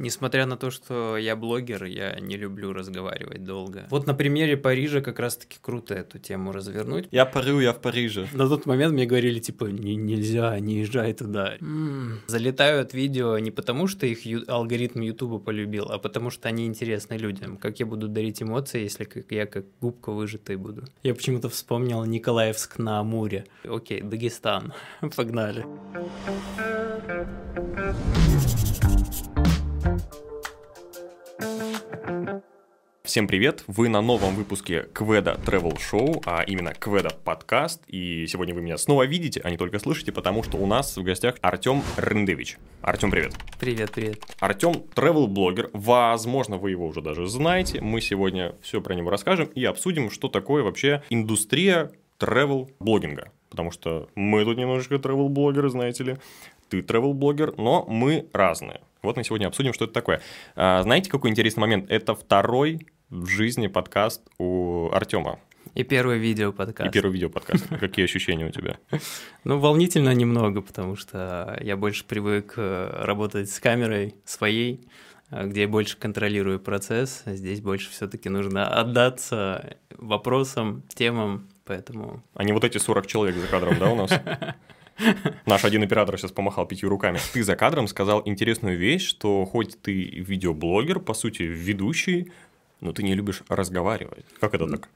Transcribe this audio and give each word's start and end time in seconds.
Несмотря 0.00 0.46
на 0.46 0.56
то, 0.56 0.70
что 0.70 1.18
я 1.18 1.36
блогер, 1.36 1.84
я 1.84 2.18
не 2.20 2.38
люблю 2.38 2.72
разговаривать 2.72 3.44
долго. 3.44 3.86
Вот 3.90 4.06
на 4.06 4.14
примере 4.14 4.56
Парижа 4.56 5.02
как 5.02 5.18
раз-таки 5.18 5.58
круто 5.60 5.92
эту 5.94 6.18
тему 6.18 6.52
развернуть. 6.52 7.06
Я 7.10 7.26
парю, 7.26 7.60
я 7.60 7.74
в 7.74 7.82
Париже. 7.82 8.26
На 8.32 8.48
тот 8.48 8.64
момент 8.64 8.94
мне 8.94 9.04
говорили, 9.04 9.40
типа, 9.40 9.66
не, 9.66 9.96
нельзя, 9.96 10.58
не 10.58 10.78
езжай 10.78 11.12
туда. 11.12 11.58
Залетают 12.26 12.94
видео 12.94 13.38
не 13.40 13.50
потому, 13.50 13.88
что 13.88 14.06
их 14.06 14.24
ю- 14.24 14.42
алгоритм 14.48 15.02
Ютуба 15.02 15.38
полюбил, 15.38 15.90
а 15.90 15.98
потому 15.98 16.30
что 16.30 16.48
они 16.48 16.64
интересны 16.64 17.18
людям. 17.18 17.58
Как 17.58 17.78
я 17.78 17.84
буду 17.84 18.08
дарить 18.08 18.42
эмоции, 18.42 18.80
если 18.82 19.04
как 19.04 19.30
я 19.30 19.44
как 19.44 19.66
губка 19.82 20.12
выжатой 20.12 20.56
буду? 20.56 20.84
Я 21.02 21.14
почему-то 21.14 21.50
вспомнил 21.50 22.02
Николаевск 22.06 22.78
на 22.78 23.00
Амуре. 23.00 23.44
Окей, 23.68 24.00
Дагестан. 24.00 24.72
Погнали. 25.14 25.66
Всем 33.10 33.26
привет! 33.26 33.64
Вы 33.66 33.88
на 33.88 34.00
новом 34.00 34.36
выпуске 34.36 34.86
Кведа 34.92 35.36
Travel 35.44 35.76
Show, 35.78 36.22
а 36.26 36.44
именно 36.44 36.72
Кведа 36.72 37.10
подкаст. 37.24 37.82
И 37.88 38.24
сегодня 38.28 38.54
вы 38.54 38.62
меня 38.62 38.78
снова 38.78 39.04
видите, 39.04 39.40
а 39.42 39.50
не 39.50 39.56
только 39.56 39.80
слышите, 39.80 40.12
потому 40.12 40.44
что 40.44 40.58
у 40.58 40.66
нас 40.66 40.96
в 40.96 41.02
гостях 41.02 41.34
Артем 41.40 41.82
Рындевич. 41.96 42.58
Артем, 42.82 43.10
привет! 43.10 43.32
Привет, 43.58 43.90
привет. 43.90 44.22
Артем 44.38 44.84
travel 44.94 45.26
блогер 45.26 45.70
возможно, 45.72 46.56
вы 46.56 46.70
его 46.70 46.86
уже 46.86 47.02
даже 47.02 47.26
знаете. 47.26 47.80
Мы 47.80 48.00
сегодня 48.00 48.54
все 48.62 48.80
про 48.80 48.94
него 48.94 49.10
расскажем 49.10 49.46
и 49.46 49.64
обсудим, 49.64 50.12
что 50.12 50.28
такое 50.28 50.62
вообще 50.62 51.02
индустрия 51.10 51.90
travel 52.20 52.70
блогинга. 52.78 53.32
Потому 53.48 53.72
что 53.72 54.08
мы 54.14 54.44
тут 54.44 54.56
немножечко 54.56 54.94
travel 54.94 55.28
блогеры 55.28 55.68
знаете 55.68 56.04
ли. 56.04 56.16
Ты 56.68 56.78
travel 56.78 57.14
блогер 57.14 57.54
но 57.56 57.84
мы 57.88 58.28
разные. 58.32 58.82
Вот 59.02 59.16
мы 59.16 59.24
сегодня 59.24 59.48
обсудим, 59.48 59.72
что 59.72 59.86
это 59.86 59.94
такое. 59.94 60.20
А, 60.54 60.82
знаете, 60.82 61.10
какой 61.10 61.30
интересный 61.30 61.62
момент? 61.62 61.90
Это 61.90 62.14
второй 62.14 62.86
в 63.10 63.26
жизни 63.26 63.66
подкаст 63.66 64.22
у 64.38 64.88
Артема. 64.92 65.40
И 65.74 65.82
первое 65.82 66.16
видео 66.16 66.52
подкаст. 66.52 66.88
И 66.88 66.92
первый 66.92 67.12
видео 67.12 67.28
подкаст. 67.28 67.66
Какие 67.80 68.04
ощущения 68.04 68.46
у 68.46 68.50
тебя? 68.50 68.78
Ну, 69.44 69.58
волнительно 69.58 70.14
немного, 70.14 70.60
потому 70.60 70.96
что 70.96 71.58
я 71.60 71.76
больше 71.76 72.04
привык 72.04 72.54
э, 72.56 73.04
работать 73.04 73.50
с 73.50 73.58
камерой 73.58 74.14
своей, 74.24 74.86
э, 75.30 75.46
где 75.46 75.62
я 75.62 75.68
больше 75.68 75.96
контролирую 75.96 76.60
процесс. 76.60 77.22
Здесь 77.26 77.60
больше 77.60 77.90
все-таки 77.90 78.28
нужно 78.28 78.68
отдаться 78.68 79.76
вопросам, 79.96 80.82
темам, 80.94 81.48
поэтому... 81.64 82.22
А 82.34 82.44
не 82.44 82.52
вот 82.52 82.64
эти 82.64 82.78
40 82.78 83.06
человек 83.06 83.36
за 83.36 83.46
кадром, 83.46 83.78
да, 83.78 83.90
у 83.90 83.96
нас? 83.96 84.10
Наш 85.46 85.64
один 85.64 85.82
оператор 85.82 86.18
сейчас 86.18 86.32
помахал 86.32 86.66
пятью 86.66 86.88
руками. 86.90 87.18
Ты 87.32 87.42
за 87.42 87.56
кадром 87.56 87.88
сказал 87.88 88.22
интересную 88.26 88.76
вещь, 88.76 89.08
что 89.08 89.46
хоть 89.46 89.80
ты 89.80 89.92
видеоблогер, 89.94 91.00
по 91.00 91.14
сути, 91.14 91.42
ведущий, 91.42 92.30
но 92.80 92.92
ты 92.92 93.02
не 93.02 93.14
любишь 93.14 93.42
разговаривать. 93.48 94.24
Как 94.40 94.54
это 94.54 94.66
так? 94.66 94.88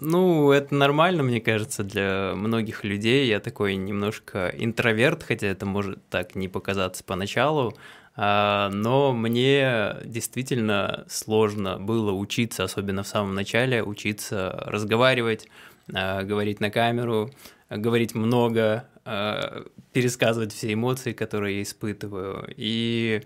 Ну, 0.00 0.50
это 0.50 0.74
нормально, 0.74 1.22
мне 1.22 1.40
кажется, 1.40 1.82
для 1.84 2.32
многих 2.34 2.84
людей. 2.84 3.26
Я 3.26 3.40
такой 3.40 3.76
немножко 3.76 4.52
интроверт, 4.56 5.22
хотя 5.22 5.48
это 5.48 5.66
может 5.66 5.98
так 6.08 6.34
не 6.34 6.48
показаться 6.48 7.04
поначалу. 7.04 7.74
А, 8.16 8.70
Но 8.70 9.12
мне 9.12 9.96
действительно 10.04 11.04
сложно 11.08 11.78
было 11.78 12.12
учиться, 12.12 12.64
особенно 12.64 13.02
в 13.02 13.08
самом 13.08 13.34
начале, 13.34 13.82
учиться 13.82 14.64
разговаривать, 14.66 15.48
а, 15.92 16.22
говорить 16.22 16.60
на 16.60 16.70
камеру, 16.70 17.30
говорить 17.68 18.14
много, 18.14 18.88
а, 19.04 19.64
пересказывать 19.92 20.52
все 20.52 20.72
эмоции, 20.72 21.12
которые 21.12 21.56
я 21.56 21.62
испытываю. 21.62 22.52
И 22.56 23.22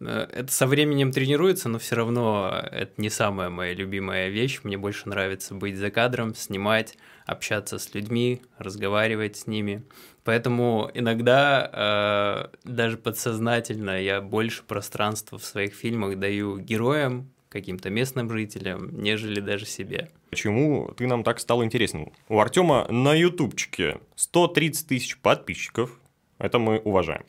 это 0.00 0.52
со 0.52 0.66
временем 0.66 1.12
тренируется, 1.12 1.68
но 1.68 1.78
все 1.78 1.96
равно 1.96 2.62
это 2.70 2.92
не 2.98 3.10
самая 3.10 3.50
моя 3.50 3.74
любимая 3.74 4.28
вещь. 4.28 4.60
Мне 4.62 4.76
больше 4.76 5.08
нравится 5.08 5.54
быть 5.54 5.76
за 5.76 5.90
кадром, 5.90 6.34
снимать, 6.34 6.96
общаться 7.26 7.78
с 7.78 7.94
людьми, 7.94 8.42
разговаривать 8.58 9.36
с 9.36 9.46
ними. 9.46 9.82
Поэтому 10.24 10.90
иногда 10.94 12.50
э, 12.52 12.56
даже 12.64 12.96
подсознательно 12.96 14.00
я 14.00 14.20
больше 14.20 14.62
пространства 14.62 15.38
в 15.38 15.44
своих 15.44 15.74
фильмах 15.74 16.18
даю 16.18 16.58
героям, 16.58 17.30
каким-то 17.48 17.90
местным 17.90 18.30
жителям, 18.30 18.90
нежели 19.02 19.40
даже 19.40 19.66
себе. 19.66 20.10
Почему 20.30 20.92
ты 20.96 21.06
нам 21.06 21.24
так 21.24 21.40
стал 21.40 21.64
интересен? 21.64 22.12
У 22.28 22.38
Артема 22.38 22.86
на 22.90 23.14
ютубчике 23.14 24.00
130 24.16 24.86
тысяч 24.86 25.18
подписчиков. 25.18 25.98
Это 26.38 26.58
мы 26.58 26.78
уважаем. 26.78 27.24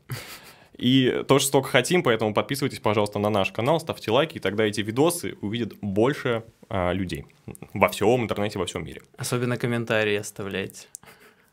И 0.80 1.24
тоже 1.28 1.46
столько 1.46 1.70
хотим, 1.70 2.04
поэтому 2.04 2.34
подписывайтесь, 2.34 2.80
пожалуйста, 2.80 3.20
на 3.20 3.30
наш 3.30 3.52
канал, 3.52 3.80
ставьте 3.80 4.12
лайки, 4.12 4.38
и 4.38 4.40
тогда 4.40 4.64
эти 4.64 4.82
видосы 4.82 5.36
увидят 5.42 5.74
больше 5.82 6.44
а, 6.70 6.94
людей 6.94 7.26
во 7.74 7.90
всем 7.90 8.24
интернете, 8.24 8.60
во 8.60 8.66
всем 8.66 8.86
мире. 8.86 9.02
Особенно 9.18 9.58
комментарии 9.58 10.16
оставляйте. 10.16 10.88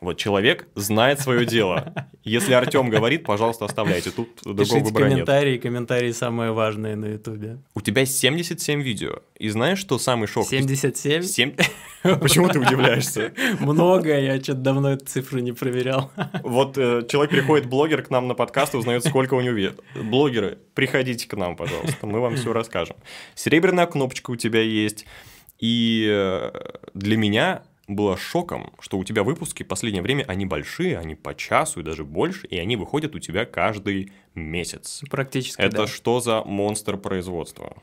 Вот 0.00 0.18
человек 0.18 0.68
знает 0.74 1.20
свое 1.20 1.46
дело. 1.46 1.94
Если 2.22 2.52
Артем 2.52 2.90
говорит, 2.90 3.24
пожалуйста, 3.24 3.64
оставляйте. 3.64 4.10
Тут 4.10 4.28
другого 4.42 4.64
Пишите 4.64 4.84
выбора 4.84 5.04
нет. 5.04 5.12
комментарии, 5.12 5.58
комментарии 5.58 6.12
самые 6.12 6.52
важные 6.52 6.96
на 6.96 7.06
ютубе. 7.06 7.58
У 7.74 7.80
тебя 7.80 8.04
77 8.04 8.82
видео. 8.82 9.20
И 9.38 9.48
знаешь, 9.48 9.78
что 9.78 9.98
самый 9.98 10.28
шок? 10.28 10.46
77? 10.46 11.22
Семь- 11.22 11.54
Почему 12.02 12.48
ты 12.48 12.58
удивляешься? 12.60 13.32
Много, 13.58 14.18
я 14.18 14.36
что-то 14.42 14.60
давно 14.60 14.92
эту 14.92 15.06
цифру 15.06 15.38
не 15.40 15.52
проверял. 15.52 16.10
Вот 16.42 16.76
э, 16.78 17.06
человек 17.08 17.30
приходит, 17.30 17.66
блогер, 17.66 18.02
к 18.02 18.10
нам 18.10 18.28
на 18.28 18.34
подкаст 18.34 18.74
и 18.74 18.76
узнает, 18.76 19.04
сколько 19.04 19.34
у 19.34 19.40
него 19.40 19.54
вид. 19.54 19.80
Блогеры, 19.94 20.58
приходите 20.74 21.26
к 21.26 21.34
нам, 21.34 21.56
пожалуйста, 21.56 22.06
мы 22.06 22.20
вам 22.20 22.36
все 22.36 22.52
расскажем. 22.52 22.96
Серебряная 23.34 23.86
кнопочка 23.86 24.30
у 24.30 24.36
тебя 24.36 24.60
есть. 24.60 25.06
И 25.58 26.06
э, 26.08 26.50
для 26.94 27.16
меня 27.16 27.62
было 27.88 28.16
шоком, 28.16 28.72
что 28.80 28.98
у 28.98 29.04
тебя 29.04 29.22
выпуски 29.22 29.62
в 29.62 29.68
последнее 29.68 30.02
время, 30.02 30.24
они 30.28 30.46
большие, 30.46 30.98
они 30.98 31.14
по 31.14 31.34
часу 31.34 31.80
и 31.80 31.82
даже 31.82 32.04
больше, 32.04 32.46
и 32.46 32.58
они 32.58 32.76
выходят 32.76 33.14
у 33.14 33.18
тебя 33.18 33.44
каждый 33.44 34.12
месяц. 34.34 35.02
Практически, 35.10 35.60
Это 35.60 35.76
да. 35.78 35.86
что 35.86 36.20
за 36.20 36.42
монстр 36.42 36.96
производства? 36.96 37.76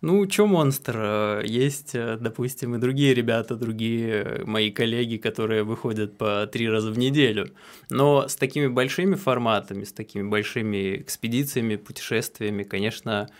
Ну, 0.00 0.26
чё 0.26 0.46
монстр? 0.46 0.96
Э, 0.98 1.42
Есть, 1.46 1.94
э, 1.94 2.18
допустим, 2.20 2.74
и 2.74 2.78
другие 2.78 3.14
ребята, 3.14 3.56
другие 3.56 4.22
э, 4.22 4.44
мои 4.44 4.70
коллеги, 4.70 5.16
которые 5.16 5.62
выходят 5.62 6.18
по 6.18 6.46
три 6.46 6.68
раза 6.68 6.90
в 6.90 6.98
неделю. 6.98 7.54
Но 7.88 8.28
с 8.28 8.36
такими 8.36 8.66
большими 8.66 9.14
форматами, 9.14 9.84
с 9.84 9.92
такими 9.92 10.28
большими 10.28 10.96
экспедициями, 10.96 11.76
путешествиями, 11.76 12.64
конечно, 12.64 13.30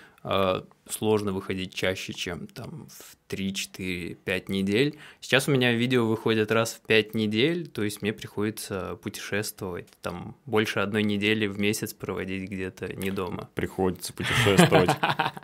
сложно 0.89 1.33
выходить 1.33 1.75
чаще, 1.75 2.13
чем 2.13 2.47
там 2.47 2.89
в 2.89 3.17
3, 3.29 3.55
4, 3.55 4.15
5 4.15 4.49
недель. 4.49 4.99
Сейчас 5.21 5.49
у 5.49 5.53
меня 5.53 5.73
видео 5.73 6.07
выходят 6.07 6.53
раз 6.53 6.75
в 6.75 6.87
5 6.87 7.15
недель, 7.15 7.67
то 7.67 7.83
есть 7.83 8.03
мне 8.03 8.13
приходится 8.13 8.97
путешествовать, 9.03 9.89
там 10.03 10.37
больше 10.47 10.81
одной 10.81 11.03
недели 11.03 11.47
в 11.47 11.59
месяц 11.59 11.95
проводить 11.95 12.51
где-то 12.51 12.93
не 12.95 13.11
дома. 13.11 13.49
Приходится 13.55 14.13
путешествовать, 14.13 14.91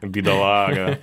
бедолага. 0.02 0.98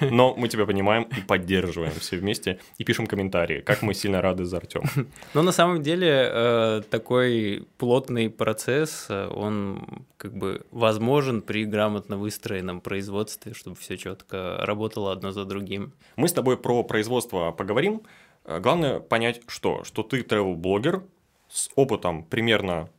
Но 0.00 0.34
мы 0.34 0.48
тебя 0.48 0.64
понимаем 0.64 1.02
и 1.04 1.20
поддерживаем 1.20 1.92
все 1.98 2.16
вместе 2.16 2.60
и 2.78 2.84
пишем 2.84 3.06
комментарии, 3.06 3.60
как 3.60 3.82
мы 3.82 3.94
сильно 3.94 4.22
рады 4.22 4.44
за 4.44 4.58
Артема. 4.58 4.88
Но 5.34 5.42
на 5.42 5.52
самом 5.52 5.82
деле 5.82 6.30
э, 6.32 6.82
такой 6.88 7.66
плотный 7.78 8.30
процесс, 8.30 9.06
э, 9.08 9.28
он 9.28 10.06
как 10.16 10.34
бы 10.34 10.64
возможен 10.70 11.42
при 11.42 11.64
грамотно 11.64 12.16
выстроенном 12.16 12.80
производстве, 12.80 13.54
чтобы 13.56 13.76
все 13.76 13.96
четко 13.96 14.58
работало 14.60 15.12
одно 15.12 15.32
за 15.32 15.44
другим. 15.44 15.92
Мы 16.16 16.28
с 16.28 16.32
тобой 16.32 16.56
про 16.56 16.82
производство 16.84 17.50
поговорим. 17.52 18.02
Э, 18.44 18.60
Главное 18.60 19.00
понять, 19.00 19.40
что? 19.48 19.84
Что 19.84 20.02
ты 20.02 20.20
travel-блогер 20.20 21.02
с 21.48 21.70
опытом 21.74 22.24
примерно 22.24 22.90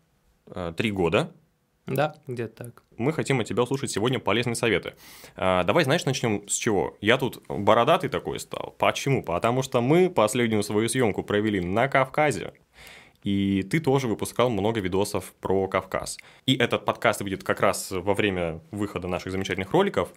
э, 0.47 0.73
три 0.75 0.91
года. 0.91 1.31
Да, 1.85 2.15
где-то 2.27 2.65
так. 2.65 2.83
Мы 2.97 3.13
хотим 3.13 3.39
от 3.39 3.47
тебя 3.47 3.63
услышать 3.63 3.91
сегодня 3.91 4.19
полезные 4.19 4.55
советы. 4.55 4.95
А, 5.37 5.63
Давай, 5.63 5.85
знаешь, 5.85 6.03
начнем 6.05 6.47
с 6.49 6.55
чего? 6.55 6.97
Я 6.99 7.17
тут 7.17 7.41
бородатый 7.47 8.09
такой 8.09 8.39
стал. 8.41 8.75
Почему? 8.77 9.23
Потому 9.23 9.61
что 9.63 9.79
мы 9.79 10.09
последнюю 10.09 10.63
свою 10.63 10.89
съемку 10.89 11.23
провели 11.23 11.61
на 11.61 11.87
Кавказе. 11.87 12.53
И 13.27 13.61
ты 13.63 13.81
тоже 13.81 14.07
выпускал 14.07 14.49
много 14.49 14.79
видосов 14.79 15.33
про 15.41 15.67
Кавказ. 15.67 16.17
И 16.45 16.55
этот 16.55 16.85
подкаст 16.85 17.19
выйдет 17.19 17.43
как 17.43 17.59
раз 17.59 17.91
во 17.91 18.13
время 18.13 18.61
выхода 18.71 19.09
наших 19.09 19.33
замечательных 19.33 19.71
роликов. 19.71 20.13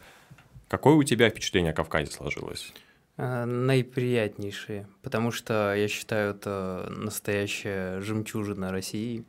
Какое 0.68 0.94
у 0.94 1.02
тебя 1.02 1.28
впечатление 1.28 1.72
о 1.72 1.74
Кавказе 1.74 2.12
сложилось? 2.12 2.72
Э, 3.16 3.46
Наиприятнейшие, 3.46 4.86
потому 5.02 5.32
что 5.32 5.74
я 5.74 5.88
считаю, 5.88 6.34
это 6.36 6.86
настоящая 6.96 8.00
жемчужина 8.00 8.70
России 8.70 9.24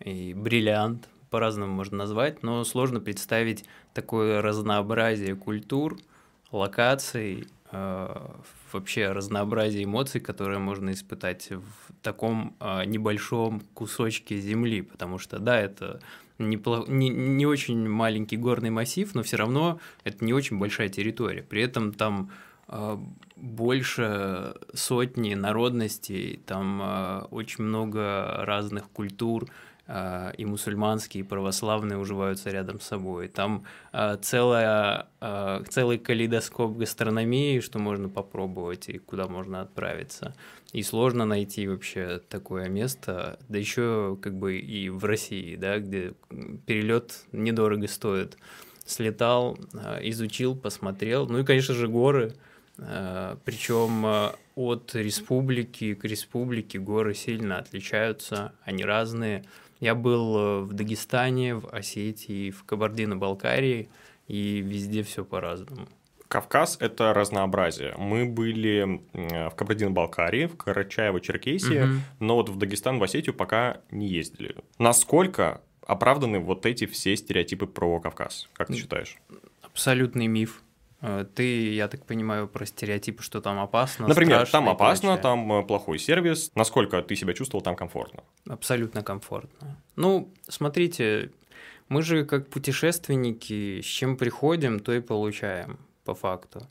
и 0.00 0.34
бриллиант, 0.34 1.08
по-разному 1.30 1.72
можно 1.72 1.96
назвать, 1.96 2.42
но 2.42 2.62
сложно 2.64 3.00
представить 3.00 3.64
такое 3.94 4.42
разнообразие 4.42 5.36
культур, 5.36 5.96
локаций, 6.50 7.46
вообще 7.72 9.12
разнообразие 9.12 9.84
эмоций, 9.84 10.20
которые 10.20 10.58
можно 10.58 10.92
испытать 10.92 11.50
в 11.50 11.92
таком 12.02 12.54
э, 12.60 12.84
небольшом 12.84 13.62
кусочке 13.74 14.38
земли, 14.38 14.82
потому 14.82 15.18
что, 15.18 15.38
да, 15.38 15.58
это 15.58 16.00
не, 16.38 16.60
не, 16.88 17.08
не 17.08 17.46
очень 17.46 17.88
маленький 17.88 18.36
горный 18.36 18.70
массив, 18.70 19.14
но 19.14 19.22
все 19.22 19.36
равно 19.36 19.80
это 20.04 20.24
не 20.24 20.34
очень 20.34 20.58
большая 20.58 20.88
территория. 20.88 21.42
При 21.42 21.62
этом 21.62 21.92
там 21.92 22.30
э, 22.68 22.98
больше 23.36 24.54
сотни 24.74 25.34
народностей, 25.34 26.40
там 26.46 27.26
очень 27.30 27.64
много 27.64 28.44
разных 28.44 28.90
культур, 28.90 29.46
а, 29.48 29.71
и 30.38 30.44
мусульманские, 30.46 31.22
и 31.22 31.26
православные 31.26 31.98
уживаются 31.98 32.50
рядом 32.50 32.80
с 32.80 32.84
собой. 32.86 33.28
Там 33.28 33.64
э, 33.92 34.16
целая, 34.22 35.08
э, 35.20 35.64
целый 35.68 35.98
калейдоскоп 35.98 36.78
гастрономии, 36.78 37.60
что 37.60 37.78
можно 37.78 38.08
попробовать 38.08 38.88
и 38.88 38.98
куда 38.98 39.28
можно 39.28 39.60
отправиться. 39.60 40.34
И 40.72 40.82
сложно 40.82 41.26
найти 41.26 41.68
вообще 41.68 42.22
такое 42.30 42.68
место, 42.70 43.38
да 43.50 43.58
еще 43.58 44.16
как 44.22 44.34
бы 44.34 44.56
и 44.56 44.88
в 44.88 45.04
России, 45.04 45.56
да, 45.56 45.78
где 45.78 46.14
перелет 46.66 47.24
недорого 47.32 47.86
стоит. 47.86 48.38
Слетал, 48.86 49.58
э, 49.74 50.00
изучил, 50.04 50.56
посмотрел. 50.56 51.26
Ну 51.26 51.40
и, 51.40 51.44
конечно 51.44 51.74
же, 51.74 51.88
горы. 51.88 52.34
Э, 52.78 53.36
причем 53.44 54.32
от 54.54 54.94
республики 54.94 55.94
к 55.94 56.04
республике 56.04 56.78
горы 56.78 57.14
сильно 57.14 57.58
отличаются, 57.58 58.52
они 58.64 58.84
разные. 58.84 59.44
Я 59.82 59.96
был 59.96 60.38
э, 60.38 60.60
в 60.60 60.74
Дагестане, 60.74 61.56
в 61.56 61.66
Осетии, 61.74 62.52
в 62.52 62.62
Кабардино-Балкарии, 62.62 63.88
и 64.28 64.60
везде 64.60 65.02
все 65.02 65.24
по-разному. 65.24 65.88
Кавказ– 66.28 66.76
это 66.80 67.12
разнообразие. 67.12 67.92
Мы 67.98 68.24
были 68.24 69.02
в 69.12 69.50
Кабардино-Балкарии, 69.56 70.46
в 70.46 70.54
Карачаево-Черкесии, 70.54 71.82
угу. 71.82 72.00
но 72.20 72.36
вот 72.36 72.48
в 72.48 72.56
Дагестан, 72.58 73.00
в 73.00 73.02
Осетию 73.02 73.34
пока 73.34 73.80
не 73.90 74.06
ездили. 74.06 74.54
Насколько 74.78 75.62
оправданы 75.84 76.38
вот 76.38 76.64
эти 76.64 76.86
все 76.86 77.16
стереотипы 77.16 77.66
про 77.66 77.98
Кавказ? 77.98 78.48
Как 78.52 78.68
ты 78.68 78.74
считаешь? 78.74 79.18
Абсолютный 79.62 80.28
миф. 80.28 80.62
Э, 81.02 81.26
ты, 81.34 81.74
я 81.74 81.88
так 81.88 82.06
понимаю, 82.06 82.48
про 82.48 82.64
стереотипы, 82.64 83.22
что 83.22 83.40
там 83.40 83.58
опасно. 83.58 84.06
Например, 84.08 84.48
там 84.48 84.68
опасно, 84.68 85.18
там 85.18 85.52
э, 85.52 85.62
плохой 85.64 85.98
сервис. 85.98 86.50
Насколько 86.54 87.02
ты 87.02 87.16
себя 87.16 87.34
чувствовал 87.34 87.62
там 87.62 87.76
комфортно? 87.76 88.22
Абсолютно 88.48 89.02
комфортно. 89.02 89.76
Ну, 89.96 90.32
смотрите, 90.48 91.30
мы 91.88 92.02
же 92.02 92.24
как 92.24 92.48
путешественники, 92.48 93.80
с 93.80 93.84
чем 93.84 94.16
приходим, 94.16 94.78
то 94.78 94.92
и 94.92 95.00
получаем, 95.00 95.78
по 96.04 96.14
факту. 96.14 96.68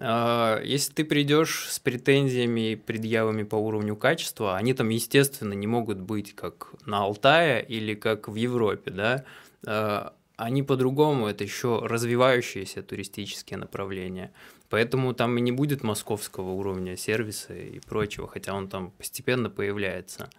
А, 0.00 0.60
если 0.62 0.92
ты 0.92 1.04
придешь 1.04 1.68
с 1.70 1.78
претензиями 1.78 2.72
и 2.72 2.76
предъявами 2.76 3.42
по 3.42 3.56
уровню 3.56 3.96
качества, 3.96 4.56
они 4.56 4.72
там, 4.74 4.88
естественно, 4.88 5.52
не 5.52 5.66
могут 5.66 5.98
быть 5.98 6.34
как 6.34 6.74
на 6.86 7.04
Алтае 7.04 7.62
или 7.62 7.94
как 7.94 8.28
в 8.28 8.34
Европе, 8.34 8.90
да, 8.90 9.24
а, 9.66 10.14
они 10.36 10.62
по-другому, 10.62 11.26
это 11.26 11.44
еще 11.44 11.80
развивающиеся 11.84 12.82
туристические 12.82 13.58
направления. 13.58 14.32
Поэтому 14.68 15.14
там 15.14 15.36
и 15.38 15.40
не 15.40 15.52
будет 15.52 15.82
московского 15.82 16.50
уровня 16.50 16.96
сервиса 16.96 17.54
и 17.54 17.78
прочего, 17.80 18.26
хотя 18.26 18.54
он 18.54 18.68
там 18.68 18.90
постепенно 18.90 19.50
появляется. 19.50 20.30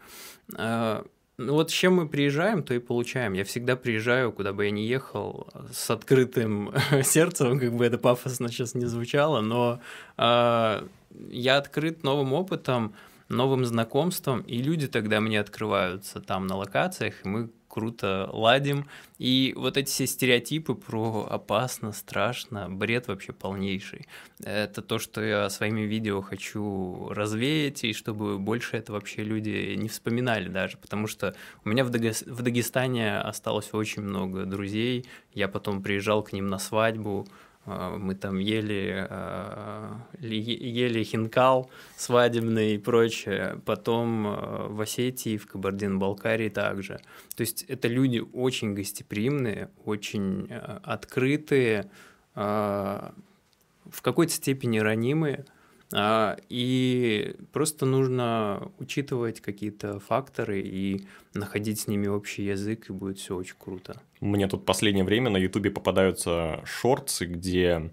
А, 0.58 1.06
ну 1.38 1.54
вот 1.54 1.72
с 1.72 1.74
чем 1.74 1.96
мы 1.96 2.08
приезжаем, 2.08 2.64
то 2.64 2.74
и 2.74 2.80
получаем. 2.80 3.34
Я 3.34 3.44
всегда 3.44 3.76
приезжаю, 3.76 4.32
куда 4.32 4.52
бы 4.52 4.66
я 4.66 4.72
ни 4.72 4.82
ехал, 4.82 5.48
с 5.72 5.90
открытым 5.90 6.74
сердцем, 7.04 7.60
как 7.60 7.74
бы 7.74 7.86
это 7.86 7.98
пафосно 7.98 8.50
сейчас 8.50 8.74
не 8.74 8.86
звучало, 8.86 9.42
но 9.42 9.80
э, 10.18 10.88
я 11.30 11.58
открыт 11.58 12.04
новым 12.04 12.34
опытом, 12.34 12.94
новым 13.30 13.66
знакомством, 13.66 14.42
и 14.42 14.62
люди 14.62 14.88
тогда 14.88 15.20
мне 15.20 15.40
открываются 15.40 16.20
там 16.20 16.48
на 16.48 16.58
локациях, 16.58 17.26
и 17.26 17.28
мы 17.28 17.50
круто 17.76 18.30
ладим. 18.32 18.88
И 19.18 19.54
вот 19.58 19.76
эти 19.76 19.90
все 19.90 20.08
стереотипы 20.08 20.76
про 20.76 21.28
опасно, 21.30 21.92
страшно, 21.92 22.70
бред 22.70 23.10
вообще 23.10 23.34
полнейший. 23.34 24.08
Это 24.42 24.82
то, 24.82 24.98
что 24.98 25.22
я 25.22 25.50
своими 25.50 25.82
видео 25.82 26.22
хочу 26.22 27.10
развеять, 27.10 27.84
и 27.84 27.92
чтобы 27.92 28.40
больше 28.40 28.78
это 28.78 28.94
вообще 28.94 29.24
люди 29.24 29.76
не 29.76 29.90
вспоминали 29.90 30.48
даже, 30.48 30.78
потому 30.78 31.08
что 31.08 31.36
у 31.66 31.70
меня 31.70 31.84
в, 31.84 31.90
в 31.90 32.42
Дагестане 32.42 33.18
осталось 33.20 33.74
очень 33.74 34.04
много 34.04 34.46
друзей, 34.46 35.06
я 35.34 35.50
потом 35.50 35.84
приезжал 35.84 36.24
к 36.24 36.32
ним 36.32 36.48
на 36.48 36.60
свадьбу, 36.60 37.28
мы 37.66 38.16
там 38.16 38.38
ели, 38.38 39.08
а, 39.10 39.98
ели 40.20 41.04
хинкал 41.04 41.72
свадебный 41.98 42.76
и 42.76 42.78
прочее. 42.78 43.60
Потом 43.66 44.28
а, 44.28 44.68
в 44.70 44.82
Осетии, 44.82 45.38
в 45.38 45.48
Кабардино-Балкарии 45.48 46.50
также. 46.50 47.00
То 47.36 47.42
есть 47.42 47.64
это 47.64 47.88
люди 47.88 48.24
очень 48.34 48.74
гостеприимные, 48.76 49.70
очень 49.84 50.50
открытые, 50.84 51.90
в 52.36 54.02
какой-то 54.02 54.34
степени 54.34 54.80
ранимые. 54.80 55.46
А, 55.94 56.38
и 56.50 57.36
просто 57.52 57.86
нужно 57.86 58.72
учитывать 58.80 59.42
какие-то 59.42 60.00
факторы 60.00 60.62
и 60.62 61.06
находить 61.34 61.80
с 61.80 61.88
ними 61.88 62.08
общий 62.08 62.44
язык, 62.44 62.90
и 62.90 62.94
будет 62.94 63.20
все 63.20 63.36
очень 63.36 63.56
круто. 63.58 64.02
Мне 64.20 64.48
тут 64.48 64.66
последнее 64.66 65.06
время 65.06 65.30
на 65.30 65.38
Ютубе 65.38 65.70
попадаются 65.70 66.62
шорты, 66.66 67.26
где 67.26 67.92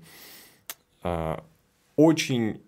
э, 1.03 1.37
очень 1.97 2.61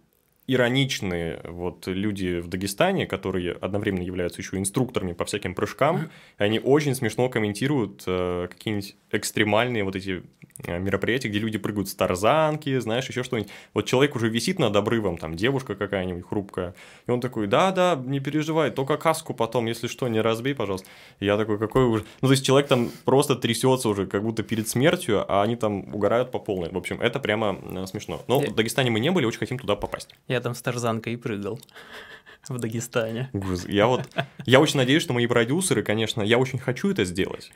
ироничные 0.47 1.41
вот 1.45 1.87
люди 1.87 2.41
в 2.41 2.49
Дагестане, 2.49 3.07
которые 3.07 3.53
одновременно 3.53 4.03
являются 4.03 4.43
еще 4.43 4.59
инструкторами 4.59 5.13
по 5.13 5.25
всяким 5.25 5.55
прыжкам, 5.55 6.11
они 6.37 6.61
очень 6.61 6.95
смешно 6.95 7.29
комментируют 7.31 8.05
э, 8.07 8.49
какие-нибудь 8.51 8.97
экстремальные 9.11 9.85
вот 9.85 9.97
эти 9.97 10.23
э, 10.63 10.79
мероприятия, 10.79 11.29
где 11.29 11.39
люди 11.39 11.59
прыгают 11.59 11.89
с 11.89 11.95
тарзанки, 11.95 12.79
знаешь, 12.79 13.09
еще 13.09 13.23
что-нибудь. 13.23 13.51
Вот 13.73 13.87
человек 13.87 14.17
уже 14.17 14.29
висит 14.29 14.59
над 14.59 14.75
обрывом, 14.77 15.19
там 15.19 15.37
девушка 15.37 15.75
какая-нибудь 15.75 16.27
хрупкая, 16.27 16.75
и 17.07 17.11
он 17.11 17.21
такой, 17.21 17.47
да-да, 17.47 18.01
не 18.05 18.21
переживай, 18.21 18.71
только 18.71 18.97
каску 18.97 19.35
потом, 19.35 19.67
если 19.67 19.87
что, 19.87 20.09
не 20.09 20.21
разбей, 20.21 20.55
пожалуйста. 20.55 20.89
И 21.21 21.27
я 21.27 21.37
такой, 21.37 21.59
какой 21.59 21.85
уже... 21.85 22.05
Ну, 22.21 22.29
то 22.29 22.33
есть 22.33 22.45
человек 22.45 22.69
там 22.69 22.91
просто 23.05 23.37
трясется 23.37 23.89
уже, 23.89 24.07
как 24.07 24.23
будто 24.23 24.43
перед 24.43 24.69
смертью, 24.69 25.25
а 25.29 25.43
они 25.43 25.57
там 25.57 25.95
угорают 25.95 26.31
по 26.31 26.39
полной. 26.39 26.71
В 26.71 26.77
общем, 26.77 27.01
это 27.01 27.19
прямо 27.19 27.59
э, 27.63 27.87
смешно. 27.87 28.23
Но 28.29 28.41
в 28.41 28.55
Дагестане 28.55 28.91
мы 28.91 29.01
не 29.01 29.11
были, 29.11 29.27
очень 29.27 29.39
хотим 29.39 29.59
туда 29.59 29.77
попасть. 29.77 30.15
Я 30.29 30.41
там 30.41 30.55
с 30.55 30.63
тарзанкой 30.63 31.17
прыгал 31.17 31.61
в 32.49 32.59
Дагестане. 32.59 33.31
Я 33.67 33.87
вот, 33.87 34.03
я 34.47 34.61
очень 34.61 34.77
надеюсь, 34.77 35.03
что 35.03 35.13
мои 35.13 35.27
продюсеры, 35.27 35.83
конечно, 35.83 36.23
я 36.23 36.39
очень 36.39 36.59
хочу 36.59 36.91
это 36.91 37.05
сделать. 37.05 37.51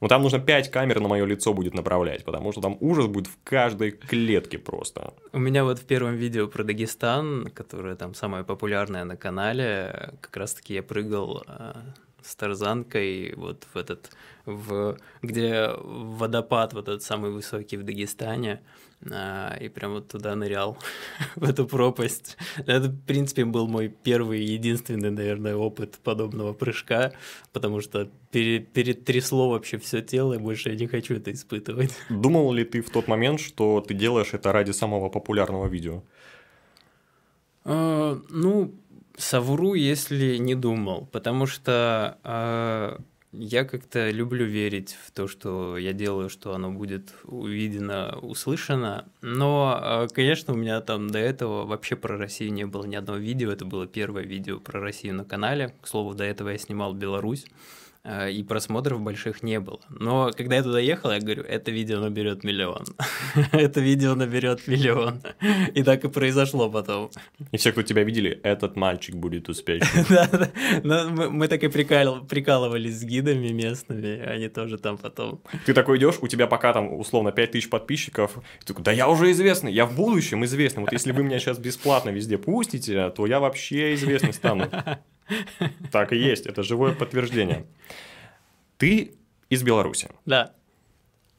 Но 0.00 0.08
там 0.08 0.22
нужно 0.22 0.38
5 0.38 0.70
камер 0.70 1.00
на 1.00 1.08
мое 1.08 1.24
лицо 1.24 1.54
будет 1.54 1.74
направлять, 1.74 2.24
потому 2.24 2.52
что 2.52 2.60
там 2.60 2.76
ужас 2.80 3.06
будет 3.06 3.26
в 3.26 3.38
каждой 3.42 3.92
клетке 3.92 4.58
просто. 4.58 5.14
У 5.32 5.38
меня 5.38 5.64
вот 5.64 5.78
в 5.78 5.84
первом 5.84 6.16
видео 6.16 6.46
про 6.48 6.64
Дагестан, 6.64 7.50
которое 7.54 7.96
там 7.96 8.14
самое 8.14 8.44
популярное 8.44 9.04
на 9.04 9.16
канале, 9.16 10.14
как 10.20 10.36
раз-таки 10.36 10.74
я 10.74 10.82
прыгал 10.82 11.42
а, 11.46 11.82
с 12.24 12.34
тарзанкой 12.36 13.34
вот 13.36 13.66
в 13.72 13.76
этот, 13.76 14.10
в, 14.46 14.96
где 15.22 15.68
водопад 15.78 16.72
вот 16.72 16.88
этот 16.88 17.02
самый 17.02 17.30
высокий 17.30 17.76
в 17.76 17.82
Дагестане, 17.82 18.60
а, 19.10 19.54
и 19.60 19.68
прям 19.68 19.92
вот 19.92 20.08
туда 20.08 20.34
нырял, 20.34 20.78
в 21.36 21.44
эту 21.48 21.66
пропасть. 21.66 22.36
Это, 22.66 22.88
в 22.88 23.00
принципе, 23.06 23.44
был 23.44 23.68
мой 23.68 23.88
первый 23.88 24.42
и 24.42 24.52
единственный, 24.52 25.10
наверное, 25.10 25.54
опыт 25.54 25.98
подобного 26.02 26.54
прыжка, 26.54 27.12
потому 27.52 27.80
что 27.80 28.08
пере, 28.30 28.60
перетрясло 28.60 29.50
вообще 29.50 29.78
все 29.78 30.00
тело, 30.00 30.34
и 30.34 30.38
больше 30.38 30.70
я 30.70 30.76
не 30.76 30.86
хочу 30.86 31.14
это 31.16 31.32
испытывать. 31.32 31.92
Думал 32.08 32.52
ли 32.52 32.64
ты 32.64 32.80
в 32.80 32.90
тот 32.90 33.08
момент, 33.08 33.40
что 33.40 33.80
ты 33.80 33.94
делаешь 33.94 34.32
это 34.32 34.52
ради 34.52 34.70
самого 34.70 35.10
популярного 35.10 35.66
видео? 35.66 36.02
А, 37.64 38.18
ну, 38.30 38.74
совру, 39.16 39.74
если 39.74 40.36
не 40.36 40.54
думал, 40.54 41.08
потому 41.12 41.46
что 41.46 42.18
э, 42.24 42.98
я 43.32 43.64
как-то 43.64 44.10
люблю 44.10 44.46
верить 44.46 44.96
в 45.06 45.10
то, 45.10 45.26
что 45.26 45.76
я 45.76 45.92
делаю, 45.92 46.28
что 46.28 46.54
оно 46.54 46.70
будет 46.70 47.14
увидено, 47.24 48.18
услышано. 48.22 49.06
Но, 49.22 49.78
э, 49.82 50.08
конечно, 50.14 50.54
у 50.54 50.56
меня 50.56 50.80
там 50.80 51.08
до 51.10 51.18
этого 51.18 51.66
вообще 51.66 51.96
про 51.96 52.16
Россию 52.16 52.52
не 52.52 52.64
было 52.64 52.84
ни 52.84 52.96
одного 52.96 53.18
видео. 53.18 53.50
Это 53.50 53.64
было 53.64 53.86
первое 53.86 54.22
видео 54.22 54.60
про 54.60 54.80
Россию 54.80 55.14
на 55.14 55.24
канале. 55.24 55.74
К 55.80 55.86
слову, 55.86 56.14
до 56.14 56.24
этого 56.24 56.50
я 56.50 56.58
снимал 56.58 56.94
Беларусь. 56.94 57.46
Э, 58.06 58.30
и 58.30 58.42
просмотров 58.42 59.00
больших 59.00 59.42
не 59.42 59.58
было. 59.60 59.80
Но 59.88 60.30
когда 60.36 60.56
я 60.56 60.62
туда 60.62 60.78
ехал, 60.78 61.10
я 61.10 61.20
говорю, 61.20 61.42
это 61.42 61.70
видео 61.70 62.00
наберет 62.00 62.44
миллион. 62.44 62.84
это 63.52 63.80
видео 63.80 64.14
наберет 64.14 64.68
миллион. 64.68 65.22
и 65.74 65.82
так 65.82 66.04
и 66.04 66.08
произошло 66.08 66.70
потом. 66.70 67.10
И 67.50 67.56
все, 67.56 67.72
кто 67.72 67.82
тебя 67.82 68.04
видели, 68.04 68.38
этот 68.42 68.76
мальчик 68.76 69.14
будет 69.14 69.48
успешным. 69.48 70.04
да, 70.10 70.50
да. 70.84 71.08
Мы 71.08 71.48
так 71.48 71.64
и 71.64 71.68
прикалывались 71.68 73.00
с 73.00 73.04
гидами 73.04 73.48
местными, 73.48 74.20
они 74.20 74.48
тоже 74.48 74.76
там 74.76 74.98
потом. 74.98 75.40
Ты 75.64 75.72
такой 75.72 75.96
идешь, 75.96 76.16
у 76.20 76.28
тебя 76.28 76.46
пока 76.46 76.74
там 76.74 76.92
условно 76.92 77.32
5000 77.32 77.70
подписчиков, 77.70 78.38
ты 78.60 78.66
такой, 78.66 78.84
да 78.84 78.92
я 78.92 79.08
уже 79.08 79.30
известный, 79.30 79.72
я 79.72 79.86
в 79.86 79.96
будущем 79.96 80.44
известный. 80.44 80.82
Вот 80.82 80.92
если 80.92 81.12
вы 81.12 81.22
меня 81.22 81.38
сейчас 81.38 81.58
бесплатно 81.58 82.10
везде 82.10 82.36
пустите, 82.36 83.08
то 83.10 83.26
я 83.26 83.40
вообще 83.40 83.94
известный 83.94 84.34
стану. 84.34 84.68
Так 85.92 86.12
и 86.12 86.16
есть, 86.16 86.46
это 86.46 86.62
живое 86.62 86.92
подтверждение. 86.94 87.66
Ты 88.78 89.14
из 89.50 89.62
Беларуси. 89.62 90.08
Да. 90.26 90.52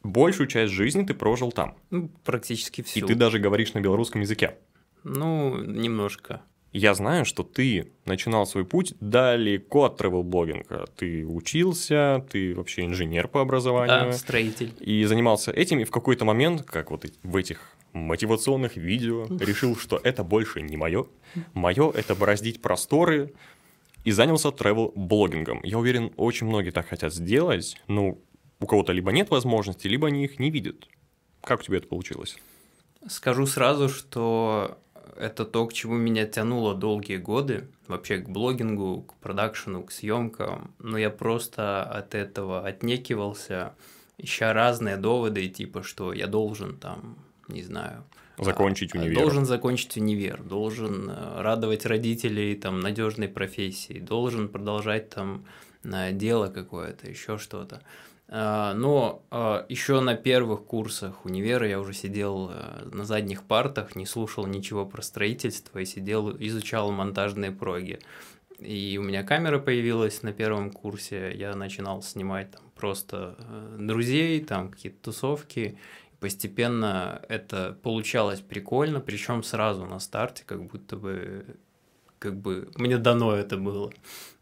Большую 0.03 0.47
часть 0.47 0.73
жизни 0.73 1.03
ты 1.03 1.13
прожил 1.13 1.51
там. 1.51 1.75
Ну, 1.89 2.09
практически 2.23 2.81
всю. 2.81 2.99
И 2.99 3.01
ты 3.01 3.15
даже 3.15 3.39
говоришь 3.39 3.73
на 3.73 3.81
белорусском 3.81 4.21
языке. 4.21 4.55
Ну, 5.03 5.57
немножко. 5.61 6.41
Я 6.71 6.93
знаю, 6.93 7.23
что 7.23 7.43
ты 7.43 7.93
начинал 8.03 8.45
свой 8.45 8.65
путь 8.65 8.95
далеко 8.99 9.85
от 9.85 9.97
тревел-блогинга. 9.97 10.87
Ты 10.97 11.25
учился, 11.25 12.25
ты 12.29 12.53
вообще 12.53 12.83
инженер 12.83 13.29
по 13.29 13.39
образованию. 13.39 14.11
Да, 14.11 14.11
строитель. 14.11 14.73
И 14.81 15.05
занимался 15.05 15.51
этим, 15.51 15.79
и 15.79 15.85
в 15.85 15.91
какой-то 15.91 16.25
момент, 16.25 16.63
как 16.63 16.91
вот 16.91 17.05
в 17.23 17.35
этих 17.37 17.61
мотивационных 17.93 18.75
видео, 18.75 19.25
решил, 19.39 19.77
что 19.77 20.01
это 20.03 20.25
больше 20.25 20.61
не 20.61 20.75
мое. 20.75 21.05
Мое– 21.53 21.91
это 21.95 22.13
бороздить 22.13 22.61
просторы, 22.61 23.33
и 24.05 24.11
занялся 24.11 24.51
тревел-блогингом. 24.51 25.59
Я 25.63 25.79
уверен, 25.79 26.13
очень 26.15 26.47
многие 26.47 26.69
так 26.69 26.87
хотят 26.87 27.13
сделать, 27.13 27.75
но 27.87 28.17
у 28.59 28.65
кого-то 28.65 28.93
либо 28.93 29.11
нет 29.11 29.29
возможности, 29.31 29.87
либо 29.87 30.07
они 30.07 30.23
их 30.23 30.39
не 30.39 30.51
видят. 30.51 30.87
Как 31.41 31.59
у 31.59 31.63
тебя 31.63 31.77
это 31.77 31.87
получилось? 31.87 32.37
Скажу 33.07 33.45
сразу, 33.47 33.89
что 33.89 34.77
это 35.17 35.43
то, 35.43 35.65
к 35.65 35.73
чему 35.73 35.95
меня 35.95 36.25
тянуло 36.25 36.75
долгие 36.75 37.17
годы, 37.17 37.67
вообще 37.87 38.17
к 38.19 38.29
блогингу, 38.29 39.01
к 39.01 39.15
продакшену, 39.15 39.83
к 39.83 39.91
съемкам, 39.91 40.73
но 40.79 40.97
я 40.97 41.09
просто 41.09 41.83
от 41.83 42.13
этого 42.13 42.65
отнекивался, 42.65 43.73
ища 44.17 44.53
разные 44.53 44.97
доводы, 44.97 45.47
типа, 45.47 45.83
что 45.83 46.13
я 46.13 46.27
должен 46.27 46.77
там, 46.77 47.17
не 47.47 47.63
знаю, 47.63 48.03
закончить 48.37 48.95
а, 48.95 48.99
универ. 48.99 49.21
Должен 49.21 49.45
закончить 49.45 49.97
универ, 49.97 50.41
должен 50.43 51.09
э, 51.09 51.41
радовать 51.41 51.85
родителей 51.85 52.55
там 52.55 52.79
надежной 52.79 53.27
профессией, 53.27 53.99
должен 53.99 54.49
продолжать 54.49 55.09
там 55.09 55.45
дело 55.83 56.47
какое-то, 56.47 57.07
еще 57.07 57.37
что-то. 57.37 57.83
Но 58.27 59.21
еще 59.69 59.99
на 59.99 60.15
первых 60.15 60.65
курсах 60.65 61.25
универа 61.25 61.67
я 61.67 61.79
уже 61.79 61.93
сидел 61.93 62.49
э, 62.51 62.89
на 62.91 63.05
задних 63.05 63.43
партах, 63.43 63.95
не 63.95 64.07
слушал 64.07 64.47
ничего 64.47 64.83
про 64.83 65.03
строительство 65.03 65.77
и 65.77 65.85
сидел, 65.85 66.35
изучал 66.39 66.91
монтажные 66.91 67.51
проги. 67.51 67.99
И 68.59 68.97
у 68.99 69.03
меня 69.03 69.23
камера 69.23 69.59
появилась 69.59 70.23
на 70.23 70.31
первом 70.31 70.71
курсе, 70.71 71.33
я 71.35 71.55
начинал 71.55 72.01
снимать 72.01 72.51
там 72.51 72.61
просто 72.75 73.35
э, 73.37 73.77
друзей, 73.79 74.43
там 74.43 74.71
какие-то 74.71 74.97
тусовки. 75.03 75.77
Постепенно 76.19 77.21
это 77.29 77.77
получалось 77.83 78.41
прикольно, 78.41 78.99
причем 78.99 79.43
сразу 79.43 79.85
на 79.85 79.99
старте, 79.99 80.43
как 80.45 80.65
будто 80.65 80.95
бы 80.95 81.57
как 82.19 82.37
бы 82.37 82.69
мне 82.75 82.97
дано 82.97 83.35
это 83.35 83.57
было. 83.57 83.91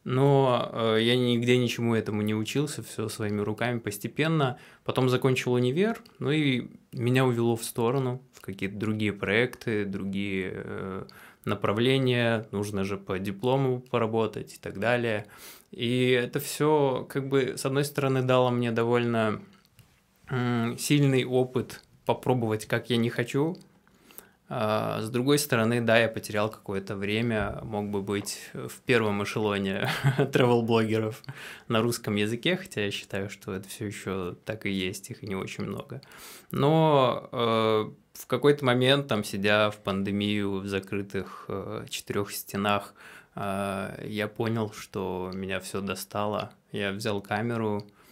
Но 0.03 0.69
э, 0.73 0.97
я 1.01 1.15
нигде 1.15 1.57
ничему 1.57 1.95
этому 1.95 2.21
не 2.21 2.35
учился, 2.35 2.83
все 2.83 3.07
своими 3.09 3.41
руками 3.41 3.79
постепенно. 3.79 4.57
Потом 4.83 5.09
закончил 5.09 5.53
универ, 5.53 6.01
ну 6.19 6.31
и 6.31 6.69
меня 6.91 7.25
увело 7.25 7.55
в 7.55 7.63
сторону, 7.63 8.21
в 8.33 8.41
какие-то 8.41 8.75
другие 8.77 9.13
проекты, 9.13 9.85
другие 9.85 10.51
э, 10.55 11.05
направления. 11.45 12.47
Нужно 12.51 12.83
же 12.83 12.97
по 12.97 13.17
диплому 13.17 13.79
поработать 13.79 14.55
и 14.55 14.57
так 14.57 14.79
далее. 14.79 15.25
И 15.71 16.09
это 16.09 16.39
все, 16.39 17.05
как 17.09 17.29
бы, 17.29 17.55
с 17.57 17.65
одной 17.65 17.85
стороны, 17.85 18.21
дало 18.21 18.51
мне 18.51 18.71
довольно 18.71 19.41
сильный 20.77 21.25
опыт 21.25 21.81
попробовать, 22.05 22.65
как 22.65 22.89
я 22.89 22.97
не 22.97 23.09
хочу, 23.09 23.57
а, 24.55 25.01
с 25.01 25.09
другой 25.09 25.39
стороны, 25.39 25.81
да, 25.81 25.97
я 25.97 26.07
потерял 26.07 26.47
какое-то 26.47 26.95
время, 26.95 27.59
мог 27.63 27.89
бы 27.89 28.03
быть 28.03 28.51
в 28.53 28.81
первом 28.81 29.23
эшелоне 29.23 29.89
travel-блогеров 30.17 31.23
на 31.69 31.81
русском 31.81 32.15
языке, 32.15 32.55
хотя 32.57 32.85
я 32.85 32.91
считаю, 32.91 33.31
что 33.31 33.53
это 33.53 33.67
все 33.67 33.87
еще 33.87 34.35
так 34.45 34.67
и 34.67 34.69
есть, 34.69 35.09
их 35.09 35.23
не 35.23 35.35
очень 35.35 35.63
много. 35.63 36.01
Но 36.51 37.29
э, 37.31 37.91
в 38.13 38.27
какой-то 38.27 38.63
момент, 38.63 39.07
там, 39.07 39.23
сидя 39.23 39.71
в 39.71 39.77
пандемию 39.77 40.59
в 40.59 40.67
закрытых 40.67 41.45
э, 41.47 41.85
четырех 41.89 42.31
стенах, 42.31 42.93
э, 43.33 44.05
я 44.05 44.27
понял, 44.27 44.71
что 44.71 45.31
меня 45.33 45.61
все 45.61 45.81
достало. 45.81 46.51
Я 46.71 46.91
взял 46.91 47.21
камеру, 47.21 47.87
э, 47.87 48.02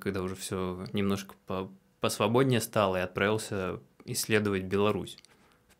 когда 0.00 0.22
уже 0.22 0.34
все 0.34 0.86
немножко 0.92 1.34
по 1.46 1.70
посвободнее 2.00 2.62
стало, 2.62 2.96
и 2.96 3.00
отправился 3.00 3.78
исследовать 4.06 4.62
Беларусь 4.64 5.18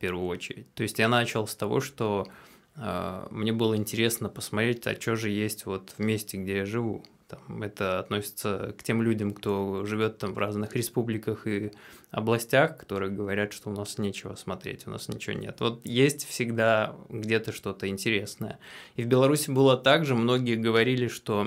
первую 0.00 0.26
очередь. 0.26 0.74
То 0.74 0.82
есть 0.82 0.98
я 0.98 1.08
начал 1.08 1.46
с 1.46 1.54
того, 1.54 1.80
что 1.80 2.26
э, 2.74 3.26
мне 3.30 3.52
было 3.52 3.76
интересно 3.76 4.28
посмотреть, 4.28 4.86
а 4.86 5.00
что 5.00 5.14
же 5.14 5.28
есть 5.28 5.66
вот 5.66 5.94
в 5.96 6.00
месте, 6.00 6.38
где 6.38 6.58
я 6.58 6.64
живу. 6.64 7.04
Там, 7.28 7.62
это 7.62 8.00
относится 8.00 8.74
к 8.76 8.82
тем 8.82 9.02
людям, 9.02 9.32
кто 9.32 9.84
живет 9.84 10.18
там 10.18 10.34
в 10.34 10.38
разных 10.38 10.74
республиках 10.74 11.46
и 11.46 11.70
областях, 12.10 12.76
которые 12.76 13.12
говорят, 13.12 13.52
что 13.52 13.70
у 13.70 13.72
нас 13.72 13.98
нечего 13.98 14.34
смотреть, 14.34 14.88
у 14.88 14.90
нас 14.90 15.06
ничего 15.08 15.38
нет. 15.38 15.60
Вот 15.60 15.86
есть 15.86 16.26
всегда 16.26 16.96
где-то 17.08 17.52
что-то 17.52 17.86
интересное. 17.86 18.58
И 18.96 19.04
в 19.04 19.06
Беларуси 19.06 19.50
было 19.50 19.76
так 19.76 20.04
же, 20.04 20.16
многие 20.16 20.56
говорили, 20.56 21.06
что 21.06 21.46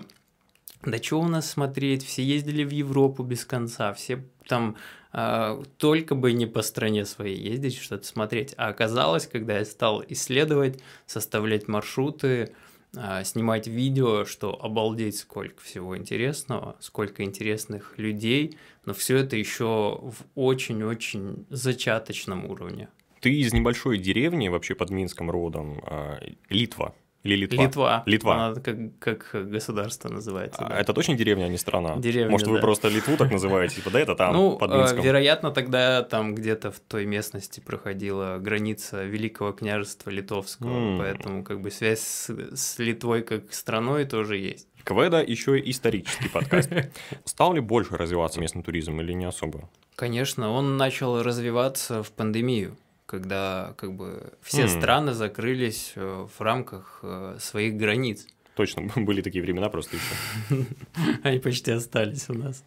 да 0.86 1.02
что 1.02 1.22
у 1.22 1.28
нас 1.28 1.50
смотреть, 1.50 2.06
все 2.06 2.24
ездили 2.24 2.64
в 2.64 2.72
Европу 2.72 3.24
без 3.24 3.46
конца, 3.46 3.94
все 3.94 4.24
там 4.48 4.76
э, 5.14 5.64
только 5.78 6.16
бы 6.16 6.34
не 6.34 6.46
по 6.46 6.62
стране 6.62 7.06
своей 7.06 7.38
ездить, 7.38 7.78
что-то 7.78 8.06
смотреть. 8.06 8.54
А 8.58 8.68
оказалось, 8.68 9.28
когда 9.28 9.60
я 9.60 9.66
стал 9.66 10.04
исследовать, 10.10 10.82
составлять 11.06 11.68
маршруты, 11.68 12.54
э, 12.96 13.24
снимать 13.24 13.68
видео, 13.68 14.26
что 14.26 14.62
обалдеть, 14.62 15.18
сколько 15.18 15.62
всего 15.62 15.98
интересного, 15.98 16.76
сколько 16.80 17.24
интересных 17.24 17.98
людей, 17.98 18.58
но 18.86 18.94
все 18.94 19.18
это 19.18 19.38
еще 19.38 20.00
в 20.02 20.16
очень-очень 20.36 21.46
зачаточном 21.50 22.46
уровне. 22.46 22.90
Ты 23.22 23.34
из 23.34 23.54
небольшой 23.54 24.00
деревни, 24.00 24.50
вообще 24.50 24.76
под 24.76 24.90
Минском 24.90 25.32
родом, 25.32 25.82
э, 25.86 26.34
Литва. 26.50 26.94
Или 27.24 27.46
Литва? 27.46 27.64
Литва. 27.64 28.04
Литва. 28.06 28.46
Она 28.48 28.56
как, 28.60 29.00
как 29.00 29.50
государство 29.50 30.10
называется. 30.10 30.62
А, 30.62 30.70
да. 30.70 30.80
Это 30.80 30.94
точно 30.94 31.16
деревня, 31.16 31.46
а 31.46 31.48
не 31.48 31.58
страна? 31.58 31.96
Деревня, 31.96 32.30
Может, 32.32 32.48
вы 32.48 32.56
да. 32.56 32.62
просто 32.62 32.90
Литву 32.90 33.16
так 33.16 33.32
называете? 33.32 33.76
Типа, 33.78 33.92
да, 33.92 34.02
это 34.02 34.16
там, 34.16 34.34
ну, 34.34 34.58
под 34.58 34.72
э, 34.72 34.78
Минском? 34.78 35.02
вероятно, 35.02 35.52
тогда 35.52 36.04
там 36.04 36.36
где-то 36.36 36.72
в 36.72 36.80
той 36.80 37.06
местности 37.06 37.62
проходила 37.62 38.40
граница 38.40 39.06
Великого 39.06 39.54
княжества 39.54 40.10
Литовского, 40.10 40.70
М. 40.70 41.00
поэтому 41.00 41.44
как 41.46 41.62
бы 41.62 41.72
связь 41.72 42.02
с, 42.02 42.30
с 42.56 42.80
Литвой 42.80 43.22
как 43.24 43.54
страной 43.54 44.04
тоже 44.04 44.38
есть. 44.38 44.68
Кведа 44.84 45.24
еще 45.24 45.58
и 45.58 45.72
исторический 45.72 46.28
подкаст. 46.28 46.70
Стал 47.24 47.54
ли 47.54 47.62
больше 47.62 47.96
развиваться 47.96 48.42
местный 48.42 48.64
туризм 48.64 49.00
или 49.00 49.14
не 49.14 49.24
особо? 49.24 49.70
Конечно, 49.96 50.52
он 50.52 50.76
начал 50.76 51.24
развиваться 51.24 52.04
в 52.04 52.12
пандемию, 52.12 52.76
когда 53.14 53.76
как 53.78 53.94
бы 53.94 54.34
все 54.42 54.64
М. 54.64 54.68
страны 54.70 55.14
закрылись 55.14 55.94
э, 55.96 56.28
в 56.36 56.42
рамках 56.42 57.00
э, 57.04 57.38
своих 57.40 57.76
границ. 57.78 58.26
Точно, 58.56 58.82
были 58.96 59.22
такие 59.22 59.44
времена 59.44 59.70
просто 59.70 59.98
еще. 59.98 60.66
Они 61.24 61.38
почти 61.38 61.70
остались 61.72 62.28
у 62.30 62.34
нас. 62.34 62.64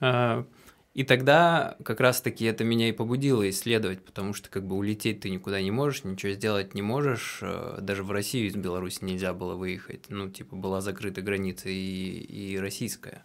А, 0.00 0.44
И 0.94 1.04
тогда 1.04 1.76
как 1.84 2.00
раз-таки 2.00 2.44
это 2.44 2.64
меня 2.64 2.88
и 2.88 2.92
побудило 2.92 3.48
исследовать, 3.48 4.04
потому 4.04 4.34
что 4.34 4.48
как 4.50 4.66
бы 4.66 4.74
улететь 4.74 5.20
ты 5.20 5.30
никуда 5.30 5.60
не 5.62 5.70
можешь, 5.70 6.02
ничего 6.04 6.32
сделать 6.32 6.74
не 6.74 6.82
можешь. 6.82 7.38
э, 7.42 7.78
Даже 7.80 8.02
в 8.02 8.10
Россию 8.10 8.48
из 8.48 8.56
Беларуси 8.56 8.98
нельзя 9.02 9.32
было 9.32 9.54
выехать. 9.54 10.06
Ну, 10.08 10.28
типа, 10.28 10.56
была 10.56 10.80
закрыта 10.80 11.22
граница 11.22 11.68
и, 11.68 11.74
и 11.74 12.58
российская. 12.58 13.22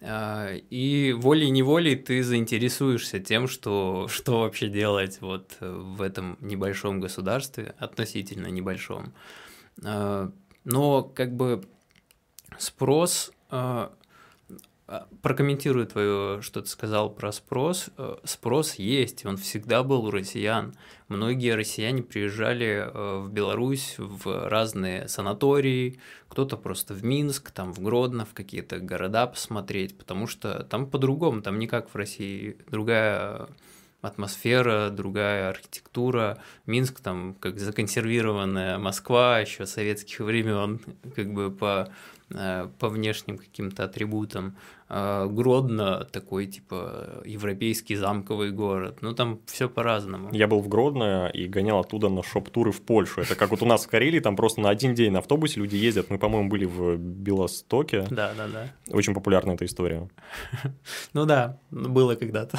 И 0.00 1.14
волей-неволей 1.16 1.96
ты 1.96 2.22
заинтересуешься 2.22 3.20
тем, 3.20 3.48
что, 3.48 4.06
что 4.08 4.40
вообще 4.40 4.68
делать 4.68 5.20
вот 5.20 5.56
э, 5.60 5.70
в 5.70 6.02
этом 6.02 6.36
небольшом 6.40 7.00
государстве, 7.00 7.74
относительно 7.78 8.48
небольшом. 8.48 9.14
А, 9.82 10.30
Но 10.64 11.02
как 11.02 11.34
бы 11.34 11.64
спрос 12.58 13.32
Прокомментирую 15.22 15.86
твое, 15.86 16.42
что 16.42 16.62
ты 16.62 16.68
сказал 16.68 17.10
про 17.10 17.32
спрос. 17.32 17.90
Э, 17.96 18.16
Спрос 18.24 18.74
есть, 18.74 19.24
он 19.26 19.36
всегда 19.36 19.82
был 19.82 20.04
у 20.06 20.10
россиян. 20.10 20.74
Многие 21.08 21.54
россияне 21.54 22.02
приезжали 22.02 22.86
э, 22.86 23.18
в 23.20 23.30
Беларусь 23.30 23.94
в 23.98 24.48
разные 24.48 25.08
санатории, 25.08 25.98
кто-то 26.28 26.56
просто 26.56 26.94
в 26.94 27.04
Минск, 27.04 27.50
там 27.50 27.72
в 27.72 27.80
Гродно, 27.80 28.24
в 28.24 28.34
какие-то 28.34 28.78
города 28.78 29.26
посмотреть, 29.26 29.96
потому 29.96 30.26
что 30.26 30.64
там 30.64 30.88
по-другому, 30.90 31.42
там 31.42 31.58
не 31.58 31.66
как 31.66 31.90
в 31.90 31.96
России, 31.96 32.56
другая 32.70 33.48
атмосфера, 34.04 34.90
другая 34.90 35.48
архитектура. 35.48 36.38
Минск 36.66 37.00
там 37.00 37.34
как 37.34 37.58
законсервированная 37.58 38.78
Москва 38.78 39.40
еще 39.40 39.66
советских 39.66 40.20
времен, 40.20 40.80
как 41.16 41.32
бы 41.32 41.50
по 41.50 41.88
по 42.28 42.88
внешним 42.88 43.38
каким-то 43.38 43.84
атрибутам. 43.84 44.56
А 44.88 45.26
Гродно 45.26 46.04
такой, 46.04 46.46
типа, 46.46 47.22
европейский 47.24 47.96
замковый 47.96 48.50
город. 48.50 48.98
Ну, 49.00 49.14
там 49.14 49.40
все 49.46 49.68
по-разному. 49.68 50.28
Я 50.32 50.46
был 50.46 50.60
в 50.60 50.68
Гродно 50.68 51.30
и 51.32 51.46
гонял 51.46 51.80
оттуда 51.80 52.08
на 52.08 52.22
шоп-туры 52.22 52.70
в 52.70 52.82
Польшу. 52.82 53.22
Это 53.22 53.34
как 53.34 53.50
вот 53.50 53.62
у 53.62 53.66
нас 53.66 53.84
в 53.84 53.88
Карелии, 53.88 54.20
там 54.20 54.36
просто 54.36 54.60
на 54.60 54.68
один 54.68 54.94
день 54.94 55.12
на 55.12 55.20
автобусе 55.20 55.60
люди 55.60 55.76
ездят. 55.76 56.10
Мы, 56.10 56.18
по-моему, 56.18 56.48
были 56.48 56.64
в 56.64 56.96
Белостоке. 56.96 58.06
Да, 58.10 58.32
да, 58.36 58.46
да. 58.48 58.68
Очень 58.90 59.14
популярна 59.14 59.52
эта 59.52 59.64
история. 59.64 60.08
Ну 61.12 61.26
да, 61.26 61.58
было 61.70 62.14
когда-то. 62.14 62.58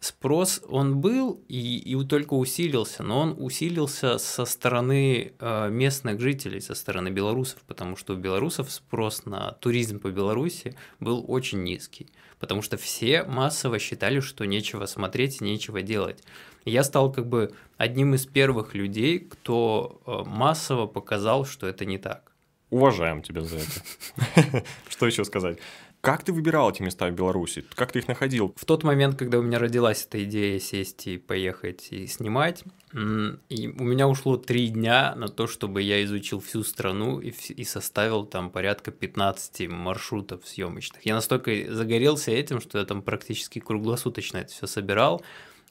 Спрос 0.00 0.62
он 0.68 1.00
был 1.00 1.42
и, 1.48 1.78
и 1.78 2.04
только 2.04 2.34
усилился, 2.34 3.02
но 3.02 3.20
он 3.20 3.36
усилился 3.38 4.18
со 4.18 4.44
стороны 4.44 5.32
э, 5.38 5.68
местных 5.70 6.20
жителей, 6.20 6.60
со 6.60 6.74
стороны 6.74 7.08
белорусов, 7.08 7.62
потому 7.66 7.96
что 7.96 8.14
у 8.14 8.16
белорусов 8.16 8.70
спрос 8.70 9.26
на 9.26 9.52
туризм 9.52 10.00
по 10.00 10.10
Беларуси 10.10 10.74
был 11.00 11.24
очень 11.28 11.62
низкий, 11.62 12.08
потому 12.38 12.62
что 12.62 12.76
все 12.76 13.24
массово 13.24 13.78
считали, 13.78 14.20
что 14.20 14.46
нечего 14.46 14.86
смотреть, 14.86 15.40
нечего 15.40 15.82
делать. 15.82 16.22
я 16.64 16.82
стал 16.84 17.12
как 17.12 17.26
бы 17.26 17.52
одним 17.76 18.14
из 18.14 18.26
первых 18.26 18.74
людей, 18.74 19.18
кто 19.18 20.00
э, 20.06 20.22
массово 20.26 20.86
показал, 20.86 21.44
что 21.44 21.66
это 21.66 21.84
не 21.84 21.98
так. 21.98 22.30
Уважаем 22.70 23.20
тебя 23.22 23.42
за 23.42 23.56
это. 23.56 24.64
Что 24.88 25.06
еще 25.06 25.24
сказать? 25.24 25.58
Как 26.00 26.24
ты 26.24 26.32
выбирал 26.32 26.70
эти 26.70 26.80
места 26.80 27.08
в 27.08 27.12
Беларуси? 27.12 27.64
Как 27.74 27.92
ты 27.92 27.98
их 27.98 28.08
находил? 28.08 28.54
В 28.56 28.64
тот 28.64 28.84
момент, 28.84 29.18
когда 29.18 29.38
у 29.38 29.42
меня 29.42 29.58
родилась 29.58 30.06
эта 30.06 30.24
идея 30.24 30.58
сесть 30.58 31.06
и 31.06 31.18
поехать 31.18 31.88
и 31.90 32.06
снимать, 32.06 32.64
и 32.94 33.68
у 33.68 33.84
меня 33.84 34.08
ушло 34.08 34.38
три 34.38 34.68
дня 34.68 35.14
на 35.14 35.28
то, 35.28 35.46
чтобы 35.46 35.82
я 35.82 36.02
изучил 36.04 36.40
всю 36.40 36.64
страну 36.64 37.20
и, 37.20 37.28
и 37.30 37.64
составил 37.64 38.24
там 38.24 38.50
порядка 38.50 38.92
15 38.92 39.68
маршрутов 39.68 40.48
съемочных. 40.48 41.04
Я 41.04 41.14
настолько 41.14 41.52
загорелся 41.74 42.30
этим, 42.30 42.60
что 42.60 42.78
я 42.78 42.86
там 42.86 43.02
практически 43.02 43.58
круглосуточно 43.58 44.38
это 44.38 44.52
все 44.52 44.66
собирал. 44.66 45.22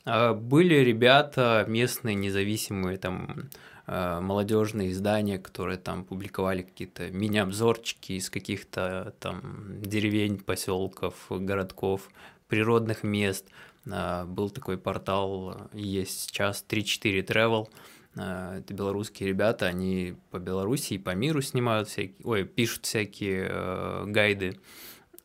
А 0.06 0.34
были 0.34 0.76
ребята 0.76 1.66
местные, 1.68 2.16
независимые, 2.16 2.98
там 2.98 3.50
молодежные 3.90 4.92
издания, 4.92 5.40
которые 5.40 5.78
там 5.78 6.04
публиковали 6.04 6.62
какие-то 6.62 7.10
мини-обзорчики 7.10 8.14
из 8.14 8.30
каких-то 8.30 9.16
там 9.20 9.82
деревень, 9.82 10.38
поселков, 10.38 11.16
городков, 11.30 12.10
природных 12.48 13.04
мест. 13.04 13.46
Э, 13.86 14.26
был 14.26 14.50
такой 14.50 14.78
портал, 14.78 15.70
есть 15.74 16.30
сейчас 16.30 16.66
3-4 16.68 17.26
Travel. 17.26 17.70
Э, 18.16 18.60
это 18.60 18.74
белорусские 18.74 19.30
ребята, 19.30 19.68
они 19.68 20.16
по 20.32 20.40
Беларуси 20.40 20.94
и 20.94 20.98
по 20.98 21.16
миру 21.16 21.42
снимают 21.42 21.88
всякие, 21.88 22.26
ой, 22.26 22.44
пишут 22.44 22.86
всякие 22.86 23.48
э, 23.50 24.04
гайды. 24.08 24.60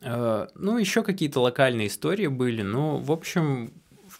Э, 0.01 0.47
ну, 0.55 0.77
еще 0.77 1.03
какие-то 1.03 1.41
локальные 1.41 1.87
истории 1.87 2.27
были. 2.27 2.61
Ну, 2.61 2.97
в 2.97 3.11
общем, 3.11 3.73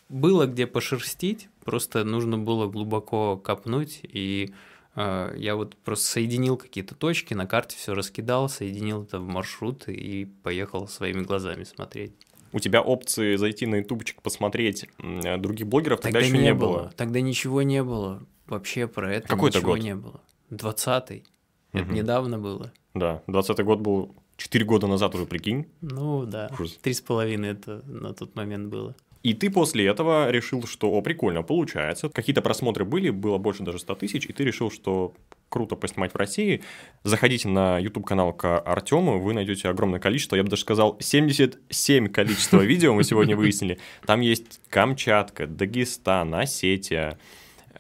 было 0.10 0.46
где 0.46 0.68
пошерстить, 0.68 1.50
просто 1.64 2.04
нужно 2.04 2.38
было 2.38 2.68
глубоко 2.68 3.38
копнуть, 3.38 4.00
и 4.04 4.54
э, 4.96 5.36
я 5.38 5.56
вот 5.56 5.76
просто 5.78 6.06
соединил 6.06 6.58
какие-то 6.58 6.96
точки, 6.96 7.34
на 7.34 7.48
карте 7.48 7.78
все 7.78 7.94
раскидал, 7.94 8.50
соединил 8.50 9.04
это 9.04 9.20
в 9.20 9.28
маршрут 9.28 9.88
и 9.88 10.26
поехал 10.44 10.88
своими 10.88 11.22
глазами 11.22 11.64
смотреть. 11.64 12.14
У 12.52 12.60
тебя 12.60 12.82
опции 12.82 13.36
зайти 13.36 13.66
на 13.66 13.76
ютубчик, 13.76 14.22
посмотреть 14.22 14.88
других 15.00 15.68
блогеров 15.68 16.00
тогда, 16.00 16.22
тогда 16.22 16.36
еще 16.38 16.44
не, 16.44 16.54
было. 16.54 16.72
было. 16.72 16.94
Тогда 16.96 17.20
ничего 17.20 17.62
не 17.64 17.84
было. 17.84 18.26
Вообще 18.48 18.88
про 18.88 19.14
это 19.14 19.28
Какой 19.28 19.50
ничего 19.50 19.72
год? 19.72 19.80
не 19.80 19.96
было. 19.96 20.22
Двадцатый. 20.50 21.26
Угу. 21.74 21.82
Это 21.82 21.92
недавно 21.92 22.40
было. 22.40 22.72
Да, 22.94 23.24
двадцатый 23.28 23.66
год 23.66 23.82
был 23.82 24.16
четыре 24.38 24.64
года 24.64 24.88
назад 24.88 25.16
уже, 25.16 25.26
прикинь. 25.26 25.68
Ну 25.82 26.26
да, 26.26 26.50
три 26.82 26.94
с 26.94 27.02
половиной 27.02 27.50
это 27.50 27.82
на 27.88 28.14
тот 28.14 28.36
момент 28.36 28.70
было. 28.70 28.96
И 29.26 29.34
ты 29.34 29.50
после 29.50 29.88
этого 29.88 30.30
решил, 30.30 30.68
что, 30.68 30.92
о, 30.92 31.02
прикольно, 31.02 31.42
получается. 31.42 32.10
Какие-то 32.10 32.44
просмотры 32.44 32.86
были, 32.86 33.10
было 33.10 33.40
больше 33.40 33.64
даже 33.64 33.80
100 33.80 33.96
тысяч, 33.96 34.28
и 34.28 34.34
ты 34.34 34.44
решил, 34.44 34.70
что 34.70 35.16
круто 35.50 35.76
поснимать 35.76 36.14
в 36.14 36.16
России. 36.16 36.62
Заходите 37.04 37.48
на 37.48 37.80
YouTube-канал 37.80 38.34
к 38.34 38.60
Артему, 38.60 39.20
вы 39.20 39.34
найдете 39.34 39.68
огромное 39.70 40.00
количество, 40.00 40.36
я 40.36 40.44
бы 40.44 40.50
даже 40.50 40.62
сказал, 40.62 40.96
77 41.00 42.08
количества 42.10 42.62
видео 42.64 42.94
мы 42.94 43.04
сегодня 43.04 43.36
выяснили. 43.36 43.80
Там 44.06 44.22
есть 44.22 44.62
Камчатка, 44.70 45.48
Дагестан, 45.48 46.36
Осетия, 46.36 47.18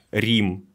Рим, 0.10 0.66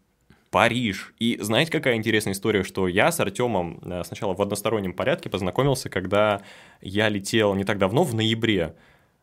Париж. 0.53 1.15
И 1.19 1.37
знаете, 1.41 1.73
какая 1.73 1.97
интересная 1.97 2.35
история, 2.35 2.63
что 2.63 2.87
я 2.87 3.11
с 3.11 3.19
Артемом 3.19 3.81
э, 3.83 4.05
сначала 4.05 4.35
в 4.35 4.41
одностороннем 4.41 4.93
порядке 4.93 5.31
познакомился, 5.31 5.89
когда 5.89 6.43
я 6.81 7.09
летел 7.09 7.57
не 7.57 7.65
так 7.65 7.79
давно, 7.79 8.05
в 8.05 8.15
ноябре, 8.15 8.77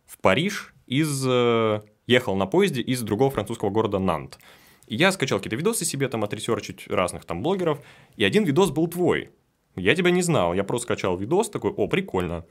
в 0.06 0.18
Париж, 0.18 0.74
из... 0.88 1.24
Э, 1.28 1.82
ехал 2.08 2.36
на 2.36 2.48
поезде 2.48 2.82
из 2.82 3.02
другого 3.02 3.30
французского 3.30 3.70
города 3.70 4.00
Нант. 4.00 4.40
И 4.88 4.96
я 4.96 5.12
скачал 5.12 5.40
какие-то 5.40 5.58
видосы 5.58 5.86
себе 5.86 6.08
там 6.08 6.24
отресерчить 6.24 6.88
разных 6.88 7.26
там 7.26 7.44
блогеров, 7.44 7.80
и 8.16 8.24
один 8.24 8.46
видос 8.46 8.72
был 8.72 8.88
твой. 8.88 9.30
Я 9.76 9.94
тебя 9.94 10.10
не 10.10 10.22
знал, 10.22 10.54
я 10.54 10.64
просто 10.64 10.86
скачал 10.86 11.18
видос, 11.18 11.50
такой, 11.50 11.72
о, 11.72 11.88
прикольно. 11.88 12.46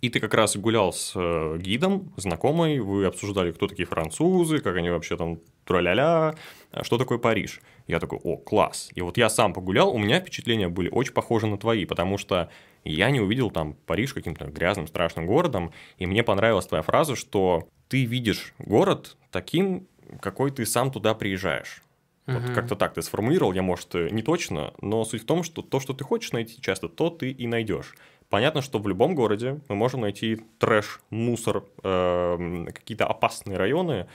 И 0.00 0.10
ты 0.10 0.20
как 0.20 0.34
раз 0.34 0.56
гулял 0.56 0.92
с 0.92 1.12
э, 1.14 1.58
гидом, 1.58 2.12
знакомый, 2.16 2.80
вы 2.80 3.06
обсуждали, 3.06 3.52
кто 3.52 3.66
такие 3.66 3.86
французы, 3.86 4.58
как 4.58 4.76
они 4.76 4.90
вообще 4.90 5.16
там 5.16 5.40
тра-ля-ля, 5.64 6.34
а 6.72 6.84
что 6.84 6.98
такое 6.98 7.18
Париж. 7.18 7.60
Я 7.86 7.98
такой, 7.98 8.18
о, 8.22 8.36
класс. 8.36 8.90
И 8.94 9.00
вот 9.00 9.16
я 9.16 9.28
сам 9.28 9.52
погулял, 9.52 9.90
у 9.90 9.98
меня 9.98 10.20
впечатления 10.20 10.68
были 10.68 10.88
очень 10.88 11.12
похожи 11.12 11.46
на 11.46 11.56
твои, 11.56 11.84
потому 11.84 12.18
что 12.18 12.50
я 12.84 13.10
не 13.10 13.20
увидел 13.20 13.50
там 13.50 13.74
Париж 13.86 14.12
каким-то 14.12 14.46
грязным, 14.46 14.86
страшным 14.86 15.26
городом, 15.26 15.72
и 15.98 16.06
мне 16.06 16.22
понравилась 16.22 16.66
твоя 16.66 16.82
фраза, 16.82 17.16
что 17.16 17.68
ты 17.88 18.04
видишь 18.04 18.54
город 18.58 19.16
таким, 19.30 19.86
какой 20.20 20.50
ты 20.50 20.66
сам 20.66 20.90
туда 20.90 21.14
приезжаешь. 21.14 21.82
Вот 22.26 22.42
как-то 22.50 22.74
так 22.74 22.92
ты 22.94 23.02
сформулировал, 23.02 23.52
я, 23.52 23.62
может, 23.62 23.94
не 23.94 24.20
точно, 24.20 24.74
но 24.80 25.04
суть 25.04 25.22
в 25.22 25.26
том, 25.26 25.44
что 25.44 25.62
то, 25.62 25.78
что 25.78 25.92
ты 25.92 26.02
хочешь 26.02 26.32
найти 26.32 26.60
часто, 26.60 26.88
то 26.88 27.08
ты 27.08 27.30
и 27.30 27.46
найдешь. 27.46 27.94
Понятно, 28.28 28.60
что 28.60 28.78
в 28.78 28.88
любом 28.88 29.14
городе 29.14 29.60
мы 29.68 29.76
можем 29.76 30.00
найти 30.00 30.40
трэш, 30.58 31.00
мусор, 31.10 31.64
э, 31.82 32.66
какие-то 32.74 33.06
опасные 33.06 33.56
районы, 33.56 34.06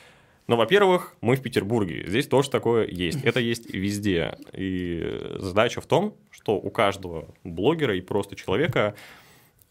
но, 0.47 0.57
во-первых, 0.57 1.15
мы 1.21 1.37
в 1.37 1.41
Петербурге, 1.41 2.03
здесь 2.07 2.27
тоже 2.27 2.49
такое 2.49 2.85
есть. 2.85 3.23
Это 3.23 3.39
есть 3.39 3.73
везде. 3.73 4.37
И 4.51 5.37
задача 5.37 5.79
в 5.79 5.85
том, 5.85 6.17
что 6.29 6.57
у 6.57 6.69
каждого 6.69 7.33
блогера 7.45 7.95
и 7.95 8.01
просто 8.01 8.35
человека 8.35 8.95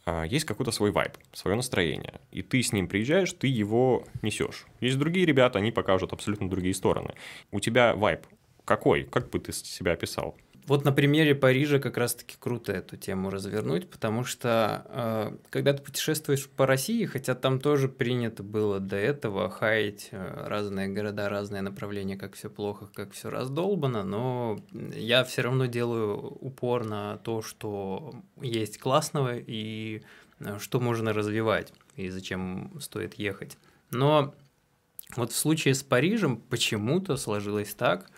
а, 0.06 0.24
есть 0.24 0.46
какой-то 0.46 0.70
свой 0.70 0.90
вайб, 0.90 1.12
свое 1.32 1.56
настроение. 1.56 2.20
И 2.30 2.42
ты 2.42 2.62
с 2.62 2.72
ним 2.72 2.88
приезжаешь, 2.88 3.32
ты 3.32 3.46
его 3.46 4.04
несешь. 4.22 4.66
Есть 4.80 4.98
другие 4.98 5.26
ребята, 5.26 5.58
они 5.58 5.70
покажут 5.70 6.12
абсолютно 6.12 6.48
другие 6.48 6.74
стороны. 6.74 7.14
У 7.50 7.60
тебя 7.60 7.94
вайб 7.94 8.26
какой? 8.64 9.04
Как 9.04 9.28
бы 9.30 9.38
ты 9.38 9.52
себя 9.52 9.92
описал? 9.92 10.34
Вот 10.66 10.84
на 10.84 10.92
примере 10.92 11.34
Парижа 11.34 11.78
как 11.78 11.96
раз-таки 11.96 12.36
круто 12.38 12.72
эту 12.72 12.96
тему 12.96 13.30
развернуть, 13.30 13.88
потому 13.90 14.24
что 14.24 14.84
э, 14.88 15.36
когда 15.50 15.72
ты 15.72 15.82
путешествуешь 15.82 16.48
по 16.48 16.66
России, 16.66 17.06
хотя 17.06 17.34
там 17.34 17.58
тоже 17.60 17.88
принято 17.88 18.42
было 18.42 18.78
до 18.78 18.96
этого 18.96 19.50
хаять 19.50 20.08
э, 20.12 20.46
разные 20.46 20.88
города, 20.88 21.28
разные 21.28 21.62
направления, 21.62 22.16
как 22.16 22.34
все 22.34 22.50
плохо, 22.50 22.88
как 22.94 23.12
все 23.12 23.30
раздолбано, 23.30 24.04
но 24.04 24.60
я 24.72 25.24
все 25.24 25.42
равно 25.42 25.66
делаю 25.66 26.18
упор 26.18 26.84
на 26.84 27.16
то, 27.18 27.42
что 27.42 28.14
есть 28.40 28.78
классного 28.78 29.36
и 29.36 30.02
э, 30.38 30.58
что 30.60 30.78
можно 30.78 31.12
развивать 31.12 31.72
и 31.96 32.10
зачем 32.10 32.72
стоит 32.80 33.14
ехать. 33.14 33.56
Но 33.90 34.34
вот 35.16 35.32
в 35.32 35.36
случае 35.36 35.74
с 35.74 35.82
Парижем 35.82 36.36
почему-то 36.36 37.16
сложилось 37.16 37.74
так, 37.74 38.10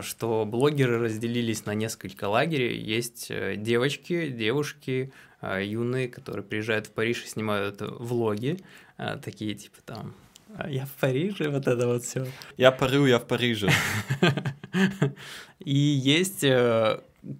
что 0.00 0.44
блогеры 0.44 0.98
разделились 0.98 1.66
на 1.66 1.74
несколько 1.74 2.28
лагерей. 2.28 2.78
Есть 2.78 3.30
э, 3.30 3.56
девочки, 3.56 4.28
девушки, 4.28 5.12
э, 5.40 5.64
юные, 5.64 6.08
которые 6.08 6.44
приезжают 6.44 6.86
в 6.86 6.90
Париж 6.90 7.24
и 7.24 7.28
снимают 7.28 7.80
влоги, 7.80 8.58
э, 8.98 9.18
такие 9.22 9.54
типа 9.54 9.76
там 9.84 10.14
«А 10.56 10.68
я 10.70 10.86
в 10.86 10.92
Париже, 10.92 11.50
вот 11.50 11.66
это 11.66 11.86
вот 11.86 12.02
все. 12.02 12.26
Я 12.56 12.72
парю, 12.72 13.04
я 13.06 13.18
в 13.18 13.26
Париже. 13.26 13.68
И 15.58 15.76
есть 15.76 16.44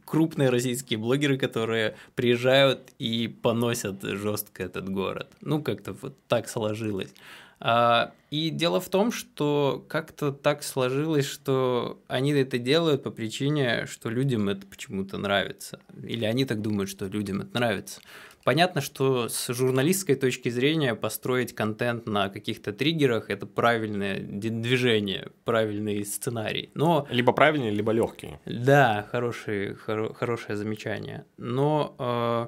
крупные 0.04 0.50
российские 0.50 0.98
блогеры, 0.98 1.38
которые 1.38 1.96
приезжают 2.14 2.92
и 2.98 3.28
поносят 3.28 4.02
жестко 4.02 4.64
этот 4.64 4.88
город. 4.88 5.28
Ну, 5.40 5.62
как-то 5.62 5.92
вот 5.92 6.16
так 6.26 6.48
сложилось. 6.48 7.14
А, 7.58 8.12
и 8.30 8.50
дело 8.50 8.80
в 8.80 8.88
том, 8.88 9.12
что 9.12 9.84
как-то 9.88 10.32
так 10.32 10.62
сложилось, 10.62 11.26
что 11.26 12.00
они 12.08 12.32
это 12.32 12.58
делают 12.58 13.02
по 13.02 13.10
причине, 13.10 13.86
что 13.86 14.10
людям 14.10 14.48
это 14.48 14.66
почему-то 14.66 15.18
нравится. 15.18 15.80
Или 16.02 16.24
они 16.24 16.44
так 16.44 16.60
думают, 16.60 16.90
что 16.90 17.06
людям 17.06 17.40
это 17.40 17.54
нравится. 17.54 18.00
Понятно, 18.46 18.80
что 18.80 19.28
с 19.28 19.52
журналистской 19.52 20.14
точки 20.14 20.50
зрения 20.50 20.94
построить 20.94 21.52
контент 21.52 22.06
на 22.06 22.28
каких-то 22.28 22.72
триггерах– 22.72 23.24
это 23.28 23.44
правильное 23.44 24.20
движение, 24.20 25.30
правильный 25.44 26.04
сценарий. 26.04 26.70
Но... 26.74 27.08
Либо 27.10 27.32
правильный, 27.32 27.70
либо 27.70 27.90
легкий. 27.90 28.38
Да, 28.44 29.08
хороший, 29.10 29.74
хоро, 29.74 30.14
хорошее 30.14 30.56
замечание. 30.56 31.24
Но 31.38 31.96
э, 31.98 32.46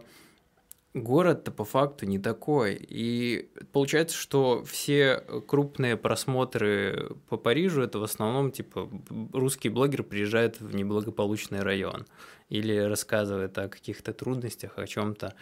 город-то 1.02 1.50
по 1.50 1.64
факту 1.64 2.06
не 2.06 2.18
такой. 2.18 2.76
И 2.80 3.50
получается, 3.72 4.16
что 4.16 4.64
все 4.64 5.22
крупные 5.46 5.96
просмотры 5.96 7.10
по 7.28 7.36
Парижу 7.36 7.82
это 7.82 7.98
в 7.98 8.02
основном 8.02 8.50
типа 8.50 8.88
русский 9.32 9.68
блогер 9.68 10.02
приезжает 10.02 10.60
в 10.60 10.74
неблагополучный 10.74 11.62
район 11.62 12.06
или 12.48 12.76
рассказывает 12.76 13.56
о 13.58 13.68
каких-то 13.68 14.12
трудностях, 14.12 14.78
о 14.78 14.86
чем-то. 14.86 15.34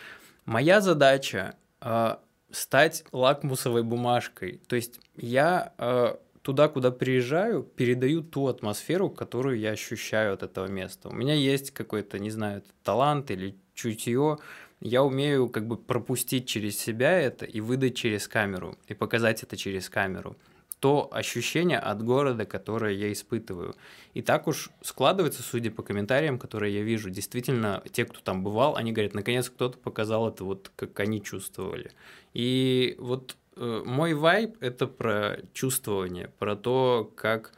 Моя 0.45 0.81
задача 0.81 1.57
э, 1.81 2.17
стать 2.51 3.05
лакмусовой 3.13 3.83
бумажкой. 3.83 4.61
То 4.69 4.77
есть 4.77 5.01
я 5.17 5.73
э, 5.79 6.17
туда, 6.43 6.69
куда 6.69 6.93
приезжаю, 6.93 7.63
передаю 7.63 8.23
ту 8.23 8.47
атмосферу, 8.47 9.11
которую 9.11 9.59
я 9.59 9.71
ощущаю 9.71 10.35
от 10.35 10.45
этого 10.45 10.67
места. 10.67 11.09
У 11.09 11.13
меня 11.13 11.35
есть 11.35 11.73
какой-то, 11.73 12.21
не 12.21 12.31
знаю, 12.31 12.63
талант 12.85 13.31
или 13.33 13.57
чутье, 13.75 14.39
я 14.81 15.03
умею 15.03 15.49
как 15.49 15.67
бы 15.67 15.77
пропустить 15.77 16.47
через 16.47 16.79
себя 16.79 17.19
это 17.19 17.45
и 17.45 17.61
выдать 17.61 17.97
через 17.97 18.29
камеру, 18.29 18.77
и 18.89 18.95
показать 18.95 19.43
это 19.43 19.57
через 19.57 19.89
камеру. 19.89 20.37
То 20.81 21.09
ощущение 21.11 21.79
от 21.79 22.03
города, 22.03 22.45
которое 22.45 22.93
я 22.93 23.11
испытываю. 23.11 23.75
И 24.13 24.21
так 24.21 24.47
уж 24.47 24.71
складывается, 24.83 25.43
судя 25.43 25.71
по 25.71 25.83
комментариям, 25.83 26.39
которые 26.39 26.75
я 26.75 26.83
вижу, 26.83 27.09
действительно, 27.09 27.83
те, 27.93 28.05
кто 28.05 28.21
там 28.21 28.45
бывал, 28.45 28.77
они 28.77 28.93
говорят, 28.93 29.15
наконец 29.15 29.49
кто-то 29.49 29.79
показал 29.79 30.29
это 30.29 30.45
вот, 30.45 30.71
как 30.77 31.01
они 31.01 31.23
чувствовали. 31.23 31.93
И 32.35 32.95
вот 32.99 33.37
э, 33.57 33.83
мой 33.87 34.13
вайб– 34.13 34.57
это 34.61 34.87
про 34.87 35.39
чувствование, 35.55 36.31
про 36.39 36.57
то, 36.57 37.11
как 37.17 37.53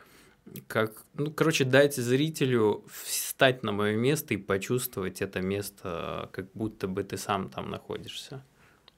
как, 0.67 1.05
ну, 1.15 1.31
короче, 1.31 1.65
дать 1.65 1.95
зрителю 1.95 2.85
встать 2.91 3.63
на 3.63 3.73
мое 3.73 3.97
место 3.97 4.35
и 4.35 4.37
почувствовать 4.37 5.23
это 5.23 5.41
место, 5.41 6.29
как 6.33 6.53
будто 6.53 6.89
бы 6.89 7.05
ты 7.05 7.17
сам 7.17 7.49
там 7.49 7.71
находишься. 7.71 8.45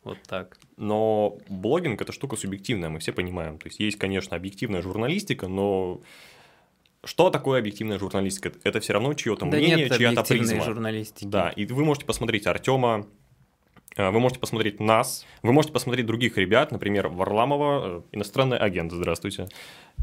Вот 0.02 0.18
так. 0.26 0.58
Но 0.76 1.38
блогинг 1.48 2.00
это 2.00 2.12
штука 2.12 2.36
субъективная, 2.36 2.88
мы 2.88 3.00
все 3.00 3.12
понимаем. 3.12 3.58
То 3.58 3.68
есть 3.68 3.80
есть, 3.80 3.98
конечно, 3.98 4.36
объективная 4.36 4.80
журналистика, 4.80 5.46
но 5.46 6.00
что 7.04 7.30
такое 7.30 7.60
объективная 7.60 7.98
журналистика? 7.98 8.52
Это 8.62 8.80
все 8.80 8.92
равно 8.92 9.14
чье-то 9.14 9.46
да 9.46 9.56
мнение, 9.56 9.88
чья-то 9.88 10.22
призма. 10.24 10.64
журналистики. 10.64 11.26
Да, 11.26 11.50
и 11.50 11.66
вы 11.66 11.84
можете 11.84 12.06
посмотреть 12.06 12.46
Артема, 12.46 13.06
вы 13.96 14.20
можете 14.20 14.40
посмотреть 14.40 14.80
нас, 14.80 15.26
вы 15.42 15.52
можете 15.52 15.72
посмотреть 15.72 16.06
других 16.06 16.36
ребят, 16.38 16.70
например, 16.70 17.08
Варламова, 17.08 17.82
э, 17.84 18.02
иностранный 18.12 18.56
агент, 18.56 18.92
здравствуйте. 18.92 19.48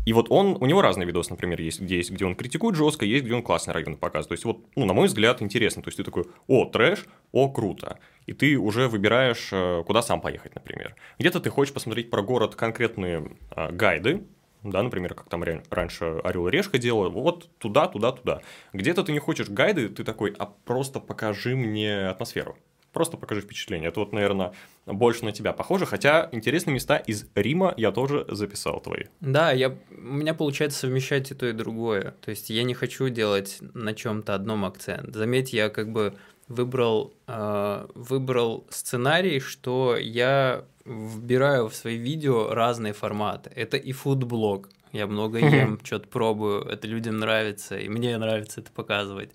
И 0.06 0.14
вот 0.14 0.28
он, 0.30 0.58
у 0.60 0.66
него 0.66 0.82
разные 0.82 1.06
видосы, 1.06 1.32
например, 1.32 1.60
есть, 1.62 1.82
где 1.82 1.98
есть, 1.98 2.12
где 2.12 2.26
он 2.26 2.36
критикует 2.36 2.76
жестко, 2.76 3.06
есть, 3.06 3.26
где 3.26 3.34
он 3.34 3.42
классный 3.42 3.74
район 3.74 3.96
показывает. 3.96 4.30
То 4.30 4.34
есть, 4.34 4.46
вот, 4.46 4.66
ну, 4.76 4.86
на 4.86 4.94
мой 4.94 5.08
взгляд, 5.08 5.42
интересно. 5.42 5.82
То 5.82 5.88
есть, 5.88 5.98
ты 5.98 6.04
такой, 6.04 6.26
о, 6.48 6.66
трэш, 6.66 7.06
о, 7.32 7.50
круто. 7.50 8.00
И 8.26 8.34
ты 8.34 8.58
уже 8.58 8.88
выбираешь, 8.88 9.50
э, 9.52 9.84
куда 9.86 10.02
сам 10.02 10.22
поехать, 10.22 10.54
например. 10.56 10.96
Где-то 11.20 11.40
ты 11.40 11.50
хочешь 11.50 11.74
посмотреть 11.74 12.10
про 12.10 12.22
город 12.22 12.56
конкретные 12.56 13.32
а, 13.52 13.72
гайды, 13.72 14.24
да, 14.64 14.84
например, 14.84 15.14
как 15.14 15.30
там 15.30 15.44
раньше 15.70 16.20
Орел 16.24 16.48
и 16.48 16.52
Решка 16.52 16.78
делал, 16.78 17.10
вот 17.10 17.50
туда, 17.58 17.88
туда, 17.88 18.12
туда. 18.12 18.42
Где-то 18.74 19.04
ты 19.04 19.12
не 19.12 19.20
хочешь 19.20 19.50
гайды, 19.50 19.88
ты 19.90 20.04
такой, 20.04 20.34
а 20.38 20.46
просто 20.46 21.00
покажи 21.00 21.56
мне 21.56 22.08
атмосферу. 22.08 22.58
Просто 22.98 23.16
покажи 23.16 23.42
впечатление. 23.42 23.90
Это 23.90 24.00
вот, 24.00 24.12
наверное, 24.12 24.54
больше 24.88 25.24
на 25.24 25.32
тебя 25.32 25.54
похоже. 25.54 25.86
Хотя 25.86 26.30
интересные 26.32 26.74
места 26.74 26.98
из 26.98 27.28
Рима 27.36 27.76
я 27.78 27.92
тоже 27.92 28.26
записал 28.28 28.80
твои. 28.80 29.04
Да, 29.20 29.52
я, 29.52 29.70
у 29.92 30.14
меня 30.16 30.34
получается 30.34 30.80
совмещать 30.80 31.30
и 31.30 31.36
то, 31.36 31.46
и 31.46 31.52
другое. 31.52 32.16
То 32.22 32.32
есть 32.32 32.50
я 32.50 32.64
не 32.64 32.74
хочу 32.74 33.10
делать 33.10 33.60
на 33.76 33.94
чем-то 33.94 34.34
одном 34.34 34.66
акцент. 34.66 35.14
Заметь, 35.14 35.54
я 35.54 35.70
как 35.70 35.92
бы 35.92 36.16
выбрал, 36.48 37.14
э, 37.28 37.86
выбрал 37.94 38.66
сценарий, 38.72 39.42
что 39.42 39.96
я 39.96 40.66
вбираю 40.84 41.70
в 41.70 41.76
свои 41.76 41.98
видео 41.98 42.52
разные 42.52 42.94
форматы. 42.94 43.52
Это 43.56 43.78
и 43.78 43.92
фудблог. 43.92 44.70
Я 44.92 45.06
много 45.06 45.38
ем, 45.38 45.80
что-то 45.84 46.08
пробую, 46.08 46.64
это 46.64 46.88
людям 46.88 47.20
нравится, 47.20 47.78
и 47.78 47.90
мне 47.90 48.18
нравится 48.18 48.62
это 48.62 48.72
показывать. 48.72 49.30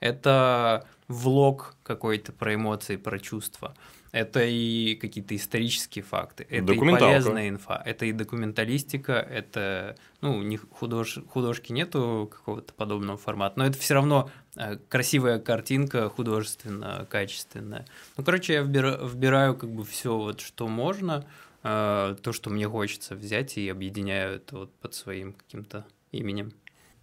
Это 0.00 0.86
влог 1.08 1.76
какой-то 1.82 2.32
про 2.32 2.54
эмоции, 2.54 2.96
про 2.96 3.18
чувства. 3.18 3.74
Это 4.12 4.44
и 4.44 4.94
какие-то 4.94 5.36
исторические 5.36 6.02
факты, 6.02 6.46
это 6.48 6.72
и 6.72 6.78
полезная 6.78 7.50
инфа, 7.50 7.82
это 7.84 8.06
и 8.06 8.12
документалистика, 8.12 9.12
это, 9.12 9.96
ну, 10.22 10.40
не 10.42 10.56
худож... 10.56 11.18
художки 11.28 11.72
нету 11.72 12.30
какого-то 12.32 12.72
подобного 12.72 13.18
формата, 13.18 13.58
но 13.58 13.66
это 13.66 13.76
все 13.76 13.92
равно 13.92 14.30
э, 14.56 14.76
красивая 14.88 15.38
картинка, 15.38 16.08
художественно, 16.08 17.06
качественная. 17.10 17.84
Ну, 18.16 18.24
короче, 18.24 18.54
я 18.54 18.62
вбираю, 18.62 19.06
вбираю 19.06 19.54
как 19.54 19.70
бы 19.70 19.84
все 19.84 20.16
вот, 20.16 20.40
что 20.40 20.66
можно, 20.66 21.26
э, 21.62 22.16
то, 22.22 22.32
что 22.32 22.48
мне 22.48 22.66
хочется 22.66 23.16
взять 23.16 23.58
и 23.58 23.68
объединяю 23.68 24.36
это 24.36 24.56
вот 24.60 24.74
под 24.76 24.94
своим 24.94 25.34
каким-то 25.34 25.84
именем. 26.12 26.52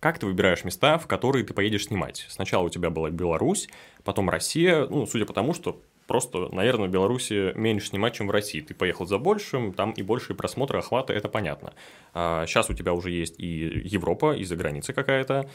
Как 0.03 0.19
ты 0.19 0.25
выбираешь 0.25 0.65
места, 0.65 0.97
в 0.97 1.07
которые 1.07 1.45
ты 1.45 1.53
поедешь 1.53 1.85
снимать? 1.85 2.25
Сначала 2.27 2.65
у 2.65 2.69
тебя 2.69 2.89
была 2.89 3.09
Беларусь, 3.09 3.69
потом 4.03 4.29
Россия, 4.29 4.85
ну, 4.85 5.05
судя 5.05 5.25
по 5.25 5.31
тому, 5.31 5.53
что 5.53 5.81
просто, 6.07 6.53
наверное, 6.53 6.89
в 6.89 6.91
Беларуси 6.91 7.57
меньше 7.57 7.87
снимать, 7.87 8.13
чем 8.13 8.27
в 8.27 8.31
России. 8.31 8.59
Ты 8.59 8.73
поехал 8.73 9.05
за 9.05 9.17
большим, 9.17 9.71
там 9.71 9.91
и 9.91 10.03
большие 10.03 10.35
просмотры, 10.35 10.79
охваты, 10.79 11.13
это 11.13 11.29
понятно. 11.29 11.73
А 12.13 12.45
сейчас 12.47 12.69
у 12.69 12.73
тебя 12.73 12.91
уже 12.91 13.11
есть 13.11 13.39
и 13.39 13.47
Европа, 13.85 14.35
и 14.35 14.43
за 14.43 14.57
границей 14.57 14.93
какая-то. 14.93 15.49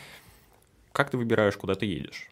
Как 0.92 1.10
ты 1.10 1.18
выбираешь, 1.18 1.58
куда 1.58 1.74
ты 1.74 1.84
едешь? 1.84 2.30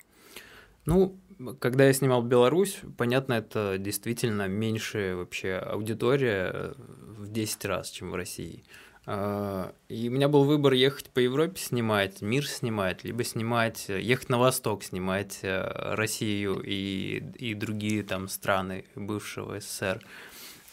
Ну, 0.87 1.19
когда 1.59 1.85
я 1.85 1.93
снимал 1.93 2.23
Беларусь, 2.23 2.79
понятно, 2.97 3.35
это 3.35 3.77
действительно 3.79 4.49
меньшая 4.49 5.17
вообще 5.17 5.57
аудитория 5.57 6.73
в 6.79 7.31
10 7.31 7.65
раз, 7.67 7.91
чем 7.91 8.11
в 8.11 8.15
России. 8.15 8.65
А, 9.09 9.73
и 9.89 10.09
у 10.09 10.13
меня 10.13 10.29
был 10.29 10.45
выбор 10.45 10.73
ехать 10.73 11.11
по 11.11 11.21
Европе 11.21 11.61
снимать, 11.61 12.23
мир 12.23 12.47
снимать, 12.47 13.05
либо 13.05 13.23
снимать, 13.23 13.89
ехать 13.89 14.29
на 14.29 14.39
восток 14.39 14.83
снимать 14.83 15.39
э, 15.43 15.95
Россию 15.95 16.61
и, 16.61 17.23
и 17.37 17.55
другие 17.55 18.03
там 18.03 18.29
страны 18.29 18.85
бывшего 18.97 19.61
СССР. 19.61 20.03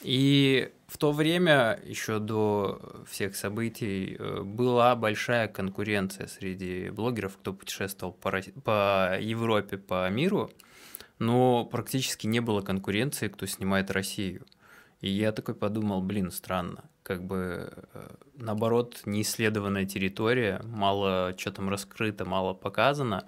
И 0.02 0.72
в 0.88 0.98
то 0.98 1.12
время, 1.12 1.80
еще 1.86 2.17
до 2.17 3.06
всех 3.08 3.36
событий, 3.36 4.15
э, 4.17 4.41
была 4.41 4.96
большая 4.96 5.48
конкуренция 5.48 6.26
среди 6.26 6.89
блогеров, 6.89 7.38
кто 7.38 7.54
путешествовал 7.54 8.13
по, 8.13 8.32
по 8.63 9.19
Европе, 9.19 9.78
по 9.78 10.10
миру, 10.10 10.52
но 11.19 11.65
практически 11.65 12.26
не 12.26 12.39
было 12.39 12.62
конкуренции, 12.62 13.28
кто 13.28 13.46
снимает 13.46 13.91
Россию. 13.91 14.43
И 15.03 15.09
я 15.09 15.31
такой 15.31 15.53
подумал, 15.53 16.01
блин, 16.01 16.31
странно 16.31 16.83
как 17.03 17.23
бы 17.23 17.69
э, 17.93 18.09
наоборот 18.35 19.01
неисследованная 19.05 19.85
территория, 19.85 20.61
мало 20.63 21.35
что 21.37 21.51
там 21.51 21.69
раскрыто, 21.69 22.25
мало 22.25 22.53
показано. 22.53 23.25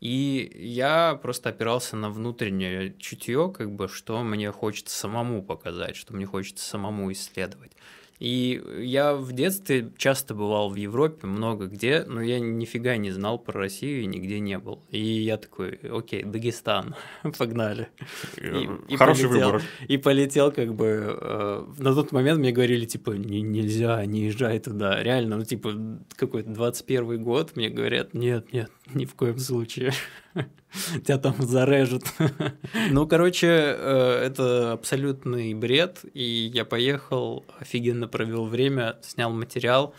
И 0.00 0.52
я 0.54 1.18
просто 1.22 1.48
опирался 1.48 1.96
на 1.96 2.10
внутреннее 2.10 2.94
чутье, 2.98 3.50
как 3.56 3.72
бы, 3.72 3.88
что 3.88 4.22
мне 4.22 4.52
хочется 4.52 4.94
самому 4.94 5.42
показать, 5.42 5.96
что 5.96 6.14
мне 6.14 6.26
хочется 6.26 6.68
самому 6.68 7.10
исследовать. 7.12 7.72
И 8.20 8.62
я 8.78 9.14
в 9.14 9.32
детстве 9.32 9.90
часто 9.96 10.34
бывал 10.34 10.70
в 10.70 10.76
Европе, 10.76 11.26
много 11.26 11.66
где, 11.66 12.04
но 12.04 12.22
я 12.22 12.38
нифига 12.38 12.96
не 12.96 13.10
знал 13.10 13.38
про 13.38 13.60
Россию 13.60 14.02
и 14.02 14.06
нигде 14.06 14.38
не 14.38 14.58
был. 14.58 14.82
И 14.90 15.00
я 15.00 15.36
такой, 15.36 15.80
окей, 15.90 16.22
Дагестан, 16.22 16.94
погнали. 17.38 17.88
И, 18.36 18.68
и 18.88 18.96
Хороший 18.96 19.28
полетел, 19.28 19.46
выбор. 19.46 19.62
И 19.88 19.96
полетел 19.96 20.52
как 20.52 20.74
бы... 20.74 21.18
Э, 21.20 21.66
на 21.78 21.94
тот 21.94 22.12
момент 22.12 22.38
мне 22.38 22.52
говорили, 22.52 22.84
типа, 22.84 23.10
не, 23.12 23.42
нельзя, 23.42 24.04
не 24.06 24.26
езжай 24.26 24.60
туда. 24.60 25.02
Реально, 25.02 25.38
ну, 25.38 25.44
типа, 25.44 25.72
какой-то 26.16 26.50
21 26.50 27.22
год, 27.22 27.56
мне 27.56 27.68
говорят, 27.68 28.14
нет, 28.14 28.52
нет, 28.52 28.70
ни 28.94 29.06
в 29.06 29.14
коем 29.14 29.38
случае. 29.38 29.92
тебя 31.04 31.18
там 31.18 31.34
зарежут. 31.38 32.04
ну, 32.90 33.06
короче, 33.06 33.46
э, 33.46 34.20
это 34.26 34.72
абсолютный 34.72 35.54
бред, 35.54 36.04
и 36.14 36.50
я 36.52 36.64
поехал, 36.64 37.44
офигенно 37.58 38.08
провел 38.08 38.46
время, 38.46 38.98
снял 39.02 39.32
материал, 39.32 39.94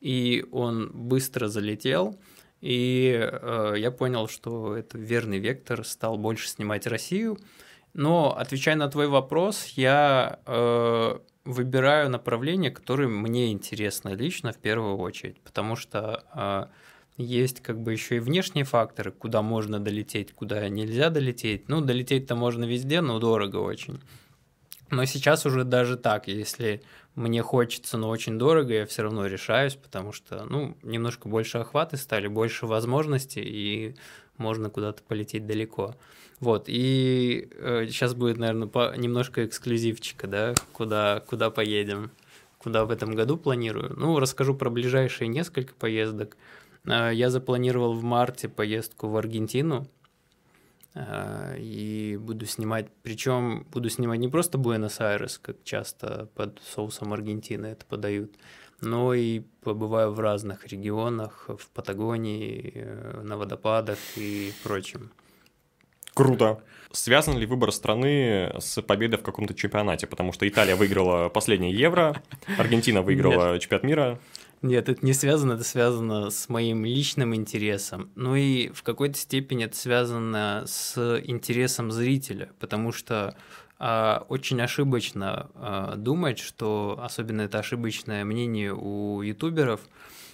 и 0.00 0.44
он 0.52 0.90
быстро 0.92 1.48
залетел, 1.48 2.18
и 2.60 3.18
э, 3.20 3.74
я 3.76 3.90
понял, 3.90 4.28
что 4.28 4.76
это 4.76 4.98
верный 4.98 5.38
вектор, 5.38 5.84
стал 5.84 6.18
больше 6.18 6.48
снимать 6.48 6.86
Россию. 6.86 7.38
Но, 7.94 8.36
отвечая 8.36 8.76
на 8.76 8.88
твой 8.88 9.08
вопрос, 9.08 9.66
я 9.76 10.40
э, 10.44 11.18
выбираю 11.44 12.10
направление, 12.10 12.70
которое 12.70 13.08
мне 13.08 13.52
интересно 13.52 14.10
лично 14.10 14.52
в 14.52 14.58
первую 14.58 14.98
очередь, 14.98 15.40
потому 15.40 15.76
что 15.76 16.70
есть 17.16 17.60
как 17.60 17.80
бы 17.80 17.92
еще 17.92 18.16
и 18.16 18.20
внешние 18.20 18.64
факторы, 18.64 19.10
куда 19.10 19.42
можно 19.42 19.80
долететь, 19.80 20.32
куда 20.32 20.68
нельзя 20.68 21.10
долететь. 21.10 21.68
Ну, 21.68 21.80
долететь-то 21.80 22.34
можно 22.34 22.64
везде, 22.64 23.00
но 23.00 23.18
дорого 23.18 23.56
очень. 23.56 24.00
Но 24.90 25.04
сейчас 25.04 25.46
уже 25.46 25.64
даже 25.64 25.96
так, 25.96 26.28
если 26.28 26.82
мне 27.16 27.42
хочется, 27.42 27.96
но 27.96 28.08
очень 28.08 28.38
дорого, 28.38 28.74
я 28.74 28.86
все 28.86 29.02
равно 29.02 29.26
решаюсь, 29.26 29.74
потому 29.74 30.12
что, 30.12 30.44
ну, 30.44 30.76
немножко 30.82 31.28
больше 31.28 31.58
охваты 31.58 31.96
стали, 31.96 32.28
больше 32.28 32.66
возможностей, 32.66 33.42
и 33.42 33.96
можно 34.36 34.70
куда-то 34.70 35.02
полететь 35.02 35.46
далеко. 35.46 35.96
Вот, 36.38 36.64
и 36.68 37.48
э, 37.52 37.86
сейчас 37.88 38.14
будет, 38.14 38.36
наверное, 38.36 38.68
по, 38.68 38.94
немножко 38.96 39.46
эксклюзивчика, 39.46 40.26
да, 40.26 40.54
куда, 40.72 41.20
куда 41.26 41.50
поедем, 41.50 42.10
куда 42.58 42.84
в 42.84 42.90
этом 42.90 43.14
году 43.14 43.38
планирую. 43.38 43.94
Ну, 43.96 44.18
расскажу 44.20 44.54
про 44.54 44.68
ближайшие 44.68 45.28
несколько 45.28 45.74
поездок. 45.74 46.36
Э, 46.86 47.10
я 47.12 47.30
запланировал 47.30 47.94
в 47.94 48.02
марте 48.02 48.48
поездку 48.48 49.08
в 49.08 49.16
Аргентину, 49.16 49.86
э, 50.94 51.56
и 51.58 52.16
буду 52.16 52.46
снимать, 52.46 52.88
причем 53.02 53.66
буду 53.72 53.90
снимать 53.90 54.20
не 54.20 54.28
просто 54.28 54.58
Буэнос-Айрес, 54.58 55.38
как 55.38 55.56
часто 55.64 56.28
под 56.34 56.60
соусом 56.62 57.12
Аргентины 57.12 57.66
это 57.66 57.84
подают, 57.86 58.34
но 58.80 59.14
и 59.14 59.40
побываю 59.62 60.12
в 60.12 60.20
разных 60.20 60.66
регионах, 60.66 61.48
в 61.48 61.68
Патагонии, 61.70 62.72
э, 62.74 63.22
на 63.22 63.36
водопадах 63.36 63.98
и 64.16 64.52
прочем. 64.62 65.10
Круто. 66.14 66.62
Связан 66.92 67.36
ли 67.36 67.44
выбор 67.44 67.72
страны 67.72 68.50
с 68.58 68.80
победой 68.80 69.18
в 69.18 69.22
каком-то 69.22 69.52
чемпионате? 69.52 70.06
Потому 70.06 70.32
что 70.32 70.48
Италия 70.48 70.74
выиграла 70.74 71.28
последнее 71.28 71.74
Евро, 71.74 72.22
Аргентина 72.56 73.02
выиграла 73.02 73.52
Нет. 73.52 73.60
чемпионат 73.60 73.84
мира. 73.84 74.18
Нет, 74.66 74.88
это 74.88 75.06
не 75.06 75.12
связано, 75.12 75.52
это 75.52 75.62
связано 75.62 76.30
с 76.30 76.48
моим 76.48 76.84
личным 76.84 77.36
интересом. 77.36 78.10
Ну 78.16 78.34
и 78.34 78.70
в 78.70 78.82
какой-то 78.82 79.16
степени 79.16 79.64
это 79.64 79.76
связано 79.76 80.64
с 80.66 81.20
интересом 81.24 81.92
зрителя, 81.92 82.50
потому 82.58 82.90
что 82.90 83.36
а, 83.78 84.26
очень 84.28 84.60
ошибочно 84.60 85.50
а, 85.54 85.94
думать, 85.94 86.40
что, 86.40 86.98
особенно 87.00 87.42
это 87.42 87.60
ошибочное 87.60 88.24
мнение 88.24 88.74
у 88.74 89.22
ютуберов, 89.22 89.80
Э, 89.82 90.25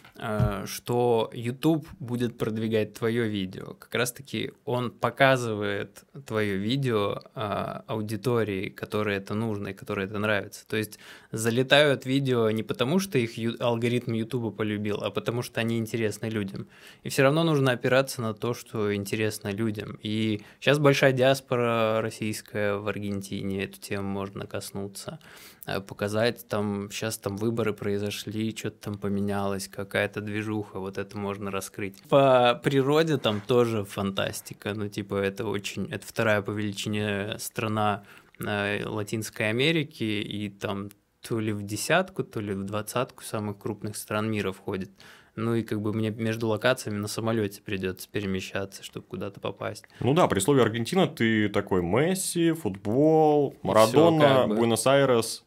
что 0.66 1.31
YouTube 1.33 1.87
будет 1.98 2.37
продвигать 2.38 2.94
твое 2.94 3.29
видео. 3.29 3.75
Как 3.75 3.94
раз-таки 3.94 4.53
он 4.64 4.90
показывает 4.90 6.05
твое 6.27 6.57
видео 6.57 7.22
э, 7.35 7.81
аудитории, 7.87 8.68
которой 8.68 9.16
это 9.16 9.35
нужно 9.35 9.68
и 9.68 9.72
которой 9.72 10.07
это 10.07 10.18
нравится. 10.18 10.66
То 10.66 10.77
есть 10.77 10.98
залетают 11.33 12.05
видео 12.05 12.51
не 12.51 12.62
потому, 12.62 12.98
что 12.98 13.18
их 13.18 13.33
алгоритм 13.61 14.12
YouTube 14.12 14.55
полюбил, 14.57 15.03
а 15.03 15.11
потому 15.11 15.42
что 15.42 15.61
они 15.61 15.79
интересны 15.79 16.27
людям. 16.27 16.68
И 17.03 17.09
все 17.09 17.22
равно 17.22 17.42
нужно 17.42 17.72
опираться 17.72 18.20
на 18.20 18.35
то, 18.35 18.55
что 18.55 18.94
интересно 18.94 19.48
людям. 19.48 19.98
И 20.03 20.42
сейчас 20.61 20.79
большая 20.79 21.12
диаспора 21.12 22.01
российская 22.03 22.77
в 22.77 22.87
Аргентине, 22.87 23.64
эту 23.64 23.81
тему 23.81 24.09
можно 24.09 24.46
коснуться. 24.46 25.18
Э, 25.64 25.81
показать, 25.81 26.48
там, 26.48 26.90
сейчас 26.90 27.18
там 27.18 27.37
выборы 27.37 27.72
произошли, 27.72 28.55
что-то 28.57 28.79
там 28.79 28.98
поменялось, 28.98 29.68
какая-то 29.68 30.20
движуха, 30.20 30.81
вот 30.81 30.98
это 30.98 31.16
можно 31.16 31.53
раскрыть. 31.53 32.03
По 32.09 32.61
природе 32.64 33.16
там 33.16 33.40
тоже 33.40 33.85
фантастика, 33.85 34.75
ну, 34.75 34.88
типа, 34.88 35.14
это 35.14 35.46
очень, 35.46 35.87
это 35.92 36.05
вторая 36.05 36.42
по 36.42 36.51
величине 36.51 37.37
страна 37.38 38.03
э, 38.44 38.85
Латинской 38.85 39.51
Америки, 39.51 40.03
и 40.03 40.48
там 40.51 40.90
то 41.20 41.38
ли 41.38 41.53
в 41.53 41.62
десятку, 41.62 42.25
то 42.25 42.40
ли 42.40 42.55
в 42.55 42.64
двадцатку 42.64 43.22
самых 43.22 43.59
крупных 43.59 43.96
стран 43.96 44.29
мира 44.29 44.51
входит. 44.51 44.90
Ну 45.37 45.55
и 45.55 45.62
как 45.62 45.81
бы 45.81 45.92
мне 45.94 46.11
между 46.11 46.48
локациями 46.48 46.98
на 46.98 47.09
самолете 47.09 47.62
придется 47.62 48.09
перемещаться, 48.11 48.83
чтобы 48.83 49.07
куда-то 49.07 49.38
попасть. 49.40 49.85
Ну 50.01 50.12
да, 50.12 50.27
при 50.27 50.40
слове 50.40 50.62
Аргентина 50.62 51.07
ты 51.07 51.48
такой 51.48 51.83
Месси, 51.83 52.53
футбол, 52.53 53.57
Марадона. 53.62 54.46
Буэнос-Айрес 54.48 55.44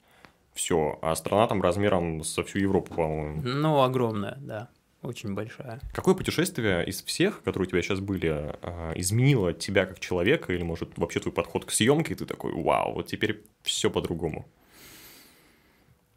все, 0.56 0.98
а 1.02 1.16
страна 1.16 1.48
там 1.48 1.62
размером 1.62 2.24
со 2.24 2.44
всю 2.44 2.60
Европу, 2.60 2.96
по-моему. 2.96 3.42
Ну, 3.44 3.82
огромная, 3.82 4.38
да, 4.40 4.70
очень 5.02 5.36
большая. 5.36 5.82
Какое 5.94 6.16
путешествие 6.16 6.86
из 6.88 7.04
всех, 7.04 7.44
которые 7.44 7.68
у 7.68 7.70
тебя 7.70 7.82
сейчас 7.82 8.00
были, 8.00 8.56
а, 8.62 8.94
изменило 8.96 9.54
тебя 9.54 9.86
как 9.86 10.00
человека, 10.00 10.54
или, 10.54 10.64
может, 10.64 10.98
вообще 10.98 11.20
твой 11.20 11.34
подход 11.34 11.66
к 11.66 11.72
съемке, 11.72 12.14
и 12.14 12.16
ты 12.16 12.26
такой, 12.26 12.54
вау, 12.54 12.94
вот 12.94 13.08
теперь 13.08 13.44
все 13.62 13.92
по-другому? 13.92 14.48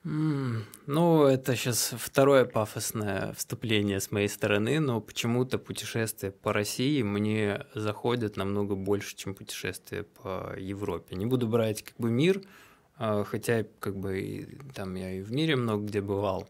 Ну, 0.05 1.25
это 1.25 1.55
сейчас 1.55 1.93
второе 1.99 2.45
пафосное 2.45 3.35
вступление 3.35 4.01
с 4.01 4.11
моей 4.11 4.29
стороны, 4.29 4.81
но 4.81 5.01
почему-то 5.01 5.59
путешествия 5.59 6.31
по 6.31 6.53
России 6.53 7.03
мне 7.03 7.67
заходят 7.75 8.37
намного 8.37 8.75
больше, 8.75 9.17
чем 9.17 9.35
путешествия 9.35 10.05
по 10.05 10.55
Европе. 10.57 11.17
Не 11.17 11.27
буду 11.27 11.49
брать 11.49 11.83
как 11.83 11.97
бы 11.99 12.11
мир, 12.11 12.41
хотя 12.99 13.65
как 13.81 13.97
бы 13.97 14.21
и, 14.21 14.59
там 14.75 14.95
я 14.95 15.13
и 15.13 15.23
в 15.23 15.33
мире 15.33 15.57
много 15.57 15.87
где 15.87 16.01
бывал. 16.01 16.49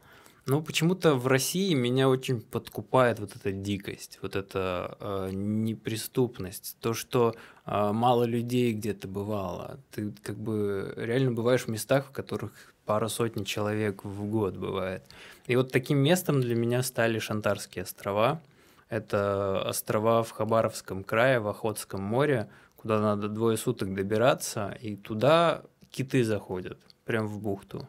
Но 0.48 0.62
почему-то 0.62 1.14
в 1.14 1.26
России 1.26 1.74
меня 1.74 2.08
очень 2.08 2.40
подкупает 2.40 3.20
вот 3.20 3.36
эта 3.36 3.52
дикость, 3.52 4.18
вот 4.22 4.34
эта 4.34 4.96
э, 4.98 5.30
неприступность, 5.30 6.78
то, 6.80 6.94
что 6.94 7.34
э, 7.66 7.92
мало 7.92 8.24
людей 8.24 8.72
где-то 8.72 9.08
бывало. 9.08 9.78
Ты 9.90 10.10
как 10.22 10.38
бы 10.38 10.94
реально 10.96 11.32
бываешь 11.32 11.64
в 11.64 11.68
местах, 11.68 12.06
в 12.06 12.12
которых 12.12 12.52
пара 12.86 13.08
сотни 13.08 13.44
человек 13.44 14.04
в 14.04 14.24
год 14.24 14.56
бывает. 14.56 15.02
И 15.46 15.54
вот 15.54 15.70
таким 15.70 15.98
местом 15.98 16.40
для 16.40 16.54
меня 16.54 16.82
стали 16.82 17.18
Шантарские 17.18 17.82
острова. 17.82 18.40
Это 18.88 19.68
острова 19.68 20.22
в 20.22 20.30
Хабаровском 20.30 21.04
крае, 21.04 21.40
в 21.40 21.48
Охотском 21.48 22.00
море, 22.00 22.48
куда 22.76 23.00
надо 23.00 23.28
двое 23.28 23.58
суток 23.58 23.94
добираться, 23.94 24.74
и 24.80 24.96
туда 24.96 25.62
киты 25.90 26.24
заходят 26.24 26.78
прям 27.04 27.26
в 27.26 27.40
бухту. 27.40 27.88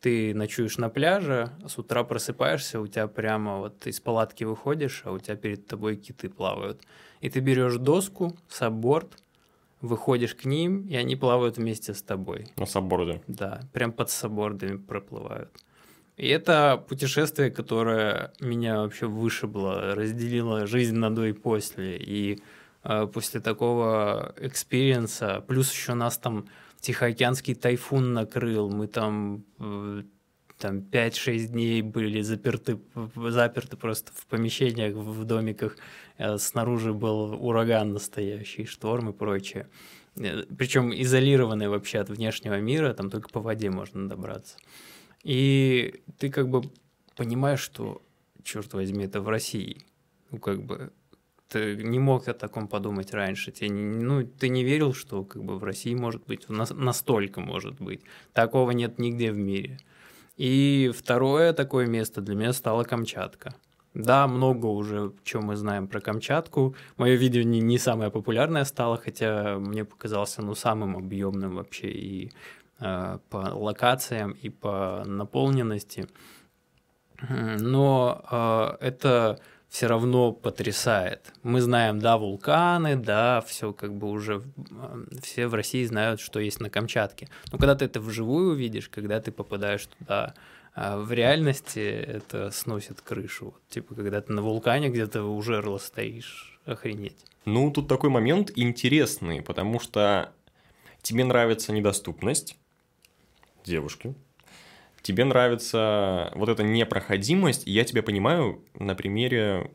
Ты 0.00 0.34
ночуешь 0.34 0.78
на 0.78 0.88
пляже, 0.88 1.50
с 1.66 1.78
утра 1.78 2.04
просыпаешься, 2.04 2.80
у 2.80 2.86
тебя 2.86 3.06
прямо 3.06 3.58
вот 3.58 3.86
из 3.86 4.00
палатки 4.00 4.44
выходишь, 4.44 5.02
а 5.04 5.12
у 5.12 5.18
тебя 5.18 5.36
перед 5.36 5.66
тобой 5.66 5.96
киты 5.96 6.28
плавают. 6.28 6.82
И 7.20 7.30
ты 7.30 7.40
берешь 7.40 7.76
доску, 7.76 8.36
сабборд, 8.48 9.18
выходишь 9.80 10.34
к 10.34 10.44
ним, 10.44 10.86
и 10.88 10.96
они 10.96 11.16
плавают 11.16 11.56
вместе 11.56 11.94
с 11.94 12.02
тобой. 12.02 12.46
На 12.56 12.66
сапборде? 12.66 13.22
Да, 13.26 13.60
прям 13.72 13.92
под 13.92 14.10
сапбордами 14.10 14.76
проплывают. 14.76 15.50
И 16.16 16.28
это 16.28 16.82
путешествие, 16.88 17.50
которое 17.50 18.32
меня 18.40 18.80
вообще 18.80 19.06
вышибло, 19.06 19.94
разделило 19.94 20.66
жизнь 20.66 20.96
на 20.96 21.14
до 21.14 21.26
и 21.26 21.32
после. 21.32 21.98
И 21.98 22.42
э, 22.84 23.06
после 23.06 23.40
такого 23.40 24.34
экспириенса, 24.38 25.44
плюс 25.46 25.70
еще 25.72 25.94
нас 25.94 26.16
там 26.16 26.46
Тихоокеанский 26.86 27.56
тайфун 27.56 28.12
накрыл, 28.12 28.70
мы 28.70 28.86
там 28.86 29.44
э, 29.58 30.04
там 30.56 30.78
5-6 30.78 31.46
дней 31.48 31.82
были 31.82 32.20
заперты, 32.20 32.78
заперты 33.16 33.76
просто 33.76 34.12
в 34.14 34.24
помещениях, 34.26 34.94
в 34.94 35.24
домиках. 35.24 35.76
Э, 36.16 36.38
снаружи 36.38 36.94
был 36.94 37.44
ураган 37.44 37.92
настоящий, 37.92 38.66
шторм 38.66 39.10
и 39.10 39.12
прочее. 39.12 39.68
Э, 40.14 40.44
Причем 40.56 40.92
изолированный 40.92 41.66
вообще 41.66 41.98
от 41.98 42.08
внешнего 42.08 42.60
мира, 42.60 42.94
там 42.94 43.10
только 43.10 43.30
по 43.30 43.40
воде 43.40 43.68
можно 43.68 44.08
добраться. 44.08 44.56
И 45.24 46.04
ты 46.18 46.30
как 46.30 46.48
бы 46.48 46.62
понимаешь, 47.16 47.58
что, 47.58 48.00
черт 48.44 48.72
возьми, 48.74 49.06
это 49.06 49.20
в 49.20 49.28
России. 49.28 49.84
Ну, 50.30 50.38
как 50.38 50.62
бы 50.62 50.92
ты 51.48 51.76
не 51.76 51.98
мог 51.98 52.28
о 52.28 52.34
таком 52.34 52.68
подумать 52.68 53.12
раньше. 53.14 53.52
Тебе, 53.52 53.70
ну, 53.70 54.26
ты 54.26 54.48
не 54.48 54.64
верил, 54.64 54.92
что 54.94 55.24
как 55.24 55.44
бы 55.44 55.58
в 55.58 55.64
России 55.64 55.94
может 55.94 56.24
быть, 56.26 56.48
настолько 56.48 57.40
может 57.40 57.80
быть. 57.80 58.00
Такого 58.32 58.72
нет 58.72 58.98
нигде 58.98 59.30
в 59.32 59.36
мире. 59.36 59.78
И 60.36 60.92
второе 60.96 61.52
такое 61.52 61.86
место 61.86 62.20
для 62.20 62.34
меня 62.34 62.52
стало 62.52 62.84
Камчатка. 62.84 63.54
Да, 63.94 64.26
много 64.26 64.66
уже, 64.66 65.12
что 65.24 65.40
мы 65.40 65.56
знаем 65.56 65.88
про 65.88 66.00
Камчатку. 66.00 66.74
Мое 66.98 67.14
видео 67.14 67.42
не, 67.42 67.60
не 67.60 67.78
самое 67.78 68.10
популярное 68.10 68.64
стало, 68.64 68.98
хотя 68.98 69.58
мне 69.58 69.86
показался 69.86 70.42
ну, 70.42 70.54
самым 70.54 70.96
объемным 70.96 71.54
вообще 71.54 71.88
и 71.88 72.32
э, 72.80 73.18
по 73.30 73.36
локациям, 73.54 74.32
и 74.32 74.50
по 74.50 75.02
наполненности. 75.06 76.08
Но 77.30 78.22
э, 78.30 78.86
это 78.86 79.40
все 79.76 79.88
равно 79.88 80.32
потрясает. 80.32 81.34
Мы 81.42 81.60
знаем, 81.60 81.98
да, 81.98 82.16
вулканы, 82.16 82.96
да, 82.96 83.42
все 83.42 83.74
как 83.74 83.94
бы 83.94 84.08
уже, 84.08 84.42
все 85.22 85.48
в 85.48 85.54
России 85.54 85.84
знают, 85.84 86.18
что 86.18 86.40
есть 86.40 86.60
на 86.60 86.70
Камчатке. 86.70 87.28
Но 87.52 87.58
когда 87.58 87.74
ты 87.74 87.84
это 87.84 88.00
вживую 88.00 88.54
видишь, 88.54 88.88
когда 88.88 89.20
ты 89.20 89.32
попадаешь 89.32 89.86
туда, 89.98 90.32
а 90.74 90.96
в 90.96 91.12
реальности 91.12 91.80
это 91.80 92.50
сносит 92.52 93.02
крышу. 93.02 93.54
Типа, 93.68 93.94
когда 93.94 94.22
ты 94.22 94.32
на 94.32 94.40
вулкане 94.40 94.88
где-то 94.88 95.24
у 95.24 95.42
жерла 95.42 95.76
стоишь, 95.76 96.58
охренеть. 96.64 97.26
Ну, 97.44 97.70
тут 97.70 97.86
такой 97.86 98.08
момент 98.08 98.52
интересный, 98.56 99.42
потому 99.42 99.78
что 99.78 100.32
тебе 101.02 101.24
нравится 101.24 101.72
недоступность 101.72 102.56
девушки, 103.66 104.14
тебе 105.06 105.24
нравится 105.24 106.32
вот 106.34 106.48
эта 106.48 106.64
непроходимость, 106.64 107.66
и 107.68 107.70
я 107.70 107.84
тебя 107.84 108.02
понимаю 108.02 108.60
на 108.74 108.96
примере 108.96 109.70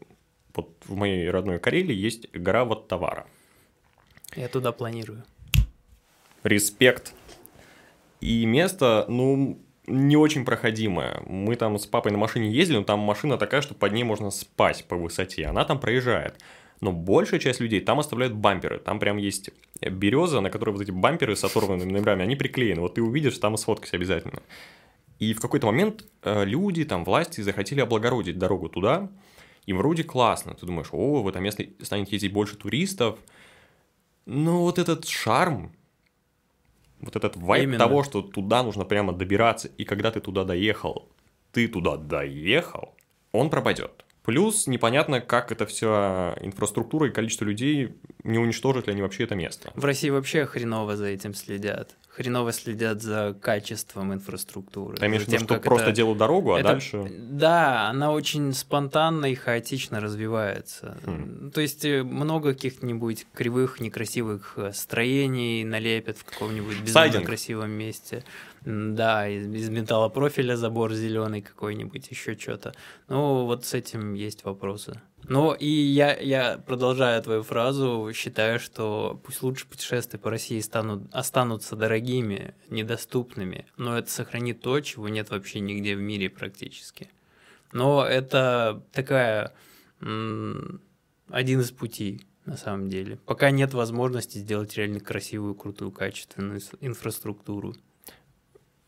Вот 0.54 0.76
в 0.86 0.96
моей 0.96 1.30
родной 1.30 1.60
Карелии 1.60 1.96
есть 1.96 2.30
гора 2.34 2.66
Ваттавара. 2.66 3.26
Я 4.36 4.50
туда 4.50 4.72
планирую. 4.74 5.24
Респект. 6.44 7.14
И 8.20 8.46
место, 8.46 9.06
ну, 9.08 9.58
не 9.88 10.18
очень 10.18 10.44
проходимое. 10.44 11.24
Мы 11.26 11.56
там 11.56 11.78
с 11.78 11.86
папой 11.86 12.12
на 12.12 12.18
машине 12.18 12.52
ездили, 12.52 12.78
но 12.78 12.84
там 12.84 13.00
машина 13.00 13.38
такая, 13.38 13.62
что 13.62 13.74
под 13.74 13.94
ней 13.94 14.04
можно 14.04 14.32
спать 14.32 14.86
по 14.88 14.98
высоте. 14.98 15.46
Она 15.46 15.64
там 15.64 15.80
проезжает. 15.80 16.36
Но 16.82 16.92
большая 16.92 17.40
часть 17.40 17.62
людей 17.62 17.80
там 17.80 18.00
оставляют 18.00 18.34
бамперы. 18.34 18.80
Там 18.80 19.00
прям 19.00 19.18
есть 19.18 19.52
береза, 19.82 20.42
на 20.42 20.50
которой 20.50 20.72
вот 20.72 20.82
эти 20.82 20.92
бамперы 20.92 21.36
с 21.36 21.44
оторванными 21.44 21.92
номерами, 21.92 22.24
они 22.24 22.36
приклеены. 22.36 22.82
Вот 22.82 22.96
ты 22.96 23.02
увидишь, 23.02 23.38
там 23.38 23.56
сфоткайся 23.56 23.98
обязательно. 23.98 24.42
И 25.22 25.36
в 25.36 25.40
какой-то 25.40 25.68
момент 25.68 26.04
э, 26.24 26.46
люди, 26.46 26.84
там, 26.84 27.06
власти 27.06 27.42
захотели 27.42 27.80
облагородить 27.80 28.40
дорогу 28.40 28.70
туда. 28.70 29.08
И 29.68 29.72
вроде 29.72 30.04
классно. 30.04 30.56
Ты 30.56 30.66
думаешь, 30.66 30.88
о, 30.92 31.22
в 31.22 31.28
это 31.28 31.40
место 31.40 31.64
станет 31.84 32.12
ездить 32.12 32.34
больше 32.34 32.56
туристов. 32.56 33.20
Но 34.26 34.64
вот 34.64 34.80
этот 34.80 35.08
шарм, 35.08 35.74
вот 37.02 37.16
этот 37.16 37.36
вайп 37.36 37.66
Именно. 37.66 37.78
того, 37.78 38.04
что 38.04 38.24
туда 38.24 38.64
нужно 38.64 38.84
прямо 38.84 39.14
добираться, 39.14 39.68
и 39.68 39.84
когда 39.84 40.10
ты 40.10 40.22
туда 40.22 40.44
доехал, 40.44 41.08
ты 41.52 41.68
туда 41.68 41.98
доехал, 41.98 42.96
он 43.32 43.52
пропадет. 43.52 44.06
Плюс 44.24 44.66
непонятно, 44.66 45.22
как 45.22 45.52
это 45.52 45.68
все 45.68 46.36
инфраструктура 46.42 47.10
и 47.10 47.12
количество 47.12 47.46
людей, 47.46 47.96
не 48.24 48.40
уничтожат 48.40 48.88
ли 48.88 48.94
они 48.94 49.04
вообще 49.04 49.26
это 49.26 49.36
место. 49.36 49.72
В 49.76 49.86
России 49.86 50.10
вообще 50.10 50.48
хреново 50.48 50.96
за 50.96 51.06
этим 51.06 51.36
следят. 51.36 51.96
Хреново 52.16 52.52
следят 52.52 53.02
за 53.02 53.34
качеством 53.42 54.14
инфраструктуры. 54.14 54.98
Ты 54.98 55.06
имеешь 55.06 55.24
в 55.24 55.28
виду, 55.30 55.46
что 55.46 55.60
просто 55.60 55.88
это... 55.88 55.96
делают 55.96 56.18
дорогу, 56.18 56.54
а 56.54 56.60
это... 56.60 56.70
дальше... 56.70 57.10
Да, 57.18 57.88
она 57.90 58.12
очень 58.12 58.54
спонтанно 58.54 59.28
и 59.28 59.36
хаотично 59.36 60.02
развивается. 60.02 60.98
Хм. 61.06 61.52
То 61.54 61.62
есть 61.62 61.86
э, 61.86 62.04
много 62.04 62.54
каких-нибудь 62.54 63.28
кривых, 63.34 63.80
некрасивых 63.80 64.54
э, 64.58 64.74
строений 64.74 65.64
налепят 65.64 66.18
в 66.18 66.26
каком-нибудь 66.26 66.82
безумно 66.82 67.22
красивом 67.22 67.72
месте. 67.72 68.26
Да, 68.66 69.28
из, 69.28 69.48
из 69.48 69.70
металлопрофиля 69.70 70.58
забор 70.58 70.94
зеленый 70.94 71.42
какой-нибудь, 71.42 72.12
еще 72.12 72.38
что-то. 72.38 72.74
Ну, 73.08 73.46
вот 73.46 73.66
с 73.66 73.74
этим 73.74 74.14
есть 74.14 74.44
вопросы. 74.44 75.02
Ну, 75.24 75.54
и 75.54 75.68
я, 75.68 76.18
я, 76.18 76.58
продолжая 76.58 77.22
твою 77.22 77.44
фразу, 77.44 78.12
считаю, 78.14 78.60
что 78.60 79.20
пусть 79.24 79.44
лучше 79.44 79.68
путешествия 79.68 80.20
по 80.20 80.30
России 80.30 80.60
станут, 80.60 81.04
останутся 81.14 81.76
дорогими, 81.76 82.54
недоступными, 82.70 83.66
но 83.78 83.98
это 83.98 84.10
сохранит 84.10 84.62
то, 84.62 84.80
чего 84.82 85.08
нет 85.10 85.30
вообще 85.30 85.60
нигде 85.60 85.96
в 85.96 86.02
мире 86.02 86.30
практически. 86.30 87.10
Но 87.72 88.06
это 88.06 88.84
такая 88.92 89.54
один 90.00 90.80
из 91.62 91.72
путей 91.72 92.26
на 92.46 92.58
самом 92.58 92.90
деле. 92.90 93.18
Пока 93.26 93.52
нет 93.52 93.74
возможности 93.74 94.40
сделать 94.40 94.76
реально 94.76 95.00
красивую, 95.00 95.56
крутую, 95.56 95.92
качественную 95.92 96.60
инфраструктуру. 96.82 97.76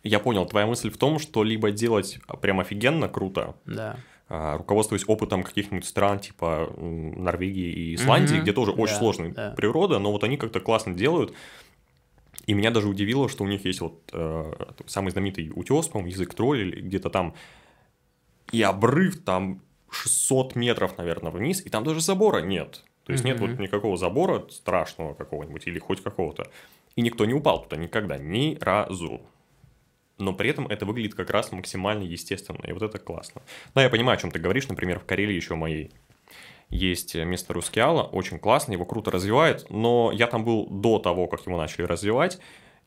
Я 0.01 0.19
понял, 0.19 0.45
твоя 0.45 0.67
мысль 0.67 0.89
в 0.89 0.97
том, 0.97 1.19
что 1.19 1.43
либо 1.43 1.71
делать 1.71 2.19
прям 2.41 2.59
офигенно 2.59 3.07
круто, 3.07 3.55
да. 3.65 3.97
А, 4.29 4.57
руководствуясь 4.57 5.03
опытом 5.07 5.43
каких-нибудь 5.43 5.85
стран 5.85 6.19
типа 6.19 6.73
Норвегии 6.77 7.71
и 7.71 7.95
Исландии, 7.95 8.37
mm-hmm. 8.37 8.41
где 8.41 8.53
тоже 8.53 8.71
очень 8.71 8.93
да, 8.93 8.99
сложная 8.99 9.31
да. 9.31 9.49
природа, 9.51 9.99
но 9.99 10.11
вот 10.11 10.23
они 10.23 10.37
как-то 10.37 10.59
классно 10.59 10.93
делают. 10.93 11.33
И 12.45 12.53
меня 12.53 12.71
даже 12.71 12.87
удивило, 12.87 13.29
что 13.29 13.43
у 13.43 13.47
них 13.47 13.65
есть 13.65 13.81
вот 13.81 14.01
э, 14.11 14.53
самый 14.85 15.11
знаменитый 15.11 15.51
утес, 15.53 15.87
по-моему, 15.87 16.11
язык 16.11 16.33
троллей, 16.33 16.81
где-то 16.81 17.09
там, 17.09 17.35
и 18.51 18.61
обрыв 18.61 19.23
там 19.23 19.61
600 19.91 20.55
метров, 20.55 20.97
наверное, 20.97 21.31
вниз, 21.31 21.65
и 21.65 21.69
там 21.69 21.83
даже 21.83 22.01
забора 22.01 22.39
нет. 22.39 22.83
То 23.05 23.11
есть 23.11 23.23
mm-hmm. 23.23 23.27
нет 23.27 23.39
вот 23.39 23.59
никакого 23.59 23.97
забора 23.97 24.45
страшного 24.49 25.13
какого-нибудь 25.13 25.67
или 25.67 25.79
хоть 25.79 26.01
какого-то. 26.01 26.49
И 26.95 27.01
никто 27.01 27.25
не 27.25 27.33
упал 27.33 27.63
туда 27.63 27.75
никогда, 27.77 28.17
ни 28.17 28.57
разу 28.59 29.21
но 30.23 30.33
при 30.33 30.49
этом 30.49 30.67
это 30.67 30.85
выглядит 30.85 31.15
как 31.15 31.29
раз 31.29 31.51
максимально 31.51 32.03
естественно, 32.03 32.63
и 32.65 32.71
вот 32.71 32.83
это 32.83 32.99
классно. 32.99 33.41
Да, 33.75 33.83
я 33.83 33.89
понимаю, 33.89 34.17
о 34.17 34.21
чем 34.21 34.31
ты 34.31 34.39
говоришь, 34.39 34.67
например, 34.67 34.99
в 34.99 35.05
Карелии 35.05 35.35
еще 35.35 35.55
моей 35.55 35.91
есть 36.69 37.15
место 37.15 37.53
Рускеала, 37.53 38.03
очень 38.03 38.39
классно, 38.39 38.73
его 38.73 38.85
круто 38.85 39.11
развивают, 39.11 39.69
но 39.69 40.11
я 40.13 40.27
там 40.27 40.43
был 40.43 40.67
до 40.67 40.97
того, 40.99 41.27
как 41.27 41.45
его 41.45 41.57
начали 41.57 41.83
развивать, 41.83 42.39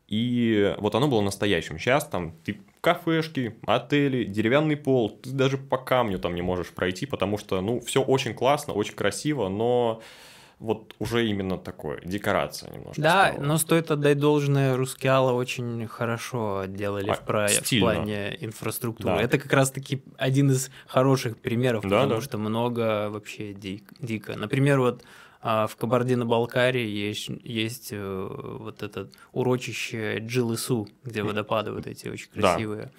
и 0.09 0.75
вот 0.79 0.95
оно 0.95 1.09
было 1.09 1.21
настоящим. 1.21 1.79
Сейчас 1.79 2.07
там 2.07 2.33
ты 2.45 2.61
кафешки, 2.81 3.57
отели, 3.67 4.25
деревянный 4.25 4.77
пол, 4.77 5.11
ты 5.11 5.31
даже 5.31 5.59
по 5.59 5.79
камню 5.79 6.19
там 6.19 6.35
не 6.35 6.43
можешь 6.43 6.69
пройти, 6.69 7.07
потому 7.07 7.39
что, 7.39 7.61
ну, 7.61 7.81
все 7.81 8.03
очень 8.03 8.35
классно, 8.35 8.73
очень 8.73 8.95
красиво, 8.95 9.49
но 9.49 10.01
вот 10.59 10.95
уже 10.99 11.27
именно 11.27 11.59
такое, 11.59 12.01
декорация 12.03 12.73
немножко. 12.73 13.01
Да, 13.01 13.33
стала. 13.33 13.45
но 13.45 13.59
стоит 13.59 13.91
отдать 13.91 14.19
должное, 14.19 14.77
Рускеала 14.77 15.33
очень 15.33 15.87
хорошо 15.87 16.65
делали 16.67 17.11
а, 17.11 17.15
в, 17.15 17.21
про... 17.27 17.49
в 17.49 17.79
плане 17.79 18.37
инфраструктуры. 18.41 19.17
Да. 19.17 19.23
Это 19.23 19.39
как 19.39 19.53
раз-таки 19.53 20.03
один 20.17 20.51
из 20.51 20.71
хороших 20.87 21.37
примеров, 21.37 21.83
да, 21.83 22.03
потому 22.03 22.21
да. 22.21 22.21
что 22.23 22.39
много 22.39 23.11
вообще 23.11 23.53
дик, 23.53 23.85
дико. 24.01 24.35
Например, 24.35 24.81
вот 24.81 25.05
а, 25.43 25.67
в 25.67 25.77
Кабардино-Балкарии 25.77 26.89
есть, 26.89 27.29
есть 27.45 27.91
э, 27.93 28.57
вот 28.59 28.83
это 28.83 29.11
урочище 29.33 30.19
Джилысу, 30.21 30.89
где 31.05 31.23
водопады 31.23 31.73
вот 31.73 31.87
эти 31.87 32.09
очень 32.09 32.31
красивые. 32.31 32.85
Да. 32.85 32.91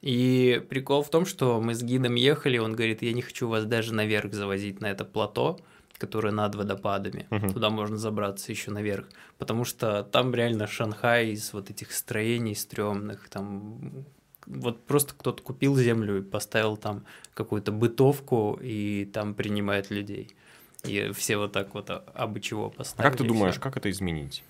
И 0.00 0.64
прикол 0.68 1.02
в 1.04 1.10
том, 1.10 1.26
что 1.26 1.60
мы 1.60 1.74
с 1.74 1.82
гидом 1.82 2.16
ехали, 2.16 2.58
он 2.58 2.74
говорит, 2.74 3.02
я 3.02 3.12
не 3.12 3.22
хочу 3.22 3.48
вас 3.48 3.66
даже 3.66 3.94
наверх 3.94 4.32
завозить 4.32 4.80
на 4.80 4.86
это 4.86 5.04
плато, 5.04 5.60
которая 6.02 6.32
над 6.32 6.56
водопадами. 6.56 7.28
Угу. 7.30 7.52
Туда 7.52 7.70
можно 7.70 7.96
забраться 7.96 8.50
еще 8.50 8.72
наверх. 8.72 9.06
Потому 9.38 9.64
что 9.64 10.02
там 10.02 10.34
реально 10.34 10.66
Шанхай 10.66 11.30
из 11.30 11.52
вот 11.52 11.70
этих 11.70 11.92
строений 11.92 12.56
стрёмных, 12.56 13.28
там 13.28 14.04
вот 14.46 14.84
просто 14.84 15.14
кто-то 15.14 15.40
купил 15.44 15.76
землю 15.76 16.18
и 16.18 16.22
поставил 16.22 16.76
там 16.76 17.04
какую-то 17.34 17.70
бытовку 17.70 18.58
и 18.60 19.04
там 19.12 19.34
принимает 19.34 19.90
людей. 19.90 20.34
И 20.82 21.12
все 21.14 21.36
вот 21.36 21.52
так 21.52 21.72
вот 21.74 21.88
абы 21.90 22.40
чего 22.40 22.68
поставили. 22.68 23.06
А 23.06 23.10
как 23.10 23.18
ты 23.20 23.24
думаешь, 23.24 23.60
как 23.60 23.76
это 23.76 23.88
изменить? 23.88 24.42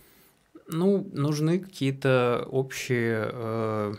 Ну, 0.68 1.06
нужны 1.12 1.58
какие-то 1.58 2.48
общие, 2.50 3.28
э, 3.30 3.94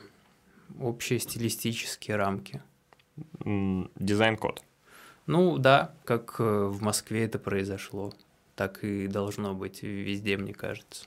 общие 0.79 1.19
стилистические 1.19 2.17
рамки. 2.17 2.63
Дизайн-код. 3.45 4.63
Ну 5.25 5.57
да, 5.57 5.93
как 6.03 6.35
э, 6.39 6.43
в 6.43 6.81
Москве 6.81 7.25
это 7.25 7.39
произошло, 7.39 8.13
так 8.55 8.83
и 8.83 9.07
должно 9.07 9.53
быть 9.53 9.83
везде, 9.83 10.37
мне 10.37 10.53
кажется. 10.53 11.05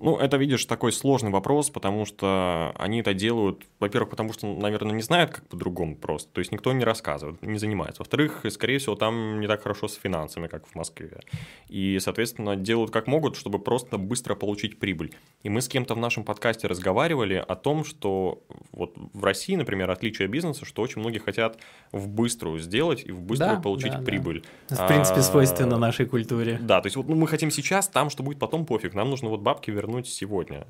Ну, 0.00 0.16
это, 0.16 0.38
видишь, 0.38 0.64
такой 0.64 0.92
сложный 0.92 1.30
вопрос, 1.30 1.68
потому 1.68 2.06
что 2.06 2.74
они 2.78 3.00
это 3.00 3.12
делают, 3.12 3.66
во-первых, 3.78 4.10
потому 4.10 4.32
что, 4.32 4.46
наверное, 4.46 4.94
не 4.94 5.02
знают, 5.02 5.30
как 5.30 5.46
по-другому 5.46 5.94
просто. 5.94 6.32
То 6.32 6.38
есть 6.38 6.52
никто 6.52 6.72
не 6.72 6.84
рассказывает, 6.84 7.42
не 7.42 7.58
занимается. 7.58 8.00
Во-вторых, 8.00 8.44
скорее 8.48 8.78
всего, 8.78 8.94
там 8.94 9.40
не 9.40 9.46
так 9.46 9.62
хорошо 9.62 9.88
с 9.88 9.94
финансами, 9.94 10.46
как 10.46 10.66
в 10.66 10.74
Москве. 10.74 11.20
И, 11.68 11.98
соответственно, 12.00 12.56
делают 12.56 12.90
как 12.90 13.06
могут, 13.06 13.36
чтобы 13.36 13.58
просто 13.58 13.98
быстро 13.98 14.34
получить 14.34 14.78
прибыль. 14.78 15.14
И 15.42 15.50
мы 15.50 15.60
с 15.60 15.68
кем-то 15.68 15.94
в 15.94 15.98
нашем 15.98 16.24
подкасте 16.24 16.66
разговаривали 16.66 17.44
о 17.46 17.54
том, 17.54 17.84
что 17.84 18.42
вот 18.72 18.94
в 19.12 19.24
России, 19.24 19.54
например, 19.54 19.90
отличие 19.90 20.28
бизнеса, 20.28 20.64
что 20.64 20.80
очень 20.80 21.00
многие 21.00 21.18
хотят 21.18 21.58
в 21.92 22.08
быструю 22.08 22.58
сделать 22.58 23.04
и 23.04 23.12
в 23.12 23.20
быструю 23.20 23.56
да, 23.56 23.62
получить 23.62 23.92
да, 23.92 23.98
прибыль. 23.98 24.44
Да. 24.70 24.86
В 24.86 24.88
принципе, 24.88 25.20
свойственно 25.20 25.76
а, 25.76 25.78
нашей 25.78 26.06
культуре. 26.06 26.58
Да, 26.60 26.80
то 26.80 26.86
есть 26.86 26.96
вот 26.96 27.08
ну, 27.08 27.16
мы 27.16 27.26
хотим 27.26 27.50
сейчас, 27.50 27.88
там, 27.88 28.08
что 28.08 28.22
будет 28.22 28.38
потом, 28.38 28.64
пофиг. 28.64 28.94
Нам 28.94 29.10
нужно 29.10 29.28
вот 29.28 29.40
бабки 29.40 29.70
вернуть 29.70 29.89
вернуть 29.90 30.08
сегодня. 30.08 30.66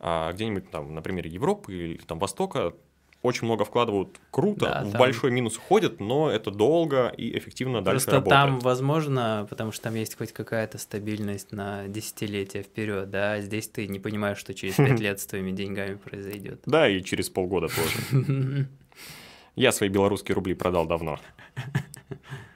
А 0.00 0.32
где-нибудь 0.32 0.70
там, 0.70 0.94
на 0.94 1.02
примере 1.02 1.30
Европы 1.30 1.72
или 1.72 1.96
там 1.98 2.18
Востока 2.18 2.74
очень 3.22 3.44
много 3.44 3.64
вкладывают 3.64 4.20
круто, 4.32 4.66
да, 4.66 4.84
в 4.84 4.90
там... 4.90 4.98
большой 4.98 5.30
минус 5.30 5.56
ходят, 5.56 6.00
но 6.00 6.28
это 6.28 6.50
долго 6.50 7.06
и 7.06 7.38
эффективно 7.38 7.80
дальше 7.80 8.06
Просто 8.06 8.10
работает. 8.16 8.40
там 8.40 8.58
возможно, 8.58 9.46
потому 9.48 9.70
что 9.70 9.84
там 9.84 9.94
есть 9.94 10.16
хоть 10.18 10.32
какая-то 10.32 10.78
стабильность 10.78 11.52
на 11.52 11.86
десятилетия 11.86 12.62
вперед, 12.62 13.10
да, 13.10 13.34
а 13.34 13.40
здесь 13.40 13.68
ты 13.68 13.86
не 13.86 14.00
понимаешь, 14.00 14.38
что 14.38 14.54
через 14.54 14.74
пять 14.74 14.98
лет 15.00 15.20
с 15.20 15.26
твоими 15.26 15.52
деньгами 15.52 15.94
произойдет. 15.94 16.62
Да, 16.66 16.88
и 16.88 17.00
через 17.00 17.30
полгода 17.30 17.68
тоже. 17.68 18.66
Я 19.54 19.70
свои 19.70 19.88
белорусские 19.88 20.34
рубли 20.34 20.54
продал 20.54 20.86
давно. 20.86 21.20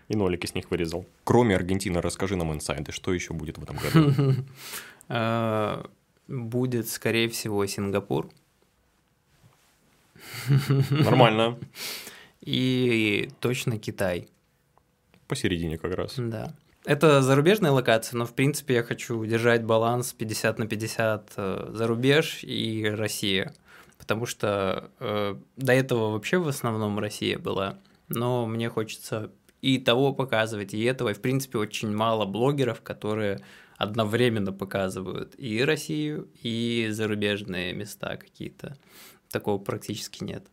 И 0.08 0.16
нолики 0.16 0.46
с 0.46 0.54
них 0.54 0.70
вырезал. 0.70 1.06
Кроме 1.24 1.54
Аргентины, 1.54 2.00
расскажи 2.00 2.36
нам 2.36 2.52
инсайды, 2.52 2.90
что 2.90 3.12
еще 3.12 3.34
будет 3.34 3.58
в 3.58 3.62
этом 3.62 3.76
году? 3.76 4.34
Будет, 6.28 6.88
скорее 6.88 7.28
всего, 7.28 7.64
Сингапур. 7.66 8.30
Нормально. 10.90 11.58
И 12.40 13.30
точно 13.40 13.78
Китай. 13.78 14.28
Посередине 15.28 15.78
как 15.78 15.94
раз. 15.94 16.14
Да. 16.16 16.54
Это 16.84 17.20
зарубежная 17.20 17.72
локация, 17.72 18.16
но 18.16 18.26
в 18.26 18.34
принципе 18.34 18.74
я 18.74 18.82
хочу 18.84 19.24
держать 19.24 19.64
баланс 19.64 20.12
50 20.12 20.58
на 20.60 20.68
50 20.68 21.32
э, 21.36 21.70
зарубеж 21.72 22.44
и 22.44 22.84
Россия. 22.88 23.52
Потому 23.98 24.26
что 24.26 24.90
э, 25.00 25.34
до 25.56 25.72
этого 25.72 26.12
вообще 26.12 26.38
в 26.38 26.46
основном 26.46 27.00
Россия 27.00 27.38
была. 27.38 27.78
Но 28.08 28.46
мне 28.46 28.68
хочется 28.68 29.32
и 29.62 29.78
того 29.78 30.12
показывать, 30.12 30.74
и 30.74 30.84
этого. 30.84 31.08
И, 31.08 31.14
в 31.14 31.20
принципе, 31.20 31.58
очень 31.58 31.92
мало 31.92 32.24
блогеров, 32.24 32.82
которые 32.82 33.40
одновременно 33.76 34.52
показывают 34.52 35.34
и 35.38 35.62
Россию, 35.62 36.28
и 36.42 36.88
зарубежные 36.90 37.72
места 37.74 38.16
какие-то. 38.16 38.76
Такого 39.30 39.58
практически 39.58 40.24
нет. 40.24 40.46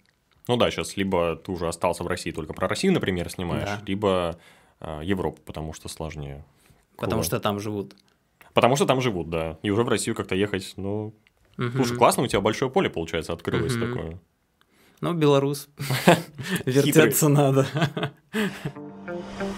Ну 0.48 0.58
да, 0.58 0.70
сейчас 0.72 0.98
либо 0.98 1.36
ты 1.38 1.52
уже 1.52 1.68
остался 1.68 2.04
в 2.04 2.08
России, 2.08 2.32
только 2.32 2.54
про 2.54 2.68
Россию, 2.68 2.94
например, 2.94 3.30
снимаешь, 3.30 3.70
да. 3.70 3.82
либо 3.86 4.38
э, 4.82 5.02
Европу, 5.04 5.42
потому 5.46 5.74
что 5.74 5.88
сложнее. 5.88 6.44
Потому 6.98 7.22
Куда? 7.22 7.28
что 7.28 7.40
там 7.40 7.60
живут. 7.60 7.96
Потому 8.54 8.76
что 8.76 8.86
там 8.86 9.02
живут, 9.02 9.30
да. 9.30 9.58
И 9.64 9.70
уже 9.70 9.84
в 9.84 9.90
Россию 9.90 10.16
как-то 10.16 10.36
ехать, 10.36 10.74
ну... 10.76 11.14
Угу. 11.58 11.72
Слушай, 11.76 11.98
классно, 11.98 12.24
у 12.24 12.28
тебя 12.28 12.42
большое 12.42 12.70
поле, 12.70 12.90
получается, 12.90 13.32
открылось 13.32 13.76
угу. 13.76 13.86
такое. 13.86 14.20
Ну, 15.02 15.14
белорус. 15.14 15.70
Вертеться 16.66 17.30
надо. 17.30 17.68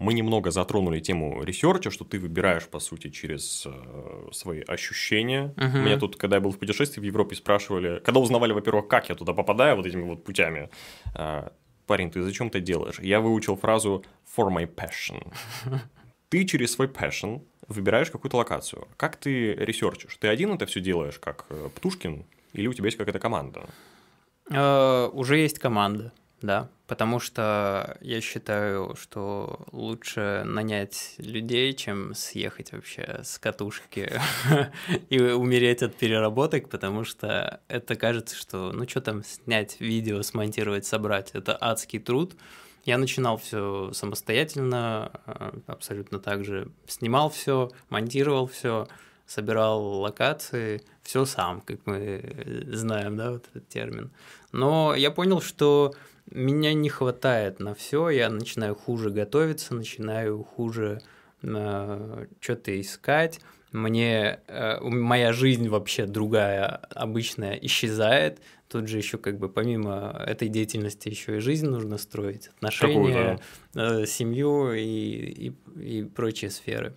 Мы 0.00 0.14
немного 0.14 0.50
затронули 0.50 0.98
тему 0.98 1.44
ресерча, 1.44 1.90
что 1.90 2.04
ты 2.04 2.18
выбираешь, 2.18 2.66
по 2.66 2.80
сути, 2.80 3.10
через 3.10 3.66
э, 3.66 4.28
свои 4.32 4.62
ощущения. 4.62 5.52
Uh-huh. 5.56 5.84
Меня 5.84 5.98
тут, 5.98 6.16
когда 6.16 6.36
я 6.36 6.40
был 6.40 6.52
в 6.52 6.58
путешествии 6.58 7.02
в 7.02 7.04
Европе, 7.04 7.36
спрашивали, 7.36 8.00
когда 8.02 8.18
узнавали, 8.18 8.52
во-первых, 8.52 8.88
как 8.88 9.10
я 9.10 9.14
туда 9.14 9.34
попадаю 9.34 9.76
вот 9.76 9.84
этими 9.84 10.02
вот 10.02 10.24
путями. 10.24 10.70
Э, 11.14 11.50
Парень, 11.86 12.10
ты 12.10 12.22
зачем 12.22 12.46
это 12.46 12.60
делаешь? 12.60 13.00
Я 13.00 13.20
выучил 13.20 13.56
фразу 13.56 14.04
for 14.36 14.48
my 14.48 14.66
passion. 14.66 15.34
Ты 16.30 16.44
через 16.44 16.72
свой 16.72 16.86
passion 16.86 17.42
выбираешь 17.68 18.10
какую-то 18.10 18.36
локацию. 18.36 18.86
Как 18.96 19.16
ты 19.16 19.54
ресерчишь? 19.54 20.16
Ты 20.16 20.28
один 20.28 20.52
это 20.52 20.64
все 20.64 20.80
делаешь, 20.80 21.18
как 21.18 21.44
э, 21.50 21.68
Птушкин, 21.74 22.24
или 22.54 22.68
у 22.68 22.72
тебя 22.72 22.86
есть 22.86 22.96
какая-то 22.96 23.18
команда? 23.18 23.68
Uh, 24.48 25.10
уже 25.10 25.36
есть 25.38 25.58
команда 25.58 26.12
да, 26.42 26.68
потому 26.86 27.20
что 27.20 27.96
я 28.00 28.20
считаю, 28.20 28.96
что 29.00 29.66
лучше 29.72 30.42
нанять 30.44 31.14
людей, 31.18 31.72
чем 31.74 32.14
съехать 32.14 32.72
вообще 32.72 33.20
с 33.22 33.38
катушки 33.38 34.20
и 35.10 35.20
умереть 35.20 35.82
от 35.82 35.94
переработок, 35.94 36.68
потому 36.68 37.04
что 37.04 37.60
это 37.68 37.94
кажется, 37.94 38.36
что 38.36 38.72
ну 38.72 38.88
что 38.88 39.00
там 39.00 39.22
снять 39.22 39.80
видео, 39.80 40.22
смонтировать, 40.22 40.86
собрать, 40.86 41.30
это 41.32 41.56
адский 41.60 41.98
труд. 41.98 42.34
Я 42.86 42.96
начинал 42.96 43.36
все 43.36 43.92
самостоятельно, 43.92 45.12
э, 45.26 45.50
абсолютно 45.66 46.18
так 46.18 46.44
же. 46.44 46.72
Снимал 46.86 47.28
все, 47.28 47.70
монтировал 47.90 48.46
все, 48.46 48.88
собирал 49.30 50.00
локации, 50.00 50.82
все 51.02 51.24
сам, 51.24 51.60
как 51.60 51.86
мы 51.86 52.66
знаем, 52.72 53.16
да, 53.16 53.30
вот 53.30 53.46
этот 53.48 53.68
термин. 53.68 54.10
Но 54.50 54.92
я 54.96 55.12
понял, 55.12 55.40
что 55.40 55.94
меня 56.32 56.74
не 56.74 56.88
хватает 56.88 57.60
на 57.60 57.74
все, 57.74 58.10
я 58.10 58.28
начинаю 58.28 58.74
хуже 58.74 59.10
готовиться, 59.10 59.74
начинаю 59.74 60.42
хуже 60.42 61.00
э, 61.42 62.26
что-то 62.40 62.80
искать. 62.80 63.40
Мне 63.70 64.40
э, 64.48 64.80
моя 64.80 65.32
жизнь 65.32 65.68
вообще 65.68 66.06
другая, 66.06 66.80
обычная, 66.92 67.54
исчезает. 67.54 68.40
Тут 68.68 68.88
же 68.88 68.98
еще 68.98 69.16
как 69.16 69.38
бы 69.38 69.48
помимо 69.48 70.24
этой 70.26 70.48
деятельности 70.48 71.08
еще 71.08 71.36
и 71.36 71.40
жизнь 71.40 71.66
нужно 71.66 71.98
строить, 71.98 72.48
отношения, 72.48 73.38
э, 73.76 74.06
семью 74.06 74.72
и, 74.72 74.82
и, 74.82 75.52
и 75.80 76.02
прочие 76.02 76.50
сферы. 76.50 76.94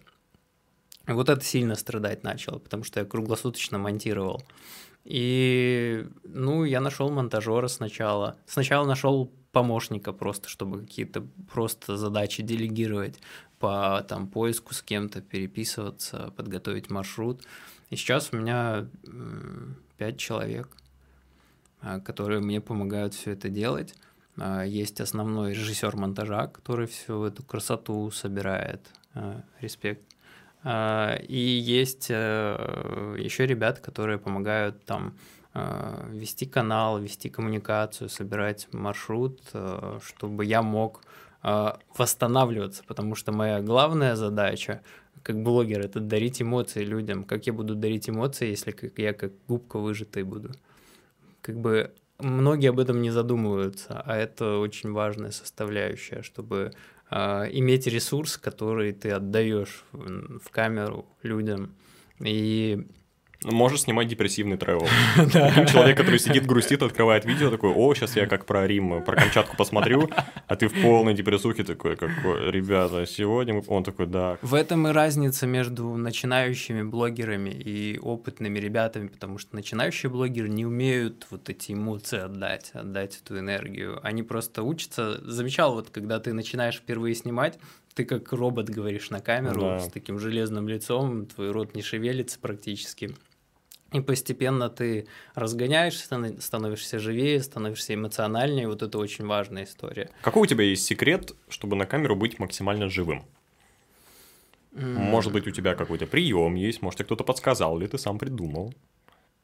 Вот 1.06 1.30
это 1.30 1.44
сильно 1.44 1.76
страдать 1.76 2.24
начало, 2.24 2.60
потому 2.60 2.84
что 2.84 3.02
я 3.02 3.06
круглосуточно 3.06 3.78
монтировал. 3.78 4.44
И, 5.04 6.08
ну, 6.24 6.64
я 6.64 6.80
нашел 6.80 7.10
монтажера 7.10 7.68
сначала. 7.68 8.38
Сначала 8.46 8.86
нашел 8.86 9.32
помощника 9.52 10.14
просто, 10.14 10.48
чтобы 10.48 10.82
какие-то 10.82 11.26
просто 11.52 11.98
задачи 11.98 12.42
делегировать 12.42 13.20
по 13.60 14.04
там 14.08 14.28
поиску 14.28 14.74
с 14.74 14.82
кем-то, 14.82 15.22
переписываться, 15.22 16.34
подготовить 16.36 16.90
маршрут. 16.90 17.42
И 17.90 17.96
сейчас 17.96 18.30
у 18.32 18.38
меня 18.38 18.88
пять 19.98 20.18
человек, 20.18 20.70
а, 21.82 22.00
которые 22.00 22.40
мне 22.40 22.62
помогают 22.62 23.14
все 23.14 23.32
это 23.32 23.50
делать. 23.50 23.94
А, 24.38 24.64
есть 24.64 25.00
основной 25.00 25.52
режиссер 25.52 25.96
монтажа, 25.96 26.48
который 26.48 26.88
всю 26.88 27.24
эту 27.24 27.44
красоту 27.44 28.10
собирает. 28.10 28.90
А, 29.14 29.44
респект. 29.62 30.13
А, 30.64 31.16
и 31.16 31.38
есть 31.38 32.08
э, 32.10 33.16
еще 33.20 33.46
ребята, 33.46 33.82
которые 33.82 34.18
помогают 34.18 34.86
там 34.86 35.18
э, 35.54 36.10
вести 36.12 36.46
канал, 36.46 37.00
вести 37.00 37.30
коммуникацию, 37.30 38.10
собирать 38.10 38.68
маршрут, 38.72 39.42
э, 39.54 40.00
чтобы 40.04 40.46
я 40.46 40.62
мог 40.62 41.02
восстанавливаться, 41.98 42.86
потому 42.88 43.16
что 43.16 43.34
моя 43.34 43.60
главная 43.62 44.16
задача 44.16 44.82
как 45.24 45.44
блогер 45.44 45.82
это 45.82 46.00
дарить 46.00 46.42
эмоции 46.42 46.86
людям. 46.86 47.26
Как 47.26 47.48
я 47.48 47.52
буду 47.52 47.76
дарить 47.76 48.10
эмоции, 48.10 48.48
если 48.48 48.74
я 48.96 49.12
как 49.12 49.34
губка 49.50 49.78
выжатый 49.78 50.24
буду? 50.24 50.52
Как 51.42 51.60
бы 51.60 51.94
многие 52.20 52.70
об 52.70 52.80
этом 52.80 53.02
не 53.02 53.10
задумываются, 53.10 54.02
а 54.06 54.16
это 54.16 54.58
очень 54.58 54.94
важная 54.94 55.32
составляющая, 55.32 56.22
чтобы 56.22 56.72
э, 57.14 57.50
иметь 57.54 57.88
ресурс, 57.88 58.38
который 58.38 58.92
ты 58.94 59.12
отдаешь 59.12 59.86
в, 59.92 60.40
в 60.40 60.50
камеру 60.50 61.06
людям. 61.22 61.76
И 62.20 62.88
Можешь 63.44 63.82
снимать 63.82 64.08
депрессивный 64.08 64.58
тревел. 64.64 64.88
Человек, 65.68 65.98
который 65.98 66.20
сидит, 66.20 66.46
грустит, 66.46 66.82
открывает 66.82 67.26
видео, 67.26 67.50
такой, 67.50 67.72
о, 67.72 67.94
сейчас 67.94 68.16
я 68.16 68.26
как 68.26 68.46
про 68.46 68.68
Рим, 68.68 69.04
про 69.04 69.16
Камчатку 69.16 69.56
посмотрю, 69.58 70.10
а 70.48 70.56
ты 70.56 70.68
в 70.68 70.82
полной 70.82 71.14
депрессухе 71.14 71.64
такой, 71.64 71.96
какой, 71.96 72.52
ребята, 72.52 73.06
сегодня 73.06 73.62
он 73.68 73.84
такой, 73.84 74.08
да. 74.08 74.38
В 74.42 74.54
этом 74.54 74.88
и 74.88 74.92
разница 74.92 75.48
между 75.48 75.96
начинающими 75.96 76.84
блогерами 76.84 77.50
и 77.50 78.00
опытными 78.00 78.60
ребятами, 78.60 79.08
потому 79.08 79.38
что 79.38 79.56
начинающие 79.56 80.10
блогеры 80.10 80.50
не 80.50 80.66
умеют 80.66 81.28
вот 81.30 81.50
эти 81.50 81.74
эмоции 81.74 82.20
отдать, 82.20 82.72
отдать 82.74 83.20
эту 83.24 83.40
энергию. 83.40 84.00
Они 84.04 84.24
просто 84.24 84.64
учатся. 84.64 85.20
Замечал, 85.24 85.74
вот 85.74 85.90
когда 85.90 86.20
ты 86.20 86.34
начинаешь 86.34 86.76
впервые 86.76 87.16
снимать, 87.16 87.60
ты 87.94 88.06
как 88.06 88.32
робот 88.32 88.70
говоришь 88.70 89.10
на 89.10 89.20
камеру 89.20 89.62
да. 89.62 89.80
с 89.80 89.90
таким 89.90 90.20
железным 90.20 90.68
лицом, 90.68 91.26
твой 91.26 91.52
рот 91.52 91.76
не 91.76 91.82
шевелится 91.82 92.40
практически. 92.40 93.16
И 93.94 94.02
постепенно 94.02 94.70
ты 94.70 95.08
разгоняешься, 95.36 96.06
становишься 96.40 97.00
живее, 97.00 97.42
становишься 97.42 97.94
эмоциональнее. 97.94 98.68
Вот 98.68 98.82
это 98.82 98.98
очень 98.98 99.26
важная 99.26 99.64
история. 99.64 100.10
Какой 100.22 100.44
у 100.44 100.46
тебя 100.46 100.64
есть 100.64 100.86
секрет, 100.86 101.34
чтобы 101.48 101.76
на 101.76 101.86
камеру 101.86 102.16
быть 102.16 102.40
максимально 102.40 102.90
живым? 102.90 103.24
Mm. 104.74 104.98
Может 104.98 105.32
быть, 105.32 105.48
у 105.48 105.52
тебя 105.52 105.76
какой-то 105.76 106.08
прием 106.08 106.56
есть, 106.56 106.82
может, 106.82 106.98
тебе 106.98 107.06
кто-то 107.06 107.24
подсказал, 107.24 107.80
или 107.80 107.88
ты 107.88 107.98
сам 107.98 108.18
придумал? 108.18 108.74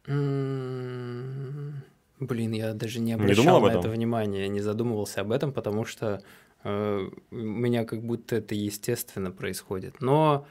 Mm. 0.05 1.73
Блин, 2.19 2.51
я 2.51 2.73
даже 2.73 2.99
не 2.99 3.13
обращал 3.13 3.61
не 3.61 3.67
на 3.67 3.79
это 3.79 3.89
внимания, 3.89 4.47
не 4.49 4.59
задумывался 4.59 5.21
об 5.21 5.31
этом, 5.31 5.53
потому 5.53 5.85
что 5.85 6.21
э, 6.63 7.09
у 7.31 7.35
меня 7.35 7.85
как 7.85 8.03
будто 8.03 8.37
это 8.37 8.55
естественно 8.55 9.31
происходит. 9.31 10.01
Но 10.01 10.45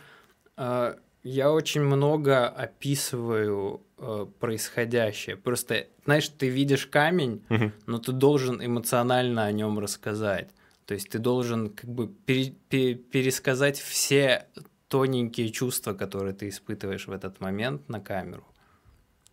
э, 0.56 0.94
я 1.24 1.52
очень 1.52 1.82
много 1.82 2.48
описываю 2.48 3.82
э, 3.98 4.26
происходящее. 4.38 5.36
Просто, 5.36 5.86
знаешь, 6.04 6.28
ты 6.28 6.48
видишь 6.48 6.86
камень, 6.86 7.44
угу. 7.50 7.72
но 7.86 7.98
ты 7.98 8.12
должен 8.12 8.64
эмоционально 8.64 9.44
о 9.44 9.52
нем 9.52 9.78
рассказать. 9.78 10.50
То 10.86 10.94
есть 10.94 11.10
ты 11.10 11.18
должен 11.18 11.70
как 11.70 11.90
бы 11.90 12.08
пере, 12.08 12.54
пере, 12.68 12.94
пересказать 12.94 13.78
все 13.78 14.46
тоненькие 14.88 15.50
чувства, 15.50 15.92
которые 15.92 16.34
ты 16.34 16.48
испытываешь 16.48 17.06
в 17.06 17.12
этот 17.12 17.40
момент 17.40 17.88
на 17.88 18.00
камеру. 18.00 18.46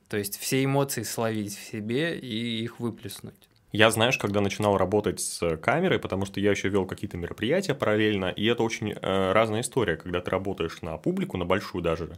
То 0.10 0.18
есть 0.18 0.38
все 0.38 0.64
эмоции 0.64 1.04
словить 1.04 1.56
в 1.56 1.64
себе 1.64 2.20
и 2.20 2.64
их 2.64 2.80
выплеснуть. 2.80 3.50
Я, 3.72 3.92
знаешь, 3.92 4.18
когда 4.18 4.40
начинал 4.40 4.78
работать 4.78 5.20
с 5.20 5.58
камерой, 5.58 6.00
потому 6.00 6.26
что 6.26 6.40
я 6.40 6.52
еще 6.52 6.70
вел 6.70 6.86
какие-то 6.86 7.18
мероприятия 7.18 7.74
параллельно, 7.74 8.28
и 8.28 8.46
это 8.46 8.64
очень 8.64 8.92
э, 8.92 9.32
разная 9.34 9.62
история, 9.62 9.98
когда 9.98 10.22
ты 10.22 10.32
работаешь 10.32 10.82
на 10.82 10.98
публику, 10.98 11.38
на 11.38 11.46
большую 11.46 11.82
даже, 11.82 12.18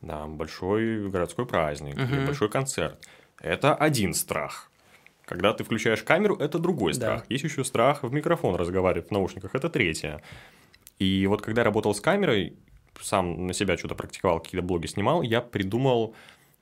на 0.00 0.26
большой 0.26 1.08
городской 1.08 1.46
праздник, 1.46 1.96
uh-huh. 1.96 2.26
большой 2.26 2.48
концерт. 2.48 3.06
Это 3.40 3.74
один 3.74 4.14
страх. 4.14 4.70
Когда 5.24 5.52
ты 5.52 5.64
включаешь 5.64 6.02
камеру, 6.02 6.36
это 6.36 6.58
другой 6.58 6.94
страх. 6.94 7.20
Да. 7.20 7.26
Есть 7.28 7.44
еще 7.44 7.64
страх 7.64 8.04
в 8.04 8.12
микрофон 8.12 8.54
разговаривать 8.54 9.08
в 9.08 9.10
наушниках, 9.10 9.54
это 9.54 9.68
третье. 9.68 10.22
И 10.98 11.26
вот 11.26 11.42
когда 11.42 11.62
я 11.62 11.64
работал 11.64 11.94
с 11.94 12.00
камерой, 12.00 12.56
сам 13.00 13.46
на 13.46 13.52
себя 13.52 13.76
что-то 13.76 13.94
практиковал, 13.94 14.40
какие-то 14.40 14.66
блоги 14.66 14.86
снимал, 14.86 15.22
я 15.22 15.40
придумал 15.40 16.14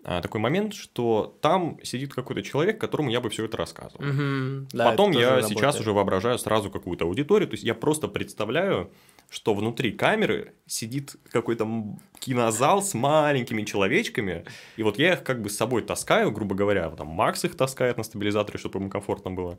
а, 0.02 0.20
такой 0.20 0.40
момент, 0.40 0.74
что 0.74 1.36
там 1.40 1.78
сидит 1.82 2.12
какой-то 2.12 2.42
человек, 2.42 2.80
которому 2.80 3.10
я 3.10 3.20
бы 3.20 3.30
все 3.30 3.44
это 3.44 3.56
рассказывал. 3.56 4.04
Мгм. 4.04 4.68
Да, 4.72 4.90
Потом 4.90 5.10
это 5.10 5.20
я 5.20 5.42
сейчас 5.42 5.52
работает. 5.52 5.80
уже 5.80 5.92
воображаю 5.92 6.38
сразу 6.38 6.70
какую-то 6.70 7.04
аудиторию, 7.06 7.48
то 7.48 7.54
есть 7.54 7.64
я 7.64 7.74
просто 7.74 8.08
представляю, 8.08 8.90
что 9.30 9.54
внутри 9.54 9.92
камеры 9.92 10.54
сидит 10.66 11.16
какой-то 11.30 11.68
кинозал 12.18 12.82
с 12.82 12.94
маленькими 12.94 13.62
человечками, 13.64 14.44
и 14.76 14.82
вот 14.82 14.98
я 14.98 15.14
их 15.14 15.24
как 15.24 15.42
бы 15.42 15.50
с 15.50 15.56
собой 15.56 15.82
таскаю, 15.82 16.30
грубо 16.30 16.54
говоря, 16.54 16.88
там 16.90 17.08
Макс 17.08 17.44
их 17.44 17.56
таскает 17.56 17.96
на 17.96 18.02
стабилизаторе, 18.04 18.58
чтобы 18.58 18.78
ему 18.78 18.88
комфортно 18.90 19.30
было, 19.30 19.58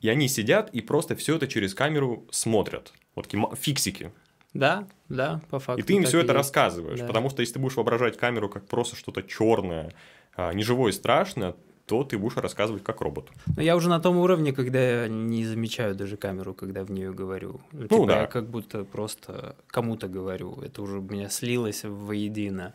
и 0.00 0.08
они 0.08 0.28
сидят 0.28 0.70
и 0.72 0.80
просто 0.80 1.14
все 1.16 1.36
это 1.36 1.46
через 1.46 1.74
камеру 1.74 2.26
смотрят, 2.30 2.92
вот 3.14 3.26
такие 3.28 3.46
фиксики, 3.56 4.10
Да, 4.54 4.88
да, 5.08 5.40
по 5.50 5.58
факту. 5.58 5.80
и 5.82 5.86
ты 5.86 5.92
им 5.94 6.04
все 6.04 6.18
это 6.18 6.28
есть. 6.32 6.36
рассказываешь, 6.36 6.98
Да. 7.00 7.06
потому 7.06 7.30
что 7.30 7.40
если 7.40 7.54
ты 7.54 7.58
будешь 7.60 7.76
воображать 7.76 8.16
камеру 8.16 8.48
как 8.48 8.66
просто 8.66 8.96
что-то 8.96 9.22
черное, 9.22 9.92
неживое 10.36 10.90
и 10.90 10.94
страшное, 10.94 11.54
то 11.86 12.04
ты 12.04 12.16
будешь 12.18 12.36
рассказывать 12.36 12.82
как 12.84 13.00
робот. 13.00 13.28
Но 13.56 13.62
я 13.62 13.76
уже 13.76 13.88
на 13.88 14.00
том 14.00 14.16
уровне, 14.18 14.52
когда 14.52 15.02
я 15.02 15.08
не 15.08 15.44
замечаю 15.44 15.94
даже 15.94 16.16
камеру, 16.16 16.54
когда 16.54 16.84
в 16.84 16.90
нее 16.90 17.12
говорю. 17.12 17.60
Ну, 17.72 17.80
Ну 17.82 17.88
типа 17.88 18.06
да. 18.06 18.20
я 18.22 18.26
как 18.26 18.48
будто 18.48 18.84
просто 18.84 19.56
кому-то 19.66 20.08
говорю. 20.08 20.60
Это 20.62 20.82
уже 20.82 20.98
у 20.98 21.02
меня 21.02 21.28
слилось 21.28 21.84
воедино. 21.84 22.74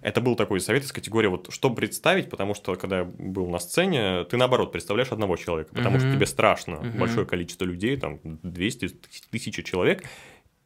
Это 0.00 0.20
был 0.20 0.36
такой 0.36 0.60
совет 0.60 0.84
из 0.84 0.92
категории, 0.92 1.28
вот 1.28 1.50
что 1.50 1.70
представить, 1.70 2.28
потому 2.28 2.52
что 2.54 2.74
когда 2.74 2.98
я 2.98 3.04
был 3.04 3.48
на 3.48 3.58
сцене, 3.58 4.24
ты 4.24 4.36
наоборот 4.36 4.70
представляешь 4.70 5.12
одного 5.12 5.36
человека, 5.36 5.72
потому 5.74 5.98
что 5.98 6.08
Мгм. 6.08 6.16
тебе 6.18 6.26
страшно, 6.26 6.76
Мгм. 6.80 6.98
большое 6.98 7.26
количество 7.26 7.64
людей, 7.64 7.96
там 7.96 8.20
200 8.22 8.88
тысяч 9.30 9.64
человек, 9.64 10.04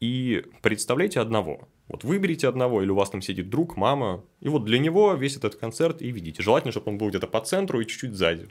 и 0.00 0.44
представляйте 0.60 1.20
одного. 1.20 1.68
Вот 1.88 2.04
выберите 2.04 2.48
одного, 2.48 2.82
или 2.82 2.90
у 2.90 2.94
вас 2.94 3.10
там 3.10 3.22
сидит 3.22 3.48
друг, 3.48 3.76
мама, 3.76 4.22
и 4.40 4.48
вот 4.48 4.64
для 4.64 4.78
него 4.78 5.14
весь 5.14 5.36
этот 5.36 5.56
концерт 5.56 6.02
и 6.02 6.10
ведите. 6.10 6.42
Желательно, 6.42 6.72
чтобы 6.72 6.92
он 6.92 6.98
был 6.98 7.08
где-то 7.08 7.26
по 7.26 7.40
центру 7.40 7.80
и 7.80 7.86
чуть-чуть 7.86 8.14
сзади. 8.14 8.48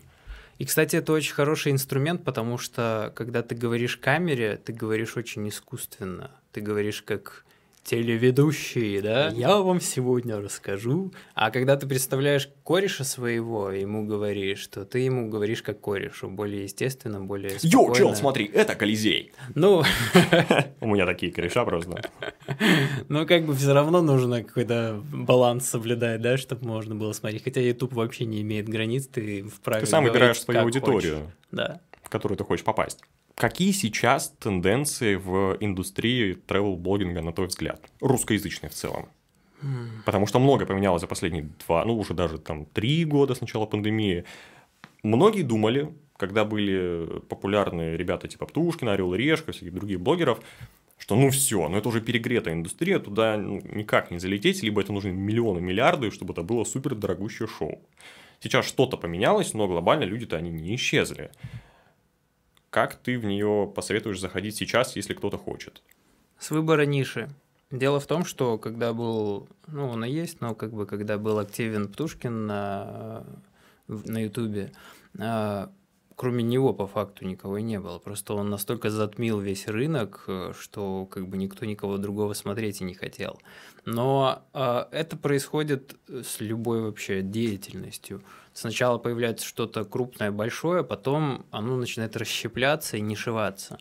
И, 0.57 0.65
кстати, 0.65 0.95
это 0.95 1.13
очень 1.13 1.35
хороший 1.35 1.71
инструмент, 1.71 2.23
потому 2.23 2.57
что 2.57 3.13
когда 3.15 3.43
ты 3.43 3.53
говоришь 3.53 3.97
камере, 3.97 4.57
ты 4.57 4.73
говоришь 4.73 5.15
очень 5.15 5.47
искусственно. 5.47 6.31
Ты 6.51 6.61
говоришь 6.61 7.03
как 7.03 7.45
телеведущий, 7.87 8.99
да? 8.99 9.29
Я 9.29 9.57
вам 9.57 9.79
сегодня 9.79 10.41
расскажу. 10.41 11.13
А 11.33 11.51
когда 11.51 11.77
ты 11.77 11.87
представляешь 11.87 12.49
кореша 12.65 13.05
своего, 13.05 13.71
ему 13.71 14.05
говоришь, 14.05 14.67
то 14.67 14.83
ты 14.83 14.99
ему 14.99 15.29
говоришь 15.29 15.61
как 15.61 15.79
корешу, 15.79 16.29
более 16.29 16.63
естественно, 16.63 17.21
более 17.21 17.51
Йоу, 17.61 17.85
чел, 17.85 17.93
спокойно. 17.93 18.15
смотри, 18.15 18.51
это 18.53 18.75
Колизей. 18.75 19.31
Ну, 19.55 19.83
У 20.81 20.87
меня 20.87 21.05
такие 21.05 21.31
кореша 21.31 21.63
просто. 21.63 22.01
Ну, 23.09 23.25
как 23.25 23.45
бы 23.45 23.55
все 23.55 23.73
равно 23.73 24.01
нужно 24.01 24.43
какой-то 24.43 25.01
баланс 25.13 25.69
соблюдать, 25.69 26.21
да, 26.21 26.37
чтобы 26.37 26.67
можно 26.67 26.95
было 26.95 27.13
смотреть. 27.13 27.43
Хотя 27.43 27.61
YouTube 27.61 27.93
вообще 27.93 28.25
не 28.25 28.41
имеет 28.41 28.67
границ, 28.67 29.07
ты 29.07 29.43
вправе 29.43 29.85
Ты 29.85 29.87
сам 29.87 30.03
выбираешь 30.03 30.41
свою 30.41 30.61
аудиторию. 30.61 31.31
Да. 31.51 31.79
в 32.03 32.09
которую 32.09 32.37
ты 32.37 32.43
хочешь 32.43 32.65
попасть. 32.65 32.99
Какие 33.37 33.71
сейчас 33.71 34.33
тенденции 34.39 35.13
в 35.13 35.57
индустрии 35.59 36.35
travel-блогинга, 36.47 37.21
на 37.21 37.31
твой 37.31 37.47
взгляд? 37.47 37.79
Русскоязычной 38.01 38.69
в 38.69 38.73
целом. 38.73 39.09
Потому 40.05 40.25
что 40.25 40.39
многое 40.39 40.65
поменялось 40.65 41.01
за 41.01 41.07
последние 41.07 41.47
два, 41.67 41.85
ну 41.85 41.99
уже 41.99 42.15
даже 42.15 42.39
там 42.39 42.65
три 42.65 43.05
года 43.05 43.35
с 43.35 43.41
начала 43.41 43.67
пандемии. 43.67 44.23
Многие 45.03 45.43
думали, 45.43 45.93
когда 46.17 46.45
были 46.45 47.21
популярны 47.29 47.95
ребята 47.95 48.27
типа 48.27 48.47
Птушкина, 48.47 48.93
Орел 48.93 49.13
и 49.13 49.17
Решка, 49.19 49.51
всяких 49.51 49.73
других 49.73 50.01
блогеров, 50.01 50.39
что 50.97 51.15
ну 51.15 51.29
все, 51.29 51.69
ну 51.69 51.77
это 51.77 51.89
уже 51.89 52.01
перегретая 52.01 52.55
индустрия, 52.55 52.97
туда 52.97 53.37
ну, 53.37 53.61
никак 53.71 54.09
не 54.09 54.17
залететь, 54.17 54.63
либо 54.63 54.81
это 54.81 54.93
нужны 54.93 55.11
миллионы, 55.11 55.61
миллиарды, 55.61 56.09
чтобы 56.09 56.33
это 56.33 56.41
было 56.41 56.63
супер 56.63 56.95
дорогущее 56.95 57.47
шоу. 57.47 57.83
Сейчас 58.39 58.65
что-то 58.65 58.97
поменялось, 58.97 59.53
но 59.53 59.67
глобально 59.67 60.05
люди-то 60.05 60.37
они 60.37 60.49
не 60.49 60.75
исчезли. 60.75 61.29
Как 62.77 62.93
ты 62.93 63.17
в 63.17 63.25
нее 63.25 63.71
посоветуешь 63.75 64.19
заходить 64.19 64.55
сейчас, 64.55 64.95
если 64.95 65.15
кто-то 65.15 65.39
хочет? 65.39 65.81
С 66.37 66.51
выбора 66.51 66.85
ниши. 66.85 67.27
Дело 67.71 67.99
в 67.99 68.05
том, 68.05 68.23
что 68.23 68.59
когда 68.59 68.93
был, 68.93 69.49
ну, 69.65 69.89
он 69.89 70.05
и 70.05 70.11
есть, 70.11 70.41
но 70.41 70.53
как 70.53 70.73
бы 70.73 70.85
когда 70.85 71.17
был 71.17 71.39
активен 71.39 71.87
Птушкин 71.87 72.45
на, 72.45 73.23
на 73.87 74.23
Ютубе, 74.23 74.73
а, 75.17 75.71
кроме 76.15 76.43
него 76.43 76.71
по 76.71 76.85
факту 76.85 77.25
никого 77.25 77.57
и 77.57 77.63
не 77.63 77.79
было. 77.79 77.97
Просто 77.97 78.35
он 78.35 78.51
настолько 78.51 78.91
затмил 78.91 79.39
весь 79.39 79.67
рынок, 79.67 80.25
э, 80.27 80.53
что 80.55 81.07
как 81.07 81.27
бы 81.27 81.37
никто 81.37 81.65
никого 81.65 81.97
другого 81.97 82.33
смотреть 82.33 82.81
и 82.81 82.83
не 82.83 82.93
хотел. 82.93 83.39
Но 83.85 84.45
а, 84.53 84.87
это 84.91 85.17
происходит 85.17 85.95
с 86.07 86.41
любой 86.41 86.81
вообще 86.81 87.23
деятельностью. 87.23 88.21
Сначала 88.57 88.97
появляется 88.97 89.45
что-то 89.45 89.85
крупное, 89.85 90.31
большое, 90.31 90.83
потом 90.83 91.45
оно 91.51 91.75
начинает 91.75 92.17
расщепляться 92.17 92.97
и 92.97 93.01
нишеваться. 93.01 93.77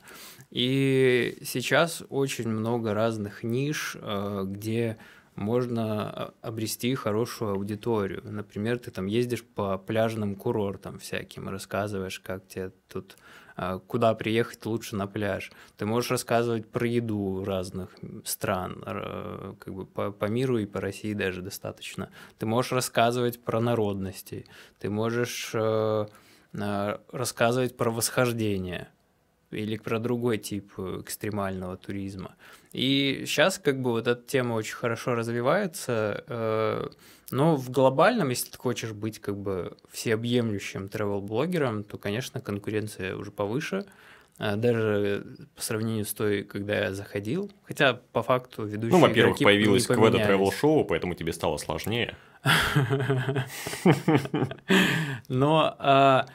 И 0.50 1.38
сейчас 1.42 2.02
очень 2.10 2.46
много 2.50 2.92
разных 2.92 3.42
ниш, 3.42 3.96
э, 3.98 4.42
где 4.44 4.98
можно 5.34 6.10
а, 6.10 6.34
обрести 6.42 6.94
хорошую 6.94 7.52
аудиторию. 7.52 8.20
Например, 8.24 8.78
ты 8.78 8.90
там 8.90 9.06
ездишь 9.06 9.44
по 9.44 9.78
пляжным 9.78 10.34
курортам 10.34 10.98
всяким, 10.98 11.48
рассказываешь, 11.48 12.20
как 12.20 12.46
тебе 12.46 12.70
тут 12.92 13.16
куда 13.86 14.14
приехать 14.14 14.66
лучше 14.66 14.96
на 14.96 15.06
пляж. 15.06 15.50
Ты 15.76 15.86
можешь 15.86 16.10
рассказывать 16.10 16.68
про 16.68 16.86
еду 16.86 17.44
разных 17.44 17.90
стран, 18.24 18.82
как 19.58 19.74
бы 19.74 19.86
по, 19.86 20.12
по 20.12 20.26
миру 20.26 20.58
и 20.58 20.66
по 20.66 20.80
России 20.80 21.14
даже 21.14 21.42
достаточно. 21.42 22.10
Ты 22.38 22.46
можешь 22.46 22.72
рассказывать 22.72 23.42
про 23.42 23.60
народности. 23.60 24.46
Ты 24.78 24.90
можешь 24.90 25.50
э, 25.54 26.06
э, 26.52 26.98
рассказывать 27.12 27.76
про 27.76 27.90
восхождение 27.90 28.88
или 29.50 29.76
про 29.76 29.98
другой 29.98 30.38
тип 30.38 30.72
э, 30.78 31.00
экстремального 31.02 31.76
туризма. 31.76 32.34
И 32.76 33.24
сейчас 33.24 33.58
как 33.58 33.80
бы 33.80 33.92
вот 33.92 34.06
эта 34.06 34.20
тема 34.20 34.52
очень 34.52 34.74
хорошо 34.74 35.14
развивается, 35.14 36.24
э, 36.28 36.88
но 37.30 37.56
в 37.56 37.70
глобальном, 37.70 38.28
если 38.28 38.50
ты 38.50 38.58
хочешь 38.58 38.92
быть 38.92 39.18
как 39.18 39.38
бы 39.38 39.78
всеобъемлющим 39.90 40.84
travel-блогером, 40.84 41.84
то, 41.84 41.96
конечно, 41.96 42.42
конкуренция 42.42 43.16
уже 43.16 43.30
повыше, 43.30 43.86
э, 44.38 44.56
даже 44.56 45.24
по 45.54 45.62
сравнению 45.62 46.04
с 46.04 46.12
той, 46.12 46.42
когда 46.42 46.78
я 46.78 46.92
заходил. 46.92 47.50
Хотя 47.64 47.94
по 48.12 48.22
факту 48.22 48.66
ведущие 48.66 49.00
Ну, 49.00 49.06
во-первых, 49.06 49.38
появилось 49.38 49.86
Кведа. 49.86 50.18
Travel 50.18 50.52
шоу, 50.52 50.84
поэтому 50.84 51.14
тебе 51.14 51.32
стало 51.32 51.56
сложнее. 51.56 52.14
Но 55.28 55.74
а, 55.78 56.26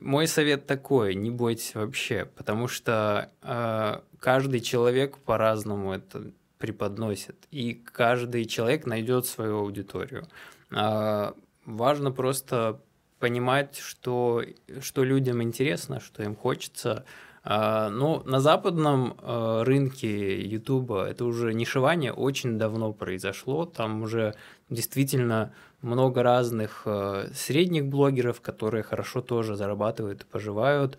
мой 0.00 0.26
совет 0.26 0.66
такой, 0.66 1.14
не 1.14 1.30
бойтесь 1.30 1.74
вообще, 1.74 2.24
потому 2.24 2.68
что 2.68 3.30
а, 3.42 4.02
каждый 4.18 4.60
человек 4.60 5.18
по-разному 5.18 5.92
это 5.92 6.32
преподносит, 6.58 7.36
и 7.50 7.74
каждый 7.74 8.46
человек 8.46 8.86
найдет 8.86 9.26
свою 9.26 9.58
аудиторию. 9.58 10.26
А, 10.72 11.34
Важно 11.64 12.10
просто 12.10 12.80
понимать, 13.18 13.78
что, 13.78 14.42
что 14.80 15.02
людям 15.02 15.42
интересно, 15.42 16.00
что 16.00 16.22
им 16.22 16.36
хочется. 16.36 17.04
А, 17.42 17.88
Ну, 17.88 18.22
на 18.24 18.40
западном 18.40 19.16
э, 19.20 19.62
рынке 19.62 20.40
Ютуба 20.42 21.06
это 21.06 21.24
уже 21.24 21.54
нишевание 21.54 22.12
очень 22.12 22.58
давно 22.58 22.92
произошло. 22.92 23.64
Там 23.64 24.02
уже 24.02 24.34
действительно 24.68 25.52
много 25.84 26.22
разных 26.22 26.82
э, 26.86 27.28
средних 27.34 27.86
блогеров, 27.86 28.40
которые 28.40 28.82
хорошо 28.82 29.20
тоже 29.20 29.54
зарабатывают 29.54 30.22
и 30.22 30.26
поживают. 30.26 30.98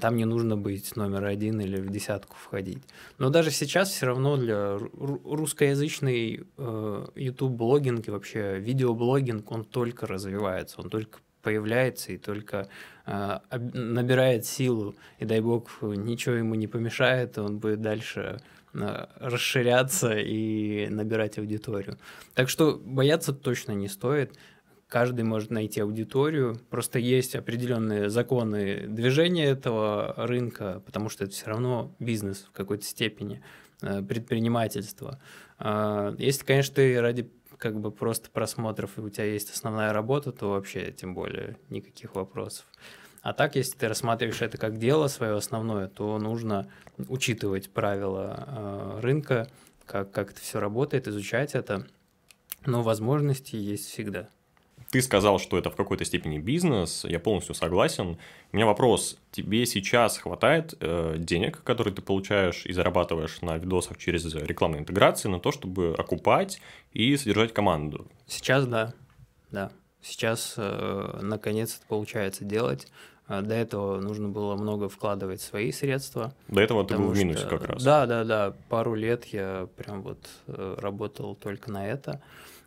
Там 0.00 0.16
не 0.16 0.24
нужно 0.24 0.56
быть 0.56 0.96
номер 0.96 1.24
один 1.24 1.60
или 1.60 1.80
в 1.80 1.90
десятку 1.90 2.36
входить. 2.36 2.82
Но 3.18 3.30
даже 3.30 3.50
сейчас 3.50 3.90
все 3.90 4.06
равно 4.06 4.36
для 4.36 4.76
ру- 4.76 5.20
русскоязычный 5.24 6.46
э, 6.56 7.06
YouTube-блогинг 7.14 8.08
и 8.08 8.10
вообще 8.10 8.58
видеоблогинг, 8.58 9.50
он 9.52 9.64
только 9.64 10.06
развивается, 10.06 10.80
он 10.80 10.90
только 10.90 11.18
появляется 11.42 12.12
и 12.12 12.18
только 12.18 12.68
э, 13.06 13.38
набирает 13.50 14.46
силу. 14.46 14.94
И 15.18 15.24
дай 15.24 15.40
бог, 15.40 15.70
ничего 15.82 16.34
ему 16.34 16.54
не 16.54 16.66
помешает, 16.66 17.38
он 17.38 17.58
будет 17.58 17.80
дальше 17.80 18.40
расширяться 18.72 20.16
и 20.18 20.88
набирать 20.88 21.38
аудиторию. 21.38 21.98
Так 22.34 22.48
что 22.48 22.80
бояться 22.82 23.32
точно 23.32 23.72
не 23.72 23.88
стоит. 23.88 24.36
Каждый 24.88 25.24
может 25.24 25.50
найти 25.50 25.80
аудиторию. 25.80 26.58
Просто 26.70 26.98
есть 26.98 27.34
определенные 27.34 28.08
законы 28.08 28.86
движения 28.86 29.44
этого 29.44 30.14
рынка, 30.16 30.82
потому 30.86 31.08
что 31.08 31.24
это 31.24 31.34
все 31.34 31.46
равно 31.46 31.94
бизнес 31.98 32.46
в 32.48 32.52
какой-то 32.52 32.84
степени, 32.84 33.42
э, 33.82 34.02
предпринимательство. 34.02 35.20
А, 35.58 36.14
Если, 36.18 36.44
конечно, 36.44 36.76
ты 36.76 37.00
ради 37.00 37.30
как 37.58 37.80
бы 37.80 37.90
просто 37.90 38.30
просмотров, 38.30 38.96
и 38.96 39.00
у 39.00 39.10
тебя 39.10 39.24
есть 39.24 39.52
основная 39.52 39.92
работа, 39.92 40.32
то 40.32 40.50
вообще 40.50 40.92
тем 40.92 41.14
более 41.14 41.58
никаких 41.68 42.14
вопросов. 42.14 42.64
А 43.28 43.34
так, 43.34 43.56
если 43.56 43.76
ты 43.76 43.88
рассматриваешь 43.88 44.40
это 44.40 44.56
как 44.56 44.78
дело 44.78 45.06
свое 45.06 45.36
основное, 45.36 45.86
то 45.88 46.18
нужно 46.18 46.66
учитывать 47.08 47.68
правила 47.68 48.46
э, 48.46 49.00
рынка, 49.02 49.50
как, 49.84 50.10
как 50.12 50.30
это 50.30 50.40
все 50.40 50.60
работает, 50.60 51.06
изучать 51.08 51.54
это. 51.54 51.86
Но 52.64 52.82
возможности 52.82 53.54
есть 53.54 53.90
всегда. 53.90 54.30
Ты 54.90 55.02
сказал, 55.02 55.38
что 55.38 55.58
это 55.58 55.68
в 55.68 55.76
какой-то 55.76 56.06
степени 56.06 56.38
бизнес, 56.38 57.04
я 57.04 57.20
полностью 57.20 57.54
согласен. 57.54 58.16
У 58.50 58.56
меня 58.56 58.64
вопрос, 58.64 59.18
тебе 59.30 59.66
сейчас 59.66 60.16
хватает 60.16 60.72
э, 60.80 61.16
денег, 61.18 61.62
которые 61.64 61.92
ты 61.92 62.00
получаешь 62.00 62.64
и 62.64 62.72
зарабатываешь 62.72 63.42
на 63.42 63.58
видосах 63.58 63.98
через 63.98 64.24
рекламные 64.34 64.80
интеграции, 64.80 65.28
на 65.28 65.38
то, 65.38 65.52
чтобы 65.52 65.94
окупать 65.98 66.62
и 66.94 67.14
содержать 67.18 67.52
команду? 67.52 68.10
Сейчас 68.26 68.66
да, 68.66 68.94
да. 69.50 69.70
Сейчас 70.00 70.54
э, 70.56 71.18
наконец 71.20 71.76
это 71.76 71.86
получается 71.86 72.44
делать. 72.44 72.86
А 73.28 73.42
до 73.42 73.54
этого 73.54 74.00
нужно 74.00 74.28
было 74.30 74.56
много 74.56 74.88
вкладывать 74.88 75.42
свои 75.42 75.70
средства. 75.70 76.32
До 76.48 76.62
этого 76.62 76.84
ты 76.84 76.96
был 76.96 77.08
в 77.10 77.16
минусе 77.16 77.40
что, 77.40 77.58
как 77.58 77.68
раз. 77.68 77.84
Да, 77.84 78.06
да, 78.06 78.24
да. 78.24 78.54
Пару 78.70 78.94
лет 78.94 79.26
я 79.26 79.68
прям 79.76 80.02
вот 80.02 80.18
э, 80.46 80.76
работал 80.78 81.34
только 81.34 81.70
на 81.70 81.86
это. 81.86 82.22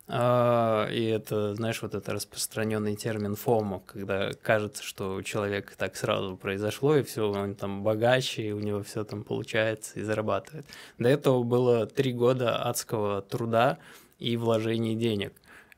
А, 0.06 0.88
и 0.88 1.04
это, 1.04 1.54
знаешь, 1.54 1.82
вот 1.82 1.94
это 1.94 2.12
распространенный 2.12 2.94
термин 2.94 3.34
ФОМО, 3.34 3.82
когда 3.86 4.32
кажется, 4.34 4.84
что 4.84 5.14
у 5.14 5.22
человека 5.22 5.72
так 5.76 5.96
сразу 5.96 6.36
произошло, 6.36 6.96
и 6.96 7.02
все, 7.02 7.30
он 7.30 7.54
там 7.54 7.82
богаче, 7.82 8.42
и 8.42 8.52
у 8.52 8.60
него 8.60 8.82
все 8.82 9.04
там 9.04 9.24
получается 9.24 9.98
и 9.98 10.02
зарабатывает. 10.02 10.66
До 10.98 11.08
этого 11.08 11.42
было 11.42 11.86
три 11.86 12.12
года 12.12 12.62
адского 12.62 13.22
труда 13.22 13.78
и 14.18 14.36
вложений 14.36 14.94
денег. 14.94 15.32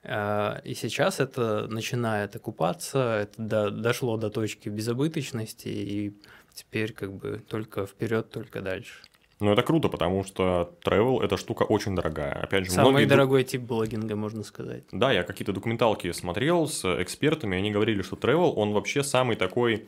А, 0.05 0.61
и 0.64 0.74
сейчас 0.74 1.20
это 1.20 1.66
начинает 1.68 2.36
окупаться, 2.36 3.20
это 3.22 3.42
до, 3.42 3.70
дошло 3.70 4.16
до 4.16 4.30
точки 4.30 4.68
безобыточности, 4.68 5.68
и 5.68 6.14
теперь 6.52 6.92
как 6.92 7.12
бы 7.12 7.42
только 7.48 7.86
вперед, 7.86 8.30
только 8.30 8.61
дальше. 8.61 8.94
Ну, 9.40 9.52
это 9.52 9.62
круто, 9.62 9.88
потому 9.88 10.24
что 10.24 10.74
travel– 10.84 11.22
это 11.24 11.36
штука 11.36 11.64
очень 11.64 11.94
дорогая. 11.96 12.32
Опять 12.32 12.66
же, 12.66 12.70
Самый 12.70 12.90
многие... 12.90 13.07
дорогой 13.07 13.44
тип 13.44 13.62
блогинга, 13.62 14.14
можно 14.14 14.44
сказать. 14.44 14.84
Да, 14.92 15.12
я 15.12 15.24
какие-то 15.24 15.52
документалки 15.52 16.12
смотрел 16.12 16.68
с 16.68 16.84
экспертами, 17.02 17.59
они 17.59 17.70
говорили, 17.70 18.02
что 18.02 18.16
travel, 18.16 18.52
он 18.55 18.72
вообще 18.72 19.02
самый 19.02 19.36
такой 19.36 19.86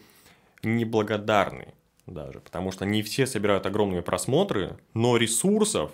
неблагодарный 0.62 1.68
даже, 2.06 2.40
потому 2.40 2.72
что 2.72 2.84
не 2.84 3.02
все 3.02 3.26
собирают 3.26 3.66
огромные 3.66 4.02
просмотры, 4.02 4.76
но 4.94 5.16
ресурсов, 5.16 5.92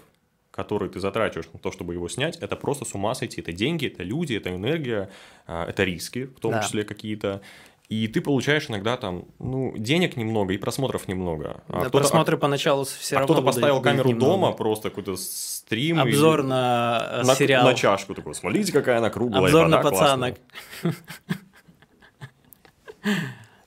которые 0.52 0.90
ты 0.90 1.00
затрачиваешь 1.00 1.48
на 1.52 1.58
то, 1.58 1.72
чтобы 1.72 1.94
его 1.94 2.08
снять, 2.08 2.36
это 2.36 2.54
просто 2.56 2.84
с 2.84 2.94
ума 2.94 3.14
сойти. 3.14 3.40
Это 3.40 3.52
деньги, 3.52 3.86
это 3.86 4.04
люди, 4.04 4.34
это 4.34 4.54
энергия, 4.54 5.10
а, 5.46 5.66
это 5.66 5.82
риски, 5.82 6.26
в 6.26 6.38
том 6.40 6.52
да. 6.52 6.62
числе 6.62 6.84
какие-то. 6.84 7.40
И 7.88 8.06
ты 8.06 8.20
получаешь 8.20 8.70
иногда 8.70 8.96
там, 8.96 9.24
ну, 9.38 9.74
денег 9.76 10.16
немного 10.16 10.54
и 10.54 10.58
просмотров 10.58 11.08
немного. 11.08 11.62
А 11.68 11.84
да, 11.84 11.90
просмотры 11.90 12.38
поначалу 12.38 12.84
все 12.84 13.16
а 13.16 13.20
равно 13.20 13.34
кто-то 13.34 13.46
поставил 13.46 13.82
камеру 13.82 14.10
немного. 14.10 14.32
дома, 14.32 14.52
просто 14.52 14.90
какой-то 14.90 15.16
стрим. 15.16 15.98
Обзор 15.98 16.40
и... 16.40 16.42
на, 16.44 17.22
на 17.24 17.34
сериал. 17.34 17.64
На 17.64 17.74
чашку 17.74 18.14
такой, 18.14 18.34
смотрите, 18.34 18.72
какая 18.72 18.98
она 18.98 19.10
круглая. 19.10 19.44
Обзор 19.44 19.68
на 19.68 19.82
пацанок. 19.82 20.36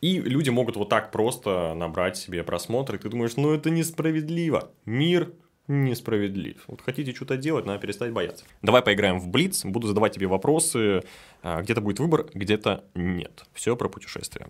И 0.01 0.19
люди 0.19 0.51
могут 0.51 0.75
вот 0.75 0.89
так 0.89 1.11
просто 1.11 1.73
набрать 1.73 2.15
себе 2.15 2.43
просмотры, 2.43 2.99
ты 2.99 3.09
думаешь, 3.09 3.37
ну 3.37 3.53
это 3.53 3.71
несправедливо. 3.71 4.69
Мир 4.85 5.33
несправедлив. 5.67 6.63
Вот 6.67 6.81
хотите 6.81 7.13
что-то 7.13 7.37
делать, 7.37 7.65
надо 7.65 7.79
перестать 7.79 8.11
бояться. 8.11 8.45
Давай 8.61 8.81
поиграем 8.81 9.19
в 9.19 9.27
Блиц, 9.27 9.65
буду 9.65 9.87
задавать 9.87 10.13
тебе 10.13 10.27
вопросы. 10.27 11.03
А, 11.41 11.61
где-то 11.61 11.81
будет 11.81 11.99
выбор, 11.99 12.27
где-то 12.33 12.85
нет. 12.93 13.45
Все 13.53 13.75
про 13.75 13.89
путешествия. 13.89 14.47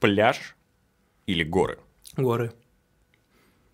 Пляж 0.00 0.56
или 1.26 1.42
горы? 1.42 1.78
Горы. 2.16 2.52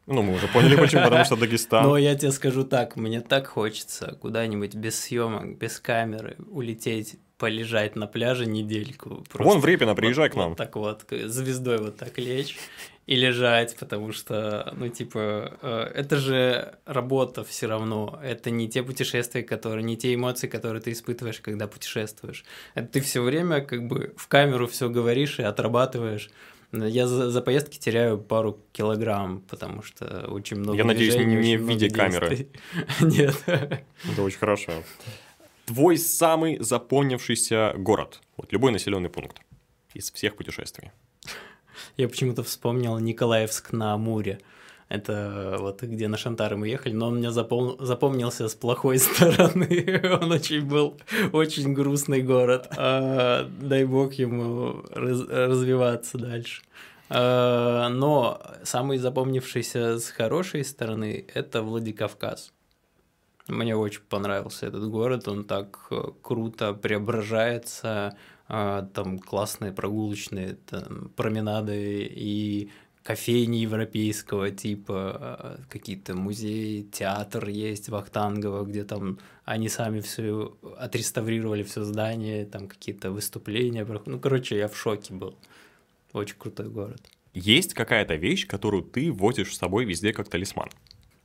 Ну, 0.07 0.23
мы 0.23 0.35
уже 0.35 0.49
поняли, 0.49 0.75
почему, 0.77 1.05
потому 1.05 1.25
что 1.25 1.37
Дагестан. 1.37 1.85
Но 1.85 1.97
я 1.97 2.17
тебе 2.17 2.33
скажу 2.33 2.65
так, 2.65 2.97
мне 2.97 3.21
так 3.21 3.47
хочется 3.47 4.19
куда-нибудь 4.21 4.75
без 4.75 4.99
съемок, 4.99 5.57
без 5.57 5.79
камеры 5.79 6.37
улететь 6.51 7.17
полежать 7.39 7.97
на 7.97 8.07
пляже 8.07 8.45
недельку. 8.45 9.25
Вон 9.35 9.61
в 9.61 9.65
Репино, 9.65 9.95
приезжай 9.95 10.29
вот, 10.29 10.35
к 10.35 10.37
нам. 10.37 10.49
Вот 10.51 10.59
так 10.59 10.77
вот, 10.77 11.05
звездой 11.11 11.79
вот 11.79 11.97
так 11.97 12.19
лечь 12.19 12.57
и 13.11 13.17
лежать, 13.17 13.77
потому 13.77 14.13
что, 14.13 14.73
ну, 14.77 14.89
типа, 14.89 15.59
э, 15.63 15.91
это 15.97 16.17
же 16.17 16.75
работа 16.87 17.43
все 17.43 17.67
равно. 17.67 18.21
Это 18.23 18.51
не 18.51 18.69
те 18.69 18.85
путешествия, 18.85 19.43
которые, 19.43 19.83
не 19.83 19.97
те 19.97 20.15
эмоции, 20.15 20.47
которые 20.47 20.81
ты 20.81 20.93
испытываешь, 20.93 21.41
когда 21.41 21.67
путешествуешь. 21.67 22.45
Это 22.77 22.87
ты 22.87 23.01
все 23.01 23.21
время 23.21 23.63
как 23.63 23.89
бы 23.89 24.15
в 24.17 24.29
камеру 24.29 24.69
все 24.69 24.89
говоришь 24.89 25.41
и 25.41 25.43
отрабатываешь. 25.43 26.31
Я 26.71 27.09
за, 27.09 27.33
за 27.33 27.43
поездки 27.43 27.79
теряю 27.79 28.17
пару 28.17 28.61
килограмм, 28.73 29.41
потому 29.41 29.83
что 29.83 30.29
очень 30.29 30.59
много 30.59 30.79
Я 30.79 30.85
надеюсь, 30.85 31.17
не 31.17 31.57
в 31.57 31.69
виде 31.69 31.91
камеры. 31.91 32.47
Нет. 33.01 33.35
Это 33.47 34.23
очень 34.23 34.39
хорошо. 34.39 34.85
Твой 35.67 35.99
самый 35.99 36.59
запомнившийся 36.61 37.75
город, 37.77 38.21
вот 38.37 38.53
любой 38.53 38.71
населенный 38.71 39.11
пункт 39.11 39.41
из 39.95 40.13
всех 40.13 40.37
путешествий. 40.37 40.93
Я 41.97 42.09
почему-то 42.09 42.43
вспомнил 42.43 42.99
Николаевск 42.99 43.73
на 43.73 43.95
Амуре. 43.95 44.41
Это 44.89 45.57
вот 45.61 45.83
где 45.83 46.09
на 46.09 46.17
Шантары 46.17 46.57
мы 46.57 46.67
ехали, 46.67 46.93
но 46.93 47.09
он 47.09 47.19
мне 47.19 47.31
запом... 47.31 47.77
запомнился 47.79 48.49
с 48.49 48.55
плохой 48.57 48.99
стороны. 48.99 50.01
он 50.21 50.33
очень 50.33 50.67
был 50.67 50.97
очень 51.33 51.73
грустный 51.75 52.23
город. 52.23 52.67
А, 52.77 53.49
дай 53.61 53.85
бог 53.85 54.15
ему 54.15 54.83
раз... 54.93 55.21
развиваться 55.29 56.19
дальше. 56.19 56.63
А, 57.09 57.89
но 57.89 58.43
самый 58.65 58.99
запомнившийся 58.99 59.99
с 60.01 60.09
хорошей 60.11 60.65
стороны 60.65 61.25
это 61.35 61.63
Владикавказ. 61.63 62.53
Мне 63.47 63.77
очень 63.77 64.03
понравился 64.09 64.67
этот 64.67 64.89
город, 64.89 65.29
он 65.29 65.45
так 65.45 65.87
э, 65.91 66.03
круто 66.23 66.73
преображается, 66.73 68.17
там 68.51 69.19
классные 69.19 69.73
прогулочные 69.73 70.57
там, 70.67 71.11
променады 71.17 72.03
и 72.11 72.71
кофейни 73.03 73.59
европейского 73.59 74.51
типа, 74.51 74.95
а, 74.95 75.61
какие-то 75.69 76.15
музеи, 76.15 76.83
театр 76.83 77.49
есть 77.49 77.89
в 77.89 77.95
Ахтангово, 77.95 78.65
где 78.65 78.85
там 78.85 79.19
они 79.45 79.69
сами 79.69 80.01
все 80.01 80.57
отреставрировали 80.79 81.63
все 81.63 81.85
здание, 81.85 82.45
там 82.45 82.69
какие-то 82.69 83.11
выступления. 83.11 83.87
Ну, 84.07 84.19
короче, 84.19 84.59
я 84.59 84.69
в 84.69 84.77
шоке 84.77 85.15
был. 85.15 85.37
Очень 86.13 86.37
крутой 86.39 86.69
город. 86.69 87.01
Есть 87.33 87.75
какая-то 87.75 88.17
вещь, 88.17 88.47
которую 88.47 88.83
ты 88.83 89.13
возишь 89.13 89.55
с 89.55 89.59
собой 89.59 89.85
везде 89.85 90.13
как 90.13 90.29
талисман? 90.29 90.69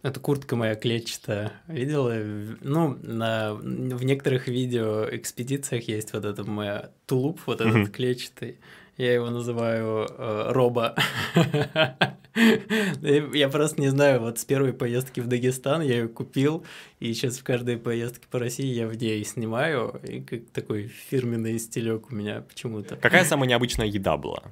Это 0.05 0.19
куртка 0.19 0.55
моя 0.55 0.75
клетчатая. 0.75 1.51
Видела? 1.67 2.13
Ну, 2.61 2.95
на, 3.01 3.55
в 3.55 4.03
некоторых 4.03 4.47
видео 4.47 5.07
экспедициях 5.09 5.87
есть 5.87 6.13
вот 6.13 6.25
это 6.25 6.43
моя 6.43 6.91
тулуп, 7.07 7.41
вот 7.47 7.59
этот 7.59 7.75
mm-hmm. 7.75 7.91
клетчатый. 7.91 8.59
Я 8.97 9.15
его 9.15 9.31
называю 9.31 10.07
э, 10.07 10.51
Роба. 10.51 10.95
Я 12.35 13.49
просто 13.49 13.81
не 13.81 13.87
знаю, 13.87 14.21
вот 14.21 14.37
с 14.37 14.45
первой 14.45 14.73
поездки 14.73 15.21
в 15.21 15.27
Дагестан 15.27 15.81
я 15.81 15.95
ее 15.95 16.07
купил, 16.07 16.65
и 16.99 17.11
сейчас 17.13 17.37
в 17.37 17.43
каждой 17.43 17.77
поездке 17.77 18.27
по 18.29 18.37
России 18.37 18.67
я 18.67 18.87
в 18.87 18.95
ней 18.95 19.23
снимаю, 19.23 20.01
и 20.03 20.19
как 20.19 20.41
такой 20.51 20.87
фирменный 20.87 21.57
стилек 21.57 22.11
у 22.11 22.15
меня 22.15 22.41
почему-то. 22.41 22.97
Какая 22.97 23.23
самая 23.23 23.49
необычная 23.49 23.87
еда 23.87 24.17
была? 24.17 24.43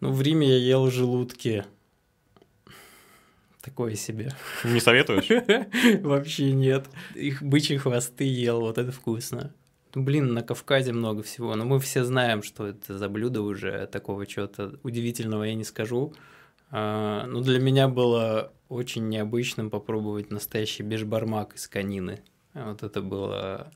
Ну, 0.00 0.10
в 0.12 0.20
Риме 0.20 0.48
я 0.48 0.58
ел 0.58 0.90
желудки 0.90 1.64
такое 3.68 3.94
себе. 3.94 4.30
Не 4.64 4.80
советуешь? 4.80 5.28
Вообще 6.02 6.52
нет. 6.52 6.86
Их 7.14 7.42
бычьи 7.42 7.76
хвосты 7.76 8.24
ел, 8.24 8.60
вот 8.60 8.78
это 8.78 8.90
вкусно. 8.92 9.52
Ну, 9.94 10.02
блин, 10.02 10.34
на 10.34 10.42
Кавказе 10.42 10.92
много 10.92 11.22
всего, 11.22 11.54
но 11.54 11.64
мы 11.64 11.78
все 11.80 12.04
знаем, 12.04 12.42
что 12.42 12.66
это 12.66 12.98
за 12.98 13.08
блюдо 13.08 13.42
уже, 13.42 13.86
такого 13.86 14.26
чего-то 14.26 14.78
удивительного 14.82 15.44
я 15.44 15.54
не 15.54 15.64
скажу. 15.64 16.14
А, 16.70 17.26
но 17.26 17.40
для 17.40 17.58
меня 17.58 17.88
было 17.88 18.52
очень 18.68 19.08
необычным 19.08 19.70
попробовать 19.70 20.30
настоящий 20.30 20.82
бешбармак 20.82 21.56
из 21.56 21.68
конины. 21.68 22.20
Вот 22.54 22.82
это 22.82 23.00
было 23.02 23.70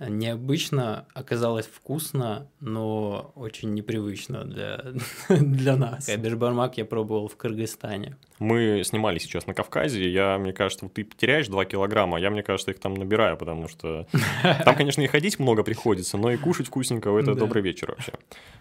необычно, 0.00 1.06
оказалось 1.14 1.66
вкусно, 1.66 2.48
но 2.60 3.32
очень 3.34 3.74
непривычно 3.74 4.44
для, 4.44 4.84
для 5.28 5.76
нас. 5.76 6.08
Бешбармак 6.08 6.78
я 6.78 6.84
пробовал 6.84 7.28
в 7.28 7.36
Кыргызстане. 7.36 8.16
Мы 8.38 8.82
снимали 8.84 9.18
сейчас 9.18 9.46
на 9.46 9.54
Кавказе, 9.54 10.08
я, 10.10 10.38
мне 10.38 10.52
кажется, 10.52 10.88
ты 10.88 11.04
теряешь 11.04 11.48
2 11.48 11.64
килограмма, 11.64 12.20
я, 12.20 12.30
мне 12.30 12.42
кажется, 12.42 12.70
их 12.70 12.78
там 12.78 12.94
набираю, 12.94 13.36
потому 13.36 13.68
что 13.68 14.06
там, 14.64 14.76
конечно, 14.76 15.02
и 15.02 15.06
ходить 15.06 15.38
много 15.38 15.62
приходится, 15.62 16.16
но 16.16 16.30
и 16.30 16.36
кушать 16.36 16.68
вкусненького– 16.68 17.18
это 17.20 17.34
добрый 17.34 17.62
вечер 17.62 17.90
вообще. 17.90 18.12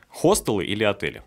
Хостелы 0.09 0.65
или 0.65 0.83
отели? 0.83 1.21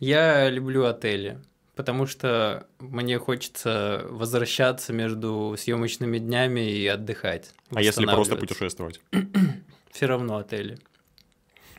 Я 0.00 0.50
люблю 0.50 0.84
отели 0.86 1.38
потому 1.82 2.06
что 2.06 2.68
мне 2.78 3.18
хочется 3.18 4.06
возвращаться 4.08 4.92
между 4.92 5.56
съемочными 5.58 6.18
днями 6.18 6.60
и 6.60 6.86
отдыхать. 6.86 7.50
А 7.74 7.82
если 7.82 8.06
просто 8.06 8.36
путешествовать? 8.36 9.00
Все 9.90 10.06
равно 10.06 10.36
отели. 10.36 10.78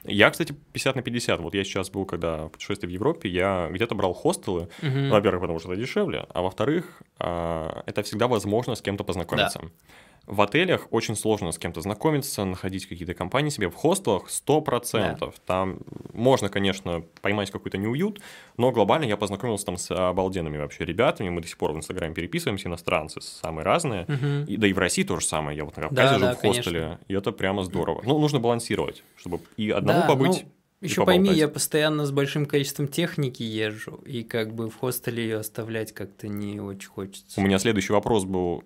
Я, 0.03 0.29
кстати, 0.29 0.53
50 0.73 0.97
на 0.97 1.01
50. 1.03 1.39
Вот 1.39 1.55
я 1.55 1.63
сейчас 1.63 1.89
был, 1.89 2.05
когда 2.05 2.49
путешествие 2.49 2.89
в 2.89 2.91
Европе, 2.91 3.29
я 3.29 3.69
где-то 3.71 3.95
брал 3.95 4.13
хостелы. 4.13 4.67
Угу. 4.81 5.07
Во-первых, 5.09 5.41
потому 5.41 5.59
что 5.59 5.71
это 5.71 5.79
дешевле, 5.81 6.25
а 6.33 6.41
во-вторых, 6.41 7.01
а, 7.19 7.83
это 7.85 8.03
всегда 8.03 8.27
возможно 8.27 8.75
с 8.75 8.81
кем-то 8.81 9.05
познакомиться. 9.05 9.59
Да. 9.61 9.67
В 10.25 10.41
отелях 10.41 10.87
очень 10.91 11.15
сложно 11.15 11.51
с 11.51 11.57
кем-то 11.57 11.81
знакомиться, 11.81 12.45
находить 12.45 12.85
какие-то 12.85 13.13
компании 13.13 13.49
себе. 13.49 13.69
В 13.69 13.75
хостелах 13.75 14.29
100%. 14.29 15.17
Да. 15.19 15.31
Там 15.45 15.79
можно, 16.13 16.49
конечно, 16.49 17.03
поймать 17.21 17.51
какой-то 17.51 17.77
неуют, 17.77 18.21
но 18.57 18.71
глобально 18.71 19.05
я 19.05 19.17
познакомился 19.17 19.65
там 19.65 19.77
с 19.77 19.91
обалденными 19.91 20.57
вообще 20.57 20.85
ребятами. 20.85 21.29
Мы 21.29 21.41
до 21.41 21.47
сих 21.47 21.57
пор 21.57 21.73
в 21.73 21.77
Инстаграме 21.77 22.15
переписываемся, 22.15 22.69
иностранцы 22.69 23.19
самые 23.21 23.65
разные. 23.65 24.03
Угу. 24.03 24.51
И, 24.51 24.57
да 24.57 24.67
и 24.67 24.73
в 24.73 24.79
России 24.79 25.03
то 25.03 25.19
же 25.19 25.25
самое. 25.25 25.57
Я 25.57 25.65
вот 25.65 25.75
на 25.75 25.83
Кавказе 25.83 26.09
да, 26.09 26.19
жил 26.19 26.27
да, 26.27 26.35
в 26.35 26.41
хостеле, 26.41 26.79
конечно. 26.79 26.99
и 27.07 27.13
это 27.13 27.31
прямо 27.31 27.63
здорово. 27.63 28.01
Ну, 28.05 28.17
нужно 28.17 28.39
балансировать, 28.39 29.03
чтобы 29.17 29.39
и 29.57 29.71
одному 29.71 30.01
да, 30.01 30.07
побыть... 30.07 30.43
Ну... 30.43 30.51
Еще 30.81 31.05
пойми, 31.05 31.31
я 31.31 31.47
постоянно 31.47 32.05
с 32.05 32.11
большим 32.11 32.45
количеством 32.45 32.89
техники 32.89 33.41
езжу, 33.41 34.01
и 34.05 34.21
как 34.23 34.53
бы 34.53 34.69
в 34.69 34.75
хостеле 34.75 35.23
ее 35.23 35.37
оставлять 35.37 35.93
как-то 35.93 36.27
не 36.27 36.59
очень 36.59 36.89
хочется. 36.89 37.39
У 37.39 37.43
меня 37.43 37.57
следующий 37.57 37.93
вопрос 37.93 38.25
был 38.25 38.65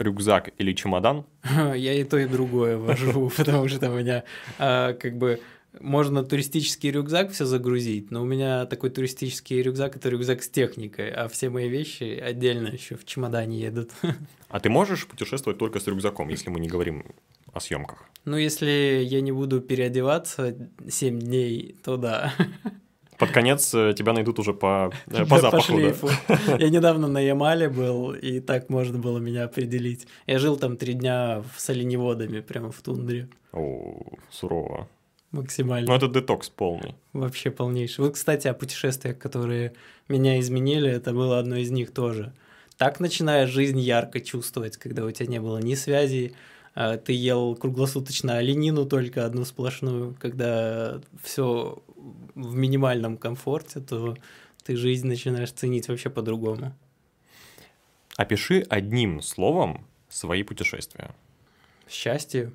рюкзак 0.00 0.50
или 0.58 0.72
чемодан? 0.72 1.24
Я 1.74 1.94
и 1.94 2.04
то, 2.04 2.18
и 2.18 2.26
другое 2.26 2.76
вожу, 2.76 3.30
потому 3.36 3.68
что 3.68 3.90
у 3.90 3.98
меня 3.98 4.24
а, 4.58 4.94
как 4.94 5.16
бы 5.16 5.40
можно 5.78 6.24
туристический 6.24 6.90
рюкзак 6.90 7.30
все 7.30 7.44
загрузить, 7.44 8.10
но 8.10 8.22
у 8.22 8.24
меня 8.24 8.66
такой 8.66 8.90
туристический 8.90 9.62
рюкзак 9.62 9.96
это 9.96 10.08
рюкзак 10.08 10.42
с 10.42 10.48
техникой, 10.48 11.10
а 11.10 11.28
все 11.28 11.48
мои 11.48 11.68
вещи 11.68 12.18
отдельно 12.18 12.68
еще 12.68 12.96
в 12.96 13.04
чемодане 13.04 13.60
едут. 13.60 13.90
А 14.48 14.58
ты 14.58 14.68
можешь 14.68 15.06
путешествовать 15.06 15.58
только 15.58 15.78
с 15.78 15.86
рюкзаком, 15.86 16.28
если 16.28 16.50
мы 16.50 16.58
не 16.58 16.66
говорим 16.66 17.04
о 17.52 17.60
съемках? 17.60 18.04
Ну, 18.24 18.36
если 18.36 19.00
я 19.04 19.20
не 19.20 19.30
буду 19.30 19.60
переодеваться 19.60 20.56
7 20.88 21.20
дней, 21.20 21.76
то 21.84 21.96
да. 21.96 22.34
Под 23.20 23.32
конец 23.32 23.74
э, 23.74 23.92
тебя 23.96 24.14
найдут 24.14 24.38
уже 24.38 24.54
по, 24.54 24.90
э, 25.08 25.26
по 25.26 25.38
запаху. 25.40 25.78
По. 26.00 26.10
Да. 26.28 26.56
Я 26.58 26.70
недавно 26.70 27.06
на 27.06 27.20
Ямале 27.20 27.68
был, 27.68 28.14
и 28.14 28.40
так 28.40 28.70
можно 28.70 28.98
было 28.98 29.18
меня 29.18 29.44
определить. 29.44 30.06
Я 30.26 30.38
жил 30.38 30.56
там 30.56 30.78
три 30.78 30.94
дня 30.94 31.44
с 31.56 31.68
оленеводами, 31.68 32.40
прямо 32.40 32.72
в 32.72 32.80
тундре. 32.80 33.28
О, 33.52 34.00
сурово. 34.30 34.88
Максимально. 35.32 35.86
Ну, 35.86 35.94
это 35.94 36.08
детокс 36.08 36.48
полный. 36.48 36.94
Вообще 37.12 37.50
полнейший. 37.50 38.04
Вот, 38.04 38.14
кстати, 38.14 38.48
о 38.48 38.54
путешествиях, 38.54 39.18
которые 39.18 39.74
меня 40.08 40.40
изменили, 40.40 40.90
это 40.90 41.12
было 41.12 41.38
одно 41.38 41.56
из 41.56 41.70
них 41.70 41.92
тоже. 41.92 42.32
Так 42.78 43.00
начинаешь 43.00 43.50
жизнь 43.50 43.78
ярко 43.78 44.20
чувствовать, 44.20 44.78
когда 44.78 45.04
у 45.04 45.10
тебя 45.10 45.26
не 45.26 45.40
было 45.40 45.58
ни 45.58 45.74
связи, 45.74 46.32
а 46.74 46.96
ты 46.96 47.12
ел 47.12 47.54
круглосуточно 47.54 48.38
оленину 48.38 48.86
только 48.86 49.26
одну 49.26 49.44
сплошную, 49.44 50.16
когда 50.18 51.00
все 51.22 51.82
в 52.34 52.54
минимальном 52.54 53.16
комфорте, 53.16 53.80
то 53.80 54.16
ты 54.64 54.76
жизнь 54.76 55.06
начинаешь 55.06 55.52
ценить 55.52 55.88
вообще 55.88 56.10
по-другому. 56.10 56.74
Опиши 58.16 58.66
одним 58.68 59.22
словом 59.22 59.86
свои 60.08 60.42
путешествия. 60.42 61.14
Счастье. 61.88 62.52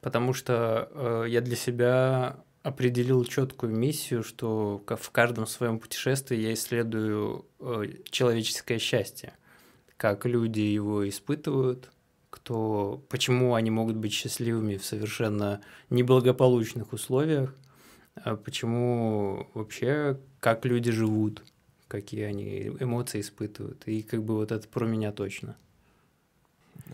Потому 0.00 0.32
что 0.32 0.88
э, 0.92 1.26
я 1.28 1.40
для 1.40 1.56
себя 1.56 2.36
определил 2.62 3.24
четкую 3.24 3.76
миссию, 3.76 4.24
что 4.24 4.82
в 4.86 5.10
каждом 5.10 5.46
своем 5.46 5.78
путешествии 5.78 6.36
я 6.36 6.52
исследую 6.54 7.46
э, 7.60 7.84
человеческое 8.10 8.78
счастье, 8.78 9.34
как 9.96 10.26
люди 10.26 10.60
его 10.60 11.08
испытывают, 11.08 11.90
кто, 12.30 13.04
почему 13.08 13.54
они 13.54 13.70
могут 13.70 13.96
быть 13.96 14.12
счастливыми 14.12 14.76
в 14.76 14.84
совершенно 14.84 15.60
неблагополучных 15.90 16.92
условиях, 16.92 17.54
почему 18.44 19.48
вообще, 19.54 20.18
как 20.40 20.64
люди 20.64 20.90
живут, 20.90 21.42
какие 21.88 22.24
они 22.24 22.72
эмоции 22.80 23.20
испытывают. 23.20 23.82
И 23.86 24.02
как 24.02 24.22
бы 24.22 24.34
вот 24.34 24.52
это 24.52 24.66
про 24.68 24.86
меня 24.86 25.12
точно. 25.12 25.56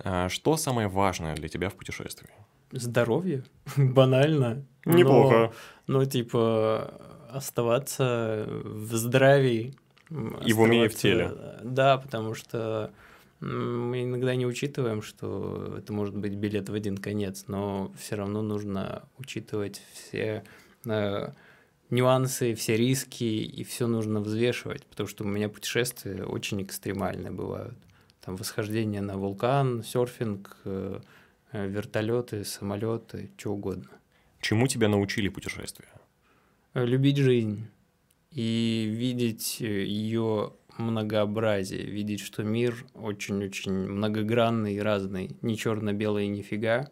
А 0.04 0.28
что 0.28 0.56
самое 0.56 0.88
важное 0.88 1.34
для 1.34 1.48
тебя 1.48 1.68
в 1.68 1.74
путешествии? 1.74 2.30
Здоровье, 2.70 3.44
банально. 3.76 4.64
Неплохо. 4.84 5.52
Но, 5.86 5.98
но 5.98 6.04
типа 6.04 7.00
оставаться 7.30 8.46
в 8.48 8.94
здравии. 8.96 9.74
И 10.44 10.52
в 10.52 10.60
уме, 10.60 10.86
и 10.86 10.88
в 10.88 10.94
теле. 10.94 11.32
Да, 11.62 11.96
потому 11.98 12.34
что 12.34 12.92
мы 13.40 14.04
иногда 14.04 14.34
не 14.36 14.46
учитываем, 14.46 15.02
что 15.02 15.76
это 15.78 15.92
может 15.92 16.16
быть 16.16 16.34
билет 16.34 16.68
в 16.68 16.74
один 16.74 16.96
конец, 16.96 17.44
но 17.48 17.92
все 17.98 18.16
равно 18.16 18.42
нужно 18.42 19.02
учитывать 19.18 19.82
все 19.92 20.44
нюансы, 20.84 22.54
все 22.54 22.76
риски, 22.76 23.24
и 23.24 23.64
все 23.64 23.86
нужно 23.86 24.20
взвешивать, 24.20 24.86
потому 24.86 25.08
что 25.08 25.24
у 25.24 25.26
меня 25.26 25.48
путешествия 25.48 26.24
очень 26.24 26.62
экстремальные 26.62 27.30
бывают. 27.30 27.76
Там 28.24 28.36
восхождение 28.36 29.00
на 29.02 29.16
вулкан, 29.16 29.82
серфинг, 29.82 30.56
э, 30.64 31.00
э 31.52 31.68
вертолеты, 31.68 32.44
самолеты, 32.44 33.30
что 33.36 33.52
угодно. 33.52 33.90
Чему 34.40 34.66
тебя 34.68 34.88
научили 34.88 35.28
путешествия? 35.28 35.88
Э, 36.74 36.86
любить 36.86 37.18
жизнь 37.18 37.66
и 38.30 38.88
видеть 38.90 39.58
э, 39.60 39.84
ее 39.84 40.54
многообразие, 40.78 41.84
видеть, 41.84 42.20
что 42.20 42.42
мир 42.42 42.86
очень-очень 42.94 43.72
многогранный 43.72 44.74
и 44.74 44.80
разный, 44.80 45.36
не 45.42 45.56
черно-белый 45.56 46.28
нифига. 46.28 46.90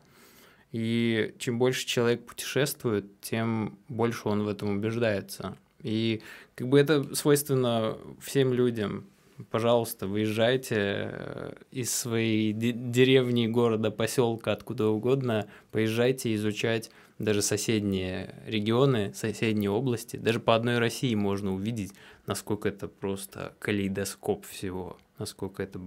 И 0.72 1.34
чем 1.38 1.58
больше 1.58 1.86
человек 1.86 2.24
путешествует, 2.24 3.06
тем 3.20 3.78
больше 3.88 4.28
он 4.28 4.44
в 4.44 4.48
этом 4.48 4.76
убеждается. 4.76 5.56
И 5.82 6.22
как 6.54 6.68
бы 6.68 6.78
это 6.78 7.14
свойственно 7.14 7.96
всем 8.20 8.52
людям. 8.52 9.06
Пожалуйста, 9.50 10.06
выезжайте 10.06 10.76
э, 10.76 11.52
из 11.70 11.92
своей 11.92 12.52
деревни, 12.52 13.46
города, 13.46 13.90
поселка, 13.90 14.52
откуда 14.52 14.88
угодно, 14.88 15.46
поезжайте 15.70 16.34
изучать 16.34 16.90
даже 17.18 17.42
соседние 17.42 18.34
регионы, 18.46 19.12
соседние 19.14 19.70
области. 19.70 20.16
Даже 20.16 20.40
по 20.40 20.54
одной 20.54 20.78
России 20.78 21.14
можно 21.14 21.54
увидеть, 21.54 21.92
насколько 22.26 22.68
это 22.68 22.88
просто 22.88 23.54
калейдоскоп 23.60 24.44
всего, 24.46 24.98
насколько 25.18 25.62
это 25.62 25.80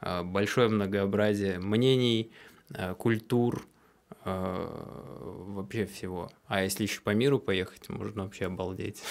а, 0.00 0.22
большое 0.22 0.68
многообразие 0.68 1.58
мнений, 1.58 2.30
а, 2.74 2.94
культур, 2.94 3.66
вообще 4.24 5.86
всего. 5.86 6.30
А 6.46 6.62
если 6.62 6.82
еще 6.84 7.00
по 7.00 7.10
миру 7.10 7.38
поехать, 7.38 7.88
можно 7.88 8.24
вообще 8.24 8.46
обалдеть. 8.46 9.02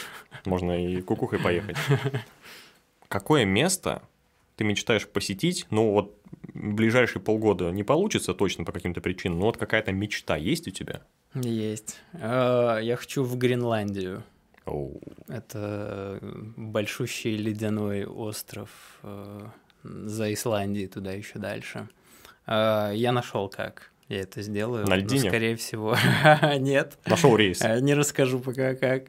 Можно 0.46 0.86
и 0.86 1.02
кукухой 1.02 1.40
поехать. 1.40 1.78
Какое 3.08 3.46
место 3.46 4.04
ты 4.56 4.64
мечтаешь 4.64 5.08
посетить, 5.08 5.66
ну 5.72 5.92
вот 5.94 6.16
ближайшие 6.54 7.22
полгода 7.22 7.72
не 7.72 7.84
получится 7.84 8.34
точно 8.34 8.66
по 8.66 8.72
каким-то 8.72 9.02
причинам, 9.02 9.40
но 9.40 9.46
вот 9.46 9.58
какая-то 9.58 9.92
мечта 9.92 10.36
есть 10.36 10.68
у 10.68 10.72
тебя? 10.72 11.02
Есть. 11.34 12.02
Я 12.14 12.96
хочу 12.98 13.24
в 13.24 13.38
Гренландию. 13.38 14.24
Oh. 14.66 15.02
Это 15.28 16.20
большущий 16.22 17.36
ледяной 17.38 18.06
остров 18.06 19.00
э, 19.02 19.48
за 19.84 20.34
Исландией 20.34 20.88
туда 20.88 21.14
еще 21.14 21.40
дальше. 21.40 21.90
Э, 22.46 22.92
я 22.94 23.12
нашел 23.12 23.50
как 23.50 23.92
я 24.10 24.22
это 24.22 24.42
сделаю. 24.42 24.88
На 24.88 24.96
льдине? 24.96 25.24
Ну, 25.24 25.30
скорее 25.30 25.56
всего, 25.56 25.96
нет. 26.58 26.98
Нашел 27.06 27.36
рейс. 27.36 27.62
Э, 27.62 27.80
не 27.80 27.94
расскажу 27.94 28.40
пока 28.40 28.76
как 28.76 29.06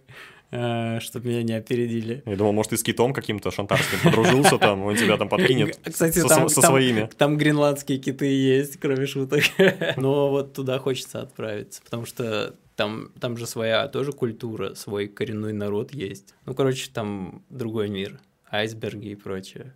чтобы 0.50 1.28
меня 1.28 1.44
не 1.44 1.52
опередили. 1.52 2.24
Я 2.26 2.34
думал, 2.34 2.52
может, 2.52 2.70
ты 2.70 2.76
с 2.76 2.82
китом 2.82 3.12
каким-то 3.12 3.52
шантарским 3.52 4.00
подружился 4.02 4.58
там, 4.58 4.82
он 4.82 4.96
тебя 4.96 5.16
там 5.16 5.28
подкинет 5.28 5.78
Кстати, 5.84 6.18
со, 6.18 6.26
там, 6.26 6.48
со 6.48 6.60
там, 6.60 6.70
своими. 6.72 7.08
Там 7.16 7.36
гренландские 7.36 7.98
киты 7.98 8.26
есть, 8.26 8.78
кроме 8.78 9.06
шуток. 9.06 9.44
Но 9.96 10.28
вот 10.30 10.52
туда 10.52 10.80
хочется 10.80 11.20
отправиться, 11.20 11.80
потому 11.82 12.04
что 12.04 12.56
там, 12.74 13.12
там 13.20 13.36
же 13.36 13.46
своя 13.46 13.86
тоже 13.86 14.12
культура, 14.12 14.74
свой 14.74 15.06
коренной 15.06 15.52
народ 15.52 15.94
есть. 15.94 16.34
Ну, 16.46 16.54
короче, 16.54 16.90
там 16.92 17.44
другой 17.48 17.88
мир, 17.88 18.18
айсберги 18.50 19.10
и 19.10 19.14
прочее. 19.14 19.74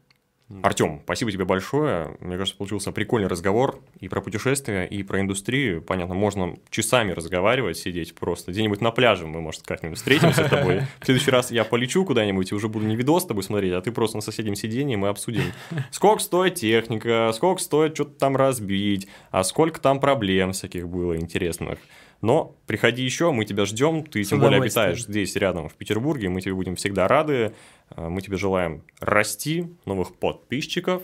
Артем, 0.62 1.00
спасибо 1.04 1.32
тебе 1.32 1.44
большое. 1.44 2.16
Мне 2.20 2.36
кажется, 2.36 2.56
получился 2.56 2.92
прикольный 2.92 3.28
разговор 3.28 3.80
и 4.00 4.08
про 4.08 4.20
путешествия, 4.20 4.84
и 4.84 5.02
про 5.02 5.20
индустрию. 5.20 5.82
Понятно, 5.82 6.14
можно 6.14 6.56
часами 6.70 7.12
разговаривать, 7.12 7.78
сидеть 7.78 8.14
просто. 8.14 8.52
Где-нибудь 8.52 8.80
на 8.80 8.90
пляже 8.90 9.26
мы, 9.26 9.40
может, 9.40 9.62
как-нибудь 9.62 9.98
встретимся 9.98 10.44
с 10.46 10.50
тобой. 10.50 10.80
В 11.00 11.04
следующий 11.04 11.30
раз 11.30 11.50
я 11.50 11.64
полечу 11.64 12.04
куда-нибудь 12.04 12.52
и 12.52 12.54
уже 12.54 12.68
буду 12.68 12.86
не 12.86 12.96
видос 12.96 13.24
с 13.24 13.26
тобой 13.26 13.42
смотреть, 13.42 13.72
а 13.72 13.80
ты 13.80 13.92
просто 13.92 14.18
на 14.18 14.22
соседнем 14.22 14.54
сиденье 14.54 14.96
мы 14.96 15.08
обсудим, 15.08 15.42
сколько 15.90 16.22
стоит 16.22 16.54
техника, 16.54 17.30
сколько 17.34 17.60
стоит 17.60 17.94
что-то 17.94 18.18
там 18.18 18.36
разбить, 18.36 19.08
а 19.30 19.44
сколько 19.44 19.80
там 19.80 20.00
проблем 20.00 20.52
всяких 20.52 20.88
было 20.88 21.16
интересных. 21.16 21.78
Но 22.24 22.56
приходи 22.66 23.02
еще, 23.02 23.32
мы 23.32 23.44
тебя 23.44 23.66
ждем. 23.66 24.02
Ты 24.02 24.24
тем 24.24 24.40
более 24.40 24.58
обитаешь 24.58 25.04
здесь 25.04 25.36
рядом, 25.36 25.68
в 25.68 25.74
Петербурге. 25.74 26.30
Мы 26.30 26.40
тебе 26.40 26.54
будем 26.54 26.74
всегда 26.74 27.06
рады. 27.06 27.52
А, 27.90 28.08
мы 28.08 28.20
тебе 28.20 28.36
желаем 28.36 28.82
расти, 29.00 29.66
новых 29.84 30.16
подписчиков. 30.16 31.02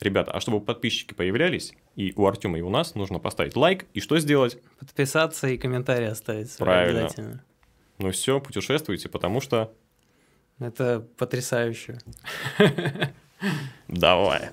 Ребята, 0.00 0.32
а 0.32 0.40
чтобы 0.40 0.60
подписчики 0.60 1.12
появлялись, 1.12 1.74
и 1.94 2.14
у 2.16 2.26
Артема, 2.26 2.58
и 2.58 2.62
у 2.62 2.70
нас, 2.70 2.94
нужно 2.94 3.18
поставить 3.18 3.54
лайк. 3.56 3.86
И 3.92 4.00
что 4.00 4.18
сделать? 4.18 4.58
Подписаться 4.78 5.48
и 5.48 5.58
комментарий 5.58 6.08
оставить. 6.08 6.56
Правильно. 6.56 7.00
Обязательно. 7.00 7.44
Ну 7.98 8.10
все, 8.10 8.40
путешествуйте, 8.40 9.08
потому 9.10 9.40
что... 9.40 9.72
Это 10.58 11.06
потрясающе. 11.16 11.98
Давай. 13.88 14.50